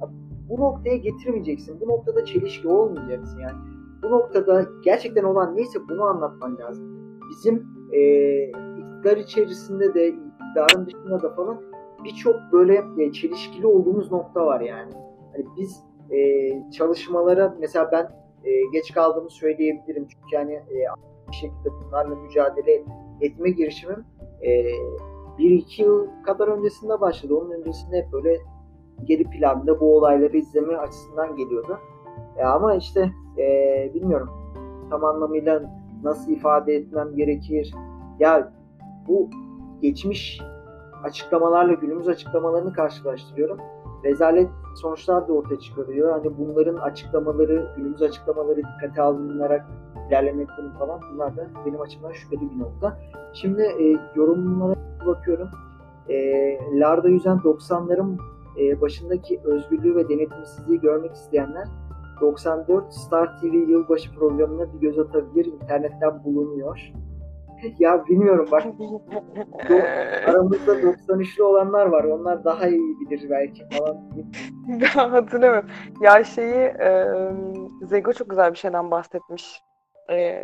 Ya 0.00 0.10
Bu 0.48 0.60
noktaya 0.60 0.96
getirmeyeceksin. 0.96 1.80
Bu 1.80 1.88
noktada 1.88 2.24
çelişki 2.24 2.68
olmayacaksın 2.68 3.38
yani. 3.38 3.58
Bu 4.02 4.10
noktada 4.10 4.66
gerçekten 4.84 5.24
olan 5.24 5.56
neyse 5.56 5.78
bunu 5.88 6.02
anlatman 6.02 6.58
lazım. 6.58 7.18
Bizim 7.30 7.66
e, 7.92 8.00
iktidar 8.78 9.16
içerisinde 9.16 9.94
de 9.94 10.08
iktidarın 10.08 10.86
dışında 10.86 11.22
da 11.22 11.34
falan 11.34 11.60
birçok 12.04 12.36
böyle 12.52 12.84
e, 12.98 13.12
çelişkili 13.12 13.66
olduğumuz 13.66 14.12
nokta 14.12 14.46
var 14.46 14.60
yani. 14.60 14.92
Hani 15.34 15.46
biz 15.56 15.82
e, 16.10 16.70
çalışmalara 16.70 17.54
mesela 17.60 17.92
ben 17.92 18.04
e, 18.44 18.50
geç 18.72 18.92
kaldığımı 18.92 19.30
söyleyebilirim 19.30 20.06
çünkü 20.08 20.36
hani 20.36 20.52
e, 20.52 20.86
bir 21.28 21.34
şekilde 21.34 21.68
bunlarla 21.84 22.14
mücadele 22.14 22.84
etme 23.20 23.50
girişimim 23.50 24.04
e, 24.42 24.64
bir 25.38 25.50
iki 25.50 25.82
yıl 25.82 26.06
kadar 26.26 26.48
öncesinde 26.48 27.00
başladı. 27.00 27.34
Onun 27.34 27.50
öncesinde 27.50 27.96
hep 27.96 28.12
böyle 28.12 28.40
geri 29.04 29.24
planda 29.24 29.80
bu 29.80 29.96
olayları 29.96 30.36
izleme 30.36 30.76
açısından 30.76 31.36
geliyordu. 31.36 31.78
E, 32.36 32.44
ama 32.44 32.74
işte 32.74 33.10
e, 33.38 33.90
bilmiyorum 33.94 34.30
tam 34.90 35.04
anlamıyla 35.04 35.62
nasıl 36.02 36.32
ifade 36.32 36.74
etmem 36.74 37.16
gerekir. 37.16 37.74
Ya 38.18 38.52
bu 39.08 39.30
geçmiş 39.80 40.40
açıklamalarla 41.04 41.72
günümüz 41.72 42.08
açıklamalarını 42.08 42.72
karşılaştırıyorum. 42.72 43.58
Rezalet 44.04 44.48
sonuçlar 44.74 45.28
da 45.28 45.32
ortaya 45.32 45.58
çıkarıyor. 45.58 46.10
Hani 46.10 46.38
bunların 46.38 46.76
açıklamaları, 46.76 47.72
günümüz 47.76 48.02
açıklamaları 48.02 48.56
dikkate 48.56 49.02
alınarak 49.02 49.66
ilerlemekleri 50.08 50.70
falan 50.78 51.00
bunlar 51.12 51.36
da 51.36 51.46
benim 51.66 51.80
açımdan 51.80 52.12
şüpheli 52.12 52.50
bir 52.50 52.58
nokta. 52.58 52.98
Şimdi 53.32 53.62
e, 53.62 53.96
yorumlara 54.14 54.74
bakıyorum. 55.06 55.48
E, 56.08 56.16
Larda 56.80 57.08
yüzen 57.08 57.36
90'ların 57.36 58.16
e, 58.60 58.80
başındaki 58.80 59.40
özgürlüğü 59.44 59.96
ve 59.96 60.08
denetimsizliği 60.08 60.80
görmek 60.80 61.12
isteyenler 61.12 61.68
94 62.20 62.94
Star 62.94 63.40
TV 63.40 63.54
yılbaşı 63.54 64.14
programına 64.14 64.74
bir 64.74 64.80
göz 64.80 64.98
atabilir. 64.98 65.44
İnternetten 65.46 66.24
bulunuyor. 66.24 66.92
Ya 67.78 68.06
bilmiyorum 68.06 68.48
bak 68.50 68.62
aramızda 70.28 70.72
93'lü 70.72 71.42
olanlar 71.42 71.86
var. 71.86 72.04
Onlar 72.04 72.44
daha 72.44 72.68
iyi 72.68 73.00
bilir 73.00 73.30
belki 73.30 73.62
falan. 73.78 73.96
Ben 74.68 75.08
hatırlamıyorum. 75.08 75.70
Ya 76.00 76.24
şeyi 76.24 76.54
e, 76.54 77.06
Zego 77.82 78.12
çok 78.12 78.30
güzel 78.30 78.52
bir 78.52 78.58
şeyden 78.58 78.90
bahsetmiş. 78.90 79.62
E, 80.10 80.40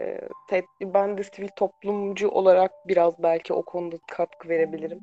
te- 0.49 0.65
ben 0.83 1.19
de 1.19 1.23
sivil 1.23 1.49
toplumcu 1.57 2.29
olarak 2.29 2.71
biraz 2.89 3.23
belki 3.23 3.53
o 3.53 3.63
konuda 3.63 3.97
katkı 4.11 4.49
verebilirim. 4.49 4.99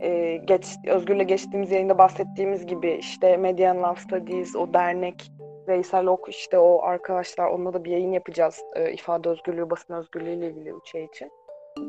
E, 0.00 0.36
geç, 0.36 0.66
Özgür'le 0.86 1.22
geçtiğimiz 1.26 1.70
yayında 1.70 1.98
bahsettiğimiz 1.98 2.66
gibi 2.66 2.90
işte 2.90 3.36
Median 3.36 3.82
Love 3.82 3.96
Studies, 3.96 4.56
o 4.56 4.74
dernek, 4.74 5.30
Veysel 5.68 6.06
Ok 6.06 6.28
işte 6.28 6.58
o 6.58 6.82
arkadaşlar 6.82 7.46
onunla 7.50 7.72
da 7.72 7.84
bir 7.84 7.90
yayın 7.90 8.12
yapacağız. 8.12 8.62
E, 8.76 8.92
ifade 8.92 9.28
özgürlüğü, 9.28 9.70
basın 9.70 9.94
özgürlüğü 9.94 10.30
ile 10.30 10.46
ilgili 10.50 10.66
bir 10.66 10.86
şey 10.86 11.04
için. 11.04 11.30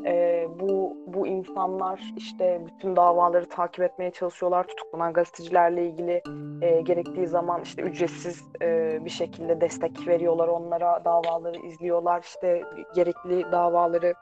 E, 0.04 0.46
bu 0.60 0.96
bu 1.06 1.26
insanlar 1.26 2.00
işte 2.16 2.60
bütün 2.66 2.96
davaları 2.96 3.48
takip 3.48 3.84
etmeye 3.84 4.10
çalışıyorlar. 4.10 4.66
Tutuklanan 4.66 5.12
gazetecilerle 5.12 5.86
ilgili 5.86 6.22
e, 6.62 6.80
gerektiği 6.80 7.26
zaman 7.26 7.62
işte 7.62 7.82
ücretsiz 7.82 8.44
e, 8.62 8.98
bir 9.04 9.10
şekilde 9.10 9.60
destek 9.60 10.08
veriyorlar 10.08 10.48
onlara. 10.48 11.04
Davaları 11.04 11.66
izliyorlar. 11.66 12.22
işte 12.22 12.62
gerekli 12.94 13.52
davaları 13.52 14.14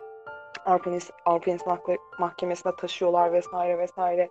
Avrupa 0.66 0.90
Avrupa 1.24 1.50
İnsan 1.50 1.70
Hakları 1.70 1.98
Mahkemesi'ne 2.20 2.72
taşıyorlar 2.76 3.32
vesaire 3.32 3.78
vesaire. 3.78 4.28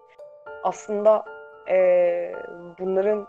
Aslında 0.63 1.25
e, 1.69 1.77
bunların 2.79 3.27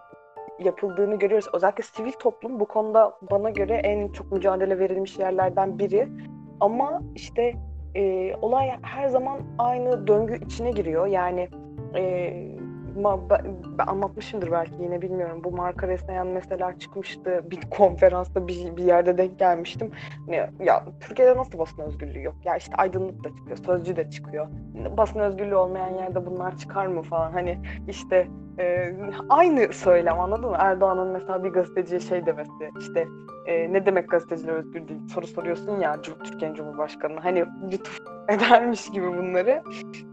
yapıldığını 0.59 1.19
görüyoruz. 1.19 1.49
Özellikle 1.53 1.83
sivil 1.83 2.13
toplum 2.13 2.61
bu 2.61 2.65
konuda 2.65 3.19
bana 3.31 3.51
göre 3.51 3.75
en 3.75 4.09
çok 4.09 4.33
mücadele 4.33 4.79
verilmiş 4.79 5.19
yerlerden 5.19 5.79
biri. 5.79 6.09
Ama 6.61 7.03
işte 7.15 7.55
e, 7.97 8.35
olay 8.43 8.71
her 8.83 9.09
zaman 9.09 9.41
aynı 9.59 10.07
döngü 10.07 10.45
içine 10.45 10.71
giriyor. 10.71 11.07
Yani 11.07 11.49
e, 11.95 12.33
ma- 12.99 13.41
ben, 13.79 13.87
anlatmışımdır 13.87 14.51
belki 14.53 14.73
yine 14.83 15.03
bilmiyorum. 15.03 15.41
Bu 15.45 15.51
Marka 15.51 15.89
Resnayan 15.89 16.27
mesela 16.27 16.79
çıkmıştı 16.79 17.45
bir 17.51 17.61
konferansta 17.71 18.49
bir, 18.49 18.77
bir 18.77 18.85
yerde 18.85 19.19
denk 19.19 19.39
gelmiştim. 19.39 19.91
Hani 20.27 20.37
ya 20.61 20.85
Türkiye'de 21.01 21.37
nasıl 21.37 21.59
basın 21.59 21.83
özgürlüğü 21.83 22.23
yok? 22.23 22.35
Ya 22.45 22.57
işte 22.57 22.77
aydınlık 22.77 23.25
da 23.25 23.29
çıkıyor, 23.29 23.57
sözcü 23.67 23.97
de 23.97 24.11
çıkıyor. 24.11 24.47
Basın 24.97 25.19
özgürlüğü 25.19 25.57
olmayan 25.57 25.95
yerde 25.95 26.27
bunlar 26.27 26.57
çıkar 26.57 26.87
mı 26.87 27.03
falan. 27.03 27.33
Hani 27.33 27.59
işte 27.89 28.29
e, 28.59 28.93
aynı 29.29 29.73
söylem 29.73 30.21
anladın 30.21 30.51
mı? 30.51 30.57
Erdoğan'ın 30.61 31.09
mesela 31.09 31.45
bir 31.45 31.51
gazeteciye 31.51 32.01
şey 32.01 32.27
demesi 32.27 32.51
işte 32.81 33.07
e, 33.47 33.73
ne 33.73 33.87
demek 33.87 34.11
gazeteciler 34.11 34.53
özgür 34.55 34.89
değil 34.89 35.01
soru 35.15 35.27
soruyorsun 35.27 35.81
ya 35.81 36.01
Türkiye'nin 36.03 36.55
Cumhurbaşkanı'na. 36.55 37.25
Hani 37.25 37.45
lütuf 37.73 37.99
edermiş 38.29 38.91
gibi 38.91 39.07
bunları 39.09 39.63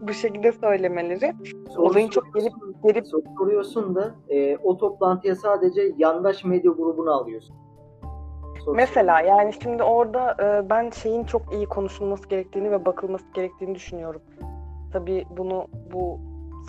bu 0.00 0.12
şekilde 0.12 0.52
söylemeleri. 0.52 1.32
Soru 1.74 1.82
Olayın 1.86 2.08
çok 2.08 2.24
soruyorsun- 2.26 2.74
gelip 2.84 3.06
soru 3.06 3.22
soruyorsun 3.54 3.94
da 3.94 4.14
e, 4.28 4.56
o 4.56 4.76
toplantıya 4.76 5.34
sadece 5.34 5.92
yandaş 5.98 6.44
medya 6.44 6.72
grubunu 6.72 7.10
alıyorsun. 7.10 7.56
Soru 8.64 8.76
Mesela 8.76 9.20
yani 9.20 9.52
şimdi 9.62 9.82
orada 9.82 10.36
e, 10.42 10.70
ben 10.70 10.90
şeyin 10.90 11.24
çok 11.24 11.42
iyi 11.52 11.66
konuşulması 11.66 12.28
gerektiğini 12.28 12.70
ve 12.70 12.84
bakılması 12.84 13.24
gerektiğini 13.34 13.74
düşünüyorum. 13.74 14.22
Tabii 14.92 15.24
bunu 15.36 15.66
bu 15.92 16.18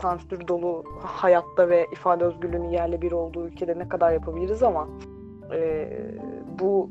sansür 0.02 0.48
dolu 0.48 0.84
hayatta 1.02 1.70
ve 1.70 1.86
ifade 1.92 2.24
özgürlüğünün 2.24 2.70
yerle 2.70 3.02
bir 3.02 3.12
olduğu 3.12 3.48
ülkede 3.48 3.80
ne 3.80 3.90
kadar 3.90 4.12
yapabiliriz 4.12 4.64
ama 4.64 4.88
e, 5.54 5.90
bu 6.60 6.90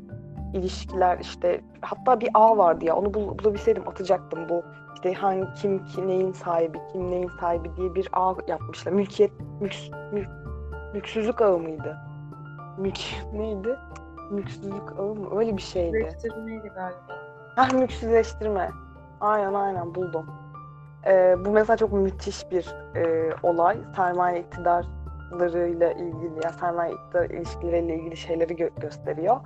ilişkiler 0.53 1.19
işte 1.19 1.61
hatta 1.81 2.21
bir 2.21 2.29
ağ 2.33 2.57
vardı 2.57 2.85
ya 2.85 2.95
onu 2.95 3.13
bul- 3.13 3.39
bulabilseydim 3.39 3.87
atacaktım 3.87 4.39
bu 4.49 4.63
işte 4.95 5.13
hangi 5.13 5.53
kim 5.53 5.85
ki 5.85 6.07
neyin 6.07 6.31
sahibi 6.31 6.77
kim 6.91 7.11
neyin 7.11 7.31
sahibi 7.39 7.75
diye 7.77 7.95
bir 7.95 8.09
ağ 8.13 8.35
yapmışlar. 8.47 8.91
Mülkiyet 8.91 9.31
mülks, 9.61 9.89
mülk, 10.13 10.29
mülksüzlük 10.93 11.41
ağı 11.41 11.59
mıydı? 11.59 11.97
Mülk 12.77 12.99
neydi? 13.33 13.75
Mülksüzlük 14.31 14.99
ağı 14.99 15.15
mı? 15.15 15.39
Öyle 15.39 15.57
bir 15.57 15.61
şeydi. 15.61 15.93
Direktörüneydi 15.93 16.67
galiba. 16.67 17.17
Hah 17.55 17.73
mülksüzleştirme. 17.73 18.69
Aynen 19.21 19.53
aynen 19.53 19.95
buldum. 19.95 20.25
Ee, 21.07 21.35
bu 21.45 21.49
mesela 21.49 21.77
çok 21.77 21.93
müthiş 21.93 22.51
bir 22.51 22.75
e, 22.95 23.29
olay. 23.43 23.77
Sermaye 23.95 24.39
iktidarlarıyla 24.39 25.91
ilgili, 25.91 26.39
ya 26.43 26.49
sermaye 26.49 26.93
iktidar 26.93 27.29
ilişkileriyle 27.29 27.95
ilgili 27.95 28.17
şeyleri 28.17 28.53
gö- 28.53 28.81
gösteriyor. 28.81 29.37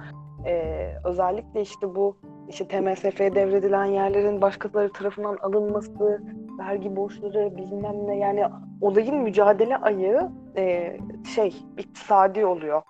Ee, 0.45 0.93
özellikle 1.03 1.61
işte 1.61 1.95
bu 1.95 2.17
işte 2.49 2.67
TMSF'ye 2.67 3.35
devredilen 3.35 3.85
yerlerin 3.85 4.41
başkaları 4.41 4.91
tarafından 4.91 5.37
alınması, 5.41 6.21
vergi 6.59 6.95
borçları 6.95 7.57
bilmem 7.57 8.07
ne 8.07 8.17
yani 8.17 8.45
olayın 8.81 9.17
mücadele 9.17 9.77
ayağı 9.77 10.31
e, 10.57 10.97
şey 11.35 11.55
iktisadi 11.77 12.45
oluyor. 12.45 12.81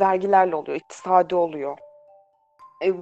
Vergilerle 0.00 0.56
oluyor, 0.56 0.76
iktisadi 0.76 1.34
oluyor. 1.34 1.78
E, 2.84 2.92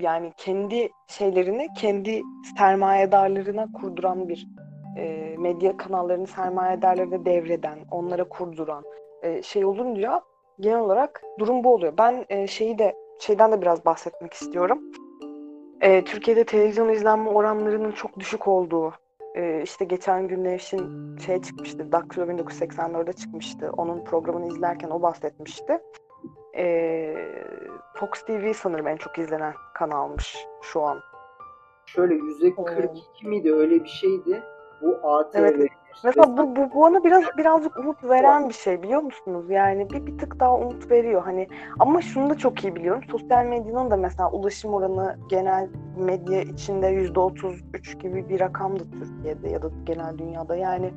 yani 0.00 0.32
kendi 0.36 0.88
şeylerini 1.06 1.68
kendi 1.78 2.22
sermayedarlarına 2.58 3.72
kurduran 3.72 4.28
bir 4.28 4.48
e, 4.98 5.34
medya 5.38 5.76
kanallarını 5.76 6.26
sermayedarlarına 6.26 7.24
devreden, 7.24 7.78
onlara 7.90 8.28
kurduran 8.28 8.84
e, 9.22 9.42
şey 9.42 9.64
olunca 9.64 10.20
genel 10.60 10.78
olarak 10.78 11.22
durum 11.38 11.64
bu 11.64 11.74
oluyor. 11.74 11.92
Ben 11.98 12.24
e, 12.28 12.46
şeyi 12.46 12.78
de 12.78 12.94
şeyden 13.18 13.52
de 13.52 13.62
biraz 13.62 13.84
bahsetmek 13.84 14.32
istiyorum. 14.32 14.82
E, 15.80 16.04
Türkiye'de 16.04 16.44
televizyon 16.44 16.88
izlenme 16.88 17.30
oranlarının 17.30 17.92
çok 17.92 18.18
düşük 18.18 18.48
olduğu 18.48 18.92
e, 19.34 19.62
işte 19.62 19.84
geçen 19.84 20.28
gün 20.28 20.44
Nevşin 20.44 21.16
şey 21.18 21.42
çıkmıştı. 21.42 21.92
Daktilo 21.92 22.24
1984'de 22.24 23.12
çıkmıştı. 23.12 23.70
Onun 23.76 24.04
programını 24.04 24.46
izlerken 24.46 24.90
o 24.90 25.02
bahsetmişti. 25.02 25.78
E, 26.56 27.14
Fox 27.94 28.10
TV 28.26 28.52
sanırım 28.52 28.86
en 28.86 28.96
çok 28.96 29.18
izlenen 29.18 29.54
kanalmış 29.74 30.46
şu 30.62 30.82
an. 30.82 31.00
Şöyle 31.86 32.14
yüzde 32.14 32.54
42 32.54 33.26
miydi 33.26 33.54
öyle 33.54 33.84
bir 33.84 33.88
şeydi. 33.88 34.42
Bu 34.82 34.98
ATV. 35.02 35.38
Evet. 35.38 35.70
Mesela 36.04 36.36
bu, 36.36 36.56
bu, 36.56 36.80
bana 36.82 37.04
biraz 37.04 37.24
birazcık 37.38 37.78
umut 37.78 38.04
veren 38.04 38.48
bir 38.48 38.54
şey 38.54 38.82
biliyor 38.82 39.02
musunuz? 39.02 39.50
Yani 39.50 39.90
bir, 39.90 40.06
bir 40.06 40.18
tık 40.18 40.40
daha 40.40 40.56
umut 40.56 40.90
veriyor 40.90 41.22
hani. 41.24 41.48
Ama 41.78 42.02
şunu 42.02 42.30
da 42.30 42.38
çok 42.38 42.64
iyi 42.64 42.76
biliyorum. 42.76 43.02
Sosyal 43.10 43.44
medyanın 43.44 43.90
da 43.90 43.96
mesela 43.96 44.30
ulaşım 44.30 44.74
oranı 44.74 45.18
genel 45.28 45.68
medya 45.96 46.42
içinde 46.42 46.86
yüzde 46.86 47.20
33 47.20 47.98
gibi 47.98 48.28
bir 48.28 48.40
rakamdı 48.40 48.84
Türkiye'de 48.90 49.48
ya 49.48 49.62
da 49.62 49.70
genel 49.84 50.18
dünyada. 50.18 50.56
Yani 50.56 50.90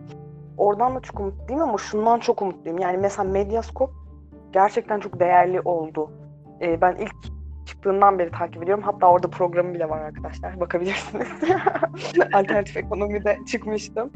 oradan 0.58 0.96
da 0.96 1.00
çok 1.00 1.20
umutluyum 1.20 1.62
ama 1.62 1.78
şundan 1.78 2.20
çok 2.20 2.42
umutluyum. 2.42 2.80
Yani 2.80 2.98
mesela 2.98 3.30
Medyascope 3.30 3.94
gerçekten 4.52 5.00
çok 5.00 5.20
değerli 5.20 5.62
oldu. 5.62 6.12
Ee, 6.62 6.82
ben 6.82 6.96
ilk 6.96 7.16
çıktığından 7.66 8.20
beri 8.20 8.32
takip 8.32 8.64
ediyorum. 8.64 8.84
Hatta 8.84 9.12
orada 9.12 9.28
programı 9.28 9.74
bile 9.74 9.90
var 9.90 10.02
arkadaşlar. 10.02 10.60
Bakabilirsiniz. 10.60 11.28
Alternatif 12.34 12.78
ekonomide 12.78 13.38
çıkmıştım. 13.48 14.12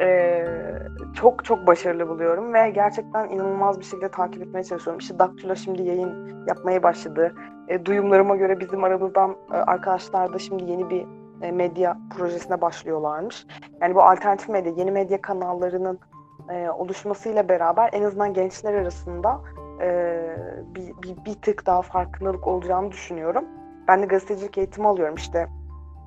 Ee, 0.00 0.46
çok 1.14 1.44
çok 1.44 1.66
başarılı 1.66 2.08
buluyorum 2.08 2.54
ve 2.54 2.70
gerçekten 2.70 3.28
inanılmaz 3.28 3.78
bir 3.80 3.84
şekilde 3.84 4.10
takip 4.10 4.42
etmeye 4.42 4.64
çalışıyorum. 4.64 4.98
İşte 4.98 5.18
Daktilo 5.18 5.56
şimdi 5.56 5.82
yayın 5.82 6.44
yapmaya 6.46 6.82
başladı. 6.82 7.34
E, 7.68 7.86
duyumlarıma 7.86 8.36
göre 8.36 8.60
bizim 8.60 8.84
aramızdan 8.84 9.36
e, 9.52 9.56
arkadaşlar 9.56 10.32
da 10.32 10.38
şimdi 10.38 10.70
yeni 10.70 10.90
bir 10.90 11.06
e, 11.42 11.52
medya 11.52 11.98
projesine 12.16 12.60
başlıyorlarmış. 12.60 13.46
Yani 13.80 13.94
bu 13.94 14.02
alternatif 14.02 14.48
medya, 14.48 14.72
yeni 14.72 14.90
medya 14.90 15.20
kanallarının 15.20 15.98
e, 16.50 16.70
oluşmasıyla 16.70 17.48
beraber 17.48 17.90
en 17.92 18.02
azından 18.02 18.34
gençler 18.34 18.74
arasında 18.74 19.40
e, 19.80 20.18
bir, 20.74 20.92
bir, 21.02 21.24
bir 21.24 21.34
tık 21.34 21.66
daha 21.66 21.82
farkındalık 21.82 22.46
olacağını 22.46 22.92
düşünüyorum. 22.92 23.44
Ben 23.88 24.02
de 24.02 24.06
gazetecilik 24.06 24.58
eğitimi 24.58 24.88
alıyorum 24.88 25.14
işte. 25.14 25.46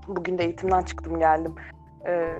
Bugün 0.07 0.37
de 0.37 0.43
eğitimden 0.43 0.81
çıktım 0.81 1.19
geldim. 1.19 1.55
E, 2.07 2.33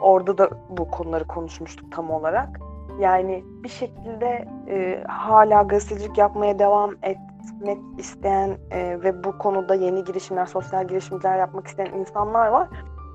orada 0.00 0.38
da 0.38 0.50
bu 0.68 0.90
konuları 0.90 1.24
konuşmuştuk 1.24 1.92
tam 1.92 2.10
olarak. 2.10 2.60
Yani 3.00 3.44
bir 3.64 3.68
şekilde 3.68 4.48
e, 4.68 5.04
hala 5.08 5.62
gazetecilik 5.62 6.18
yapmaya 6.18 6.58
devam 6.58 6.90
etmek 7.02 7.78
isteyen 7.98 8.58
e, 8.70 9.02
ve 9.02 9.24
bu 9.24 9.38
konuda 9.38 9.74
yeni 9.74 10.04
girişimler, 10.04 10.46
sosyal 10.46 10.88
girişimler 10.88 11.38
yapmak 11.38 11.66
isteyen 11.66 11.92
insanlar 11.92 12.48
var. 12.48 12.68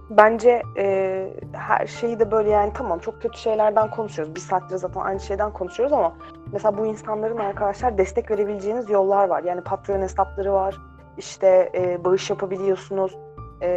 Bence 0.09 0.61
e, 0.77 1.27
her 1.53 1.87
şeyi 1.87 2.19
de 2.19 2.31
böyle 2.31 2.49
yani 2.49 2.71
tamam 2.73 2.99
çok 2.99 3.21
kötü 3.21 3.39
şeylerden 3.39 3.91
konuşuyoruz. 3.91 4.35
Bir 4.35 4.39
saattir 4.39 4.75
zaten 4.75 5.01
aynı 5.01 5.19
şeyden 5.19 5.53
konuşuyoruz 5.53 5.93
ama 5.93 6.13
mesela 6.51 6.77
bu 6.77 6.85
insanların 6.85 7.37
arkadaşlar 7.37 7.97
destek 7.97 8.31
verebileceğiniz 8.31 8.89
yollar 8.89 9.27
var. 9.27 9.43
Yani 9.43 9.61
Patreon 9.61 10.01
hesapları 10.01 10.53
var. 10.53 10.77
İşte 11.17 11.71
e, 11.75 12.03
bağış 12.03 12.29
yapabiliyorsunuz. 12.29 13.17
E, 13.61 13.69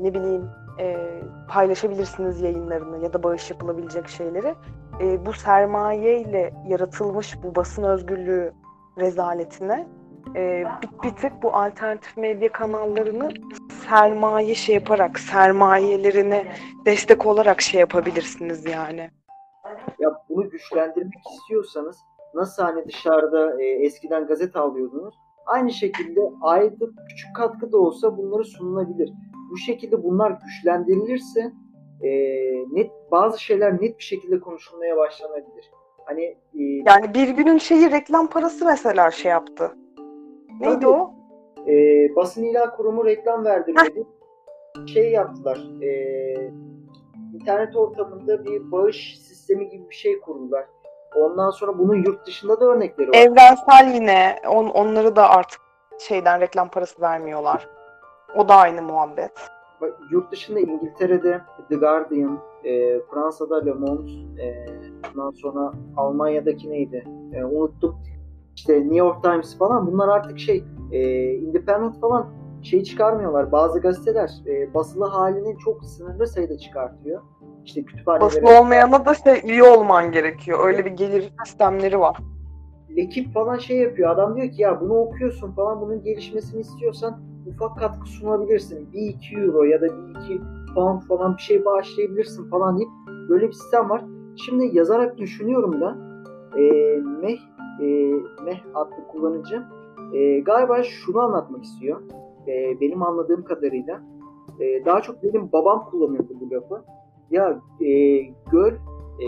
ne 0.00 0.14
bileyim 0.14 0.50
e, 0.80 0.96
paylaşabilirsiniz 1.48 2.40
yayınlarını 2.40 3.04
ya 3.04 3.12
da 3.12 3.22
bağış 3.22 3.50
yapılabilecek 3.50 4.08
şeyleri. 4.08 4.54
E, 5.00 5.26
bu 5.26 5.32
sermaye 5.32 6.20
ile 6.20 6.54
yaratılmış 6.68 7.42
bu 7.42 7.54
basın 7.54 7.82
özgürlüğü 7.82 8.52
rezaletine 8.98 9.86
e, 10.36 10.64
bir, 10.82 11.02
bir 11.02 11.16
tık 11.16 11.42
bu 11.42 11.54
alternatif 11.54 12.16
medya 12.16 12.52
kanallarını 12.52 13.30
sermaye 13.88 14.54
şey 14.54 14.74
yaparak, 14.74 15.18
sermayelerine 15.18 16.52
destek 16.84 17.26
olarak 17.26 17.60
şey 17.60 17.80
yapabilirsiniz 17.80 18.66
yani. 18.66 19.10
Ya 19.98 20.22
bunu 20.28 20.50
güçlendirmek 20.50 21.22
istiyorsanız 21.30 21.98
nasıl 22.34 22.62
hani 22.62 22.86
dışarıda 22.86 23.62
e, 23.62 23.66
eskiden 23.66 24.26
gazete 24.26 24.58
alıyordunuz 24.58 25.14
aynı 25.48 25.72
şekilde 25.72 26.20
ayda 26.40 26.86
küçük 27.08 27.36
katkı 27.36 27.72
da 27.72 27.78
olsa 27.78 28.16
bunları 28.16 28.44
sunulabilir. 28.44 29.12
Bu 29.50 29.56
şekilde 29.56 30.04
bunlar 30.04 30.38
güçlendirilirse 30.44 31.52
e, 32.02 32.10
net 32.72 32.90
bazı 33.10 33.42
şeyler 33.42 33.74
net 33.74 33.98
bir 33.98 34.04
şekilde 34.04 34.40
konuşulmaya 34.40 34.96
başlanabilir. 34.96 35.70
Hani 36.04 36.24
e, 36.54 36.62
Yani 36.86 37.14
bir 37.14 37.28
günün 37.28 37.58
şeyi 37.58 37.90
reklam 37.90 38.26
parası 38.26 38.64
mesela 38.64 39.10
şey 39.10 39.30
yaptı. 39.30 39.72
Neydi 40.60 40.74
Tabii. 40.74 40.88
o? 40.88 41.18
e, 41.68 41.74
basın 42.16 42.44
ilah 42.44 42.76
kurumu 42.76 43.04
reklam 43.04 43.44
verdirmedi. 43.44 44.06
Şey 44.86 45.10
yaptılar. 45.10 45.58
E, 45.82 45.90
internet 47.34 47.76
ortamında 47.76 48.44
bir 48.44 48.72
bağış 48.72 49.18
sistemi 49.18 49.68
gibi 49.68 49.90
bir 49.90 49.94
şey 49.94 50.20
kurdular. 50.20 50.64
Ondan 51.16 51.50
sonra 51.50 51.78
bunun 51.78 51.94
yurt 51.94 52.26
dışında 52.26 52.60
da 52.60 52.64
örnekleri 52.64 53.08
var. 53.08 53.14
Evrensel 53.14 53.94
yine 53.94 54.36
on, 54.48 54.66
onları 54.68 55.16
da 55.16 55.30
artık 55.30 55.60
şeyden 55.98 56.40
reklam 56.40 56.68
parası 56.68 57.02
vermiyorlar. 57.02 57.68
O 58.36 58.48
da 58.48 58.54
aynı 58.54 58.82
muhabbet. 58.82 59.32
Bak, 59.80 60.00
Yurt 60.10 60.32
dışında 60.32 60.60
İngiltere'de 60.60 61.40
The 61.68 61.76
Guardian, 61.76 62.38
e, 62.64 63.00
Fransa'da 63.00 63.64
Le 63.64 63.72
Monde, 63.72 64.10
e, 64.42 64.66
ondan 65.14 65.30
sonra 65.30 65.72
Almanya'daki 65.96 66.70
neydi? 66.70 67.04
E, 67.32 67.44
unuttum. 67.44 67.96
İşte 68.56 68.80
New 68.80 68.96
York 68.96 69.22
Times 69.22 69.58
falan 69.58 69.86
bunlar 69.86 70.08
artık 70.08 70.38
şey 70.38 70.64
e, 70.92 71.32
independent 71.34 72.00
falan 72.00 72.26
şey 72.62 72.82
çıkarmıyorlar. 72.82 73.52
Bazı 73.52 73.80
gazeteler 73.80 74.30
e, 74.46 74.74
basılı 74.74 75.04
halini 75.04 75.58
çok 75.58 75.84
sınırlı 75.84 76.26
sayıda 76.26 76.58
çıkartıyor. 76.58 77.22
işte 77.64 77.84
kütüphanelere 77.84 78.26
Basılı 78.26 78.58
olmayana 78.60 79.06
da 79.06 79.14
şey 79.14 79.42
üye 79.44 79.62
olman 79.62 80.12
gerekiyor. 80.12 80.66
Öyle 80.66 80.84
bir 80.84 80.90
gelir 80.90 81.32
sistemleri 81.44 82.00
var. 82.00 82.16
ekip 82.96 83.34
falan 83.34 83.58
şey 83.58 83.76
yapıyor. 83.76 84.10
Adam 84.10 84.36
diyor 84.36 84.50
ki 84.50 84.62
ya 84.62 84.80
bunu 84.80 84.94
okuyorsun 84.94 85.52
falan 85.52 85.80
bunun 85.80 86.02
gelişmesini 86.02 86.60
istiyorsan 86.60 87.20
ufak 87.48 87.78
katkı 87.78 88.08
sunabilirsin. 88.08 88.88
1-2 88.92 89.44
euro 89.44 89.64
ya 89.64 89.80
da 89.80 89.86
1-2 89.86 90.40
pound 90.74 91.02
falan 91.02 91.36
bir 91.36 91.42
şey 91.42 91.64
bağışlayabilirsin 91.64 92.50
falan 92.50 92.78
deyip 92.78 92.90
böyle 93.28 93.46
bir 93.46 93.52
sistem 93.52 93.90
var. 93.90 94.04
Şimdi 94.36 94.76
yazarak 94.76 95.18
düşünüyorum 95.18 95.80
da 95.80 95.98
e, 96.58 96.62
Meh, 96.96 97.38
e, 97.80 97.86
Meh 98.44 98.60
adlı 98.74 99.06
kullanıcı 99.08 99.62
e, 100.12 100.40
galiba 100.40 100.82
şunu 100.82 101.20
anlatmak 101.20 101.64
istiyor. 101.64 102.00
E, 102.46 102.80
benim 102.80 103.02
anladığım 103.02 103.44
kadarıyla 103.44 104.02
e, 104.60 104.84
daha 104.84 105.00
çok 105.00 105.22
benim 105.22 105.52
babam 105.52 105.84
kullanıyordu 105.90 106.34
bu 106.40 106.50
lafı. 106.54 106.84
Ya 107.30 107.60
e, 107.80 108.20
göl 108.52 108.72
e, 109.20 109.26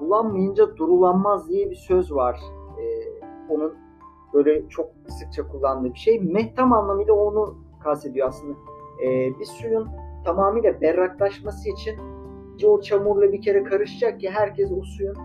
bulanmayınca 0.00 0.76
durulanmaz 0.76 1.48
diye 1.48 1.70
bir 1.70 1.76
söz 1.76 2.12
var. 2.12 2.40
E, 2.78 2.84
onun 3.48 3.74
böyle 4.34 4.68
çok 4.68 4.86
sıkça 5.08 5.48
kullandığı 5.48 5.92
bir 5.94 5.98
şey. 5.98 6.20
Meh 6.20 6.54
tam 6.56 6.72
anlamıyla 6.72 7.14
onu 7.14 7.56
kastediyor 7.82 8.28
aslında. 8.28 8.52
E, 9.04 9.38
bir 9.38 9.44
suyun 9.44 9.88
tamamıyla 10.24 10.80
berraklaşması 10.80 11.68
için 11.68 11.98
o 12.66 12.80
çamurla 12.80 13.32
bir 13.32 13.42
kere 13.42 13.64
karışacak 13.64 14.20
ki 14.20 14.30
herkes 14.30 14.72
o 14.72 14.82
suyun 14.82 15.16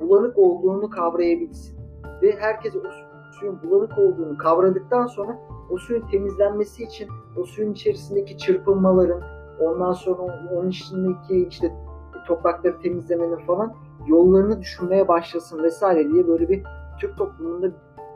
bulanık 0.00 0.38
olduğunu 0.38 0.90
kavrayabilsin. 0.90 1.78
Ve 2.22 2.36
herkes 2.38 2.76
o 2.76 2.80
su- 2.80 3.38
suyun 3.40 3.62
bulanık 3.62 3.98
olduğunu 3.98 4.38
kavradıktan 4.38 5.06
sonra 5.06 5.38
o 5.70 5.76
suyun 5.76 6.06
temizlenmesi 6.08 6.84
için 6.84 7.08
o 7.36 7.44
suyun 7.44 7.72
içerisindeki 7.72 8.38
çırpınmaların 8.38 9.22
ondan 9.60 9.92
sonra 9.92 10.22
onun 10.52 10.68
içindeki 10.68 11.48
işte 11.48 11.72
toprakları 12.26 12.78
temizlemenin 12.78 13.36
falan 13.36 13.74
yollarını 14.06 14.60
düşünmeye 14.60 15.08
başlasın 15.08 15.62
vesaire 15.62 16.10
diye 16.10 16.28
böyle 16.28 16.48
bir 16.48 16.62
Türk 17.00 17.16
toplumunda 17.18 17.70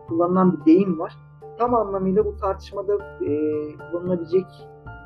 kullanılan 0.08 0.52
bir 0.52 0.64
deyim 0.64 0.98
var. 0.98 1.27
Tam 1.58 1.74
anlamıyla 1.74 2.24
bu 2.24 2.36
tartışmada 2.36 2.94
e, 3.24 3.28
kullanılabilecek 3.90 4.46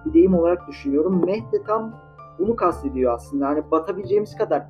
bir 0.04 0.12
deyim 0.12 0.34
olarak 0.34 0.68
düşünüyorum. 0.68 1.24
Meh 1.24 1.52
de 1.52 1.62
tam 1.66 1.94
bunu 2.38 2.56
kastediyor 2.56 3.14
aslında. 3.14 3.46
Hani 3.46 3.70
batabileceğimiz 3.70 4.36
kadar 4.36 4.66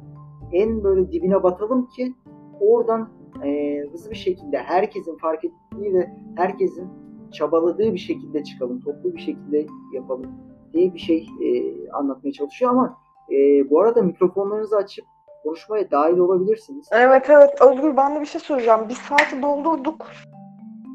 en 0.53 0.85
böyle 0.85 1.13
dibine 1.13 1.43
batalım 1.43 1.87
ki 1.87 2.15
oradan 2.61 3.09
e, 3.45 3.81
hızlı 3.93 4.11
bir 4.11 4.17
şekilde 4.17 4.59
herkesin 4.59 5.17
fark 5.17 5.45
ettiği 5.45 5.95
ve 5.95 6.11
herkesin 6.37 6.89
çabaladığı 7.33 7.93
bir 7.93 7.99
şekilde 7.99 8.45
çıkalım, 8.45 8.81
toplu 8.81 9.15
bir 9.15 9.21
şekilde 9.21 9.67
yapalım 9.93 10.31
diye 10.73 10.95
bir 10.95 10.99
şey 10.99 11.27
e, 11.43 11.49
anlatmaya 11.91 12.33
çalışıyor 12.33 12.71
ama 12.71 12.97
e, 13.31 13.71
bu 13.71 13.81
arada 13.81 14.03
mikrofonlarınızı 14.03 14.77
açıp 14.77 15.05
konuşmaya 15.45 15.91
dahil 15.91 16.19
olabilirsiniz. 16.19 16.89
Evet 16.93 17.31
evet 17.31 17.51
Özgür 17.61 17.97
ben 17.97 18.17
de 18.17 18.21
bir 18.21 18.27
şey 18.27 18.41
söyleyeceğim. 18.41 18.81
Bir 18.89 18.95
saati 18.95 19.43
doldurduk. 19.43 20.07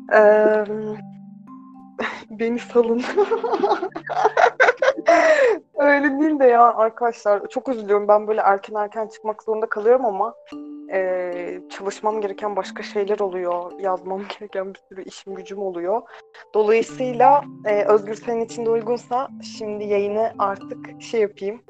Beni 2.30 2.60
salın. 2.60 3.04
Öyle 5.76 6.20
değil 6.20 6.40
de 6.40 6.46
ya 6.46 6.76
arkadaşlar. 6.76 7.48
Çok 7.48 7.70
üzülüyorum. 7.70 8.08
Ben 8.08 8.28
böyle 8.28 8.42
erken 8.42 8.76
erken 8.76 9.08
çıkmak 9.08 9.44
zorunda 9.44 9.66
kalıyorum 9.66 10.06
ama 10.06 10.34
e, 10.92 11.62
çalışmam 11.70 12.22
gereken 12.22 12.56
başka 12.56 12.84
şeyler 12.84 13.20
oluyor. 13.20 13.80
Yazmam 13.80 14.22
gereken 14.40 14.74
bir 14.74 14.80
sürü 14.90 15.04
işim 15.04 15.36
gücüm 15.36 15.60
oluyor. 15.60 16.02
Dolayısıyla 16.54 17.44
e, 17.66 17.84
Özgür 17.84 18.16
senin 18.16 18.46
için 18.46 18.66
de 18.66 18.70
uygunsa 18.70 19.28
şimdi 19.58 19.84
yayını 19.84 20.34
artık 20.40 21.02
şey 21.02 21.22
yapayım. 21.22 21.62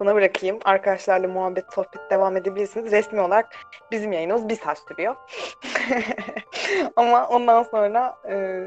Buna 0.00 0.14
bırakayım. 0.14 0.58
Arkadaşlarla 0.64 1.28
muhabbet, 1.28 1.64
sohbet 1.74 2.10
devam 2.10 2.36
edebilirsiniz. 2.36 2.92
Resmi 2.92 3.20
olarak 3.20 3.48
bizim 3.92 4.12
yayınımız 4.12 4.48
bir 4.48 4.54
saat 4.54 4.78
sürüyor. 4.88 5.14
Ama 6.96 7.28
ondan 7.28 7.62
sonra 7.62 8.16
e, 8.30 8.60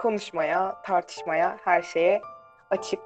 konuşmaya, 0.00 0.82
tartışmaya, 0.82 1.56
her 1.64 1.82
şeye 1.82 2.20
açık. 2.70 3.00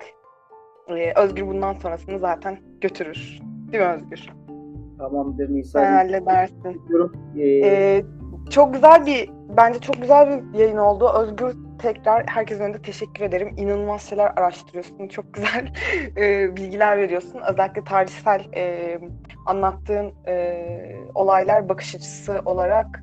E, 0.88 1.12
Özgür 1.20 1.46
bundan 1.46 1.72
sonrasını 1.74 2.18
zaten 2.18 2.58
götürür. 2.80 3.38
Değil 3.72 3.84
mi 3.84 3.90
Özgür? 3.90 4.26
Tamamdır 4.98 5.46
Sen 5.46 5.54
Nisa. 5.56 5.92
halledersin. 5.94 6.88
Diyorum. 6.88 7.12
E, 7.38 7.42
Ee, 7.48 8.04
çok 8.50 8.74
güzel 8.74 9.06
bir, 9.06 9.30
bence 9.48 9.80
çok 9.80 10.02
güzel 10.02 10.28
bir 10.52 10.58
yayın 10.58 10.76
oldu. 10.76 11.12
Özgür 11.14 11.56
tekrar 11.78 12.26
herkesin 12.26 12.64
önünde 12.64 12.82
teşekkür 12.82 13.24
ederim. 13.24 13.54
İnanılmaz 13.56 14.02
şeyler 14.02 14.32
araştırıyorsun. 14.36 15.08
Çok 15.08 15.34
güzel 15.34 15.72
e, 16.16 16.56
bilgiler 16.56 16.98
veriyorsun. 16.98 17.40
Özellikle 17.50 17.84
tarihsel 17.84 18.46
e, 18.56 18.98
anlattığın 19.46 20.12
e, 20.26 20.64
olaylar 21.14 21.68
bakış 21.68 21.94
açısı 21.94 22.40
olarak 22.44 23.02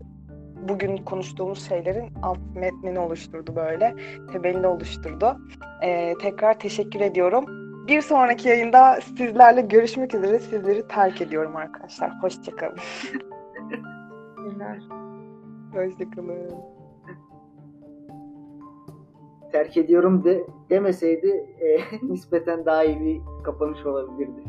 bugün 0.68 0.98
konuştuğumuz 0.98 1.68
şeylerin 1.70 2.14
alt 2.22 2.40
metnini 2.56 3.00
oluşturdu 3.00 3.56
böyle. 3.56 3.96
Temelini 4.32 4.68
oluşturdu. 4.68 5.38
E, 5.82 6.14
tekrar 6.22 6.60
teşekkür 6.60 7.00
ediyorum. 7.00 7.46
Bir 7.88 8.02
sonraki 8.02 8.50
yayında 8.50 9.00
sizlerle 9.18 9.62
görüşmek 9.62 10.16
üzere. 10.16 10.40
Sizleri 10.40 10.88
terk 10.88 11.22
ediyorum 11.22 11.56
arkadaşlar. 11.56 12.12
Hoşçakalın. 12.22 12.78
Neler? 14.38 15.03
Hoşçakalın. 15.74 16.74
terk 19.54 19.78
ediyorum 19.78 20.24
de 20.24 20.48
demeseydi 20.70 21.28
e, 21.60 21.78
nispeten 22.12 22.66
daha 22.66 22.84
iyi 22.84 23.00
bir 23.00 23.22
kapanış 23.44 23.86
olabilirdi. 23.86 24.44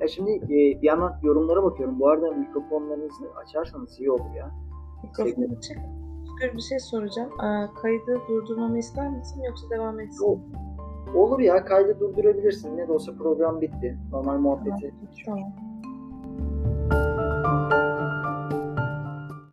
Ya 0.00 0.08
şimdi 0.08 0.30
e, 0.30 0.48
bir 0.48 0.82
yandan 0.82 1.14
yorumlara 1.22 1.62
bakıyorum. 1.62 2.00
Bu 2.00 2.08
arada 2.08 2.30
mikrofonlarınızı 2.30 3.24
açarsanız 3.36 4.00
iyi 4.00 4.10
olur 4.10 4.34
ya. 4.36 4.50
Mikrofon 5.02 5.56
açık. 5.56 5.78
Özgür 6.22 6.56
bir 6.56 6.62
şey 6.62 6.78
soracağım. 6.78 7.30
Aa, 7.40 7.66
kaydı 7.82 8.20
durdurmamı 8.28 8.78
ister 8.78 9.10
misin 9.10 9.42
yoksa 9.42 9.70
devam 9.70 10.00
etsin? 10.00 10.26
Yok. 10.26 10.38
Olur 11.14 11.40
ya 11.40 11.64
kaydı 11.64 12.00
durdurabilirsin. 12.00 12.76
Ne 12.76 12.88
de 12.88 12.92
olsa 12.92 13.12
program 13.16 13.60
bitti. 13.60 13.98
Normal 14.12 14.38
muhabbeti. 14.38 14.94
Tamam. 15.26 15.52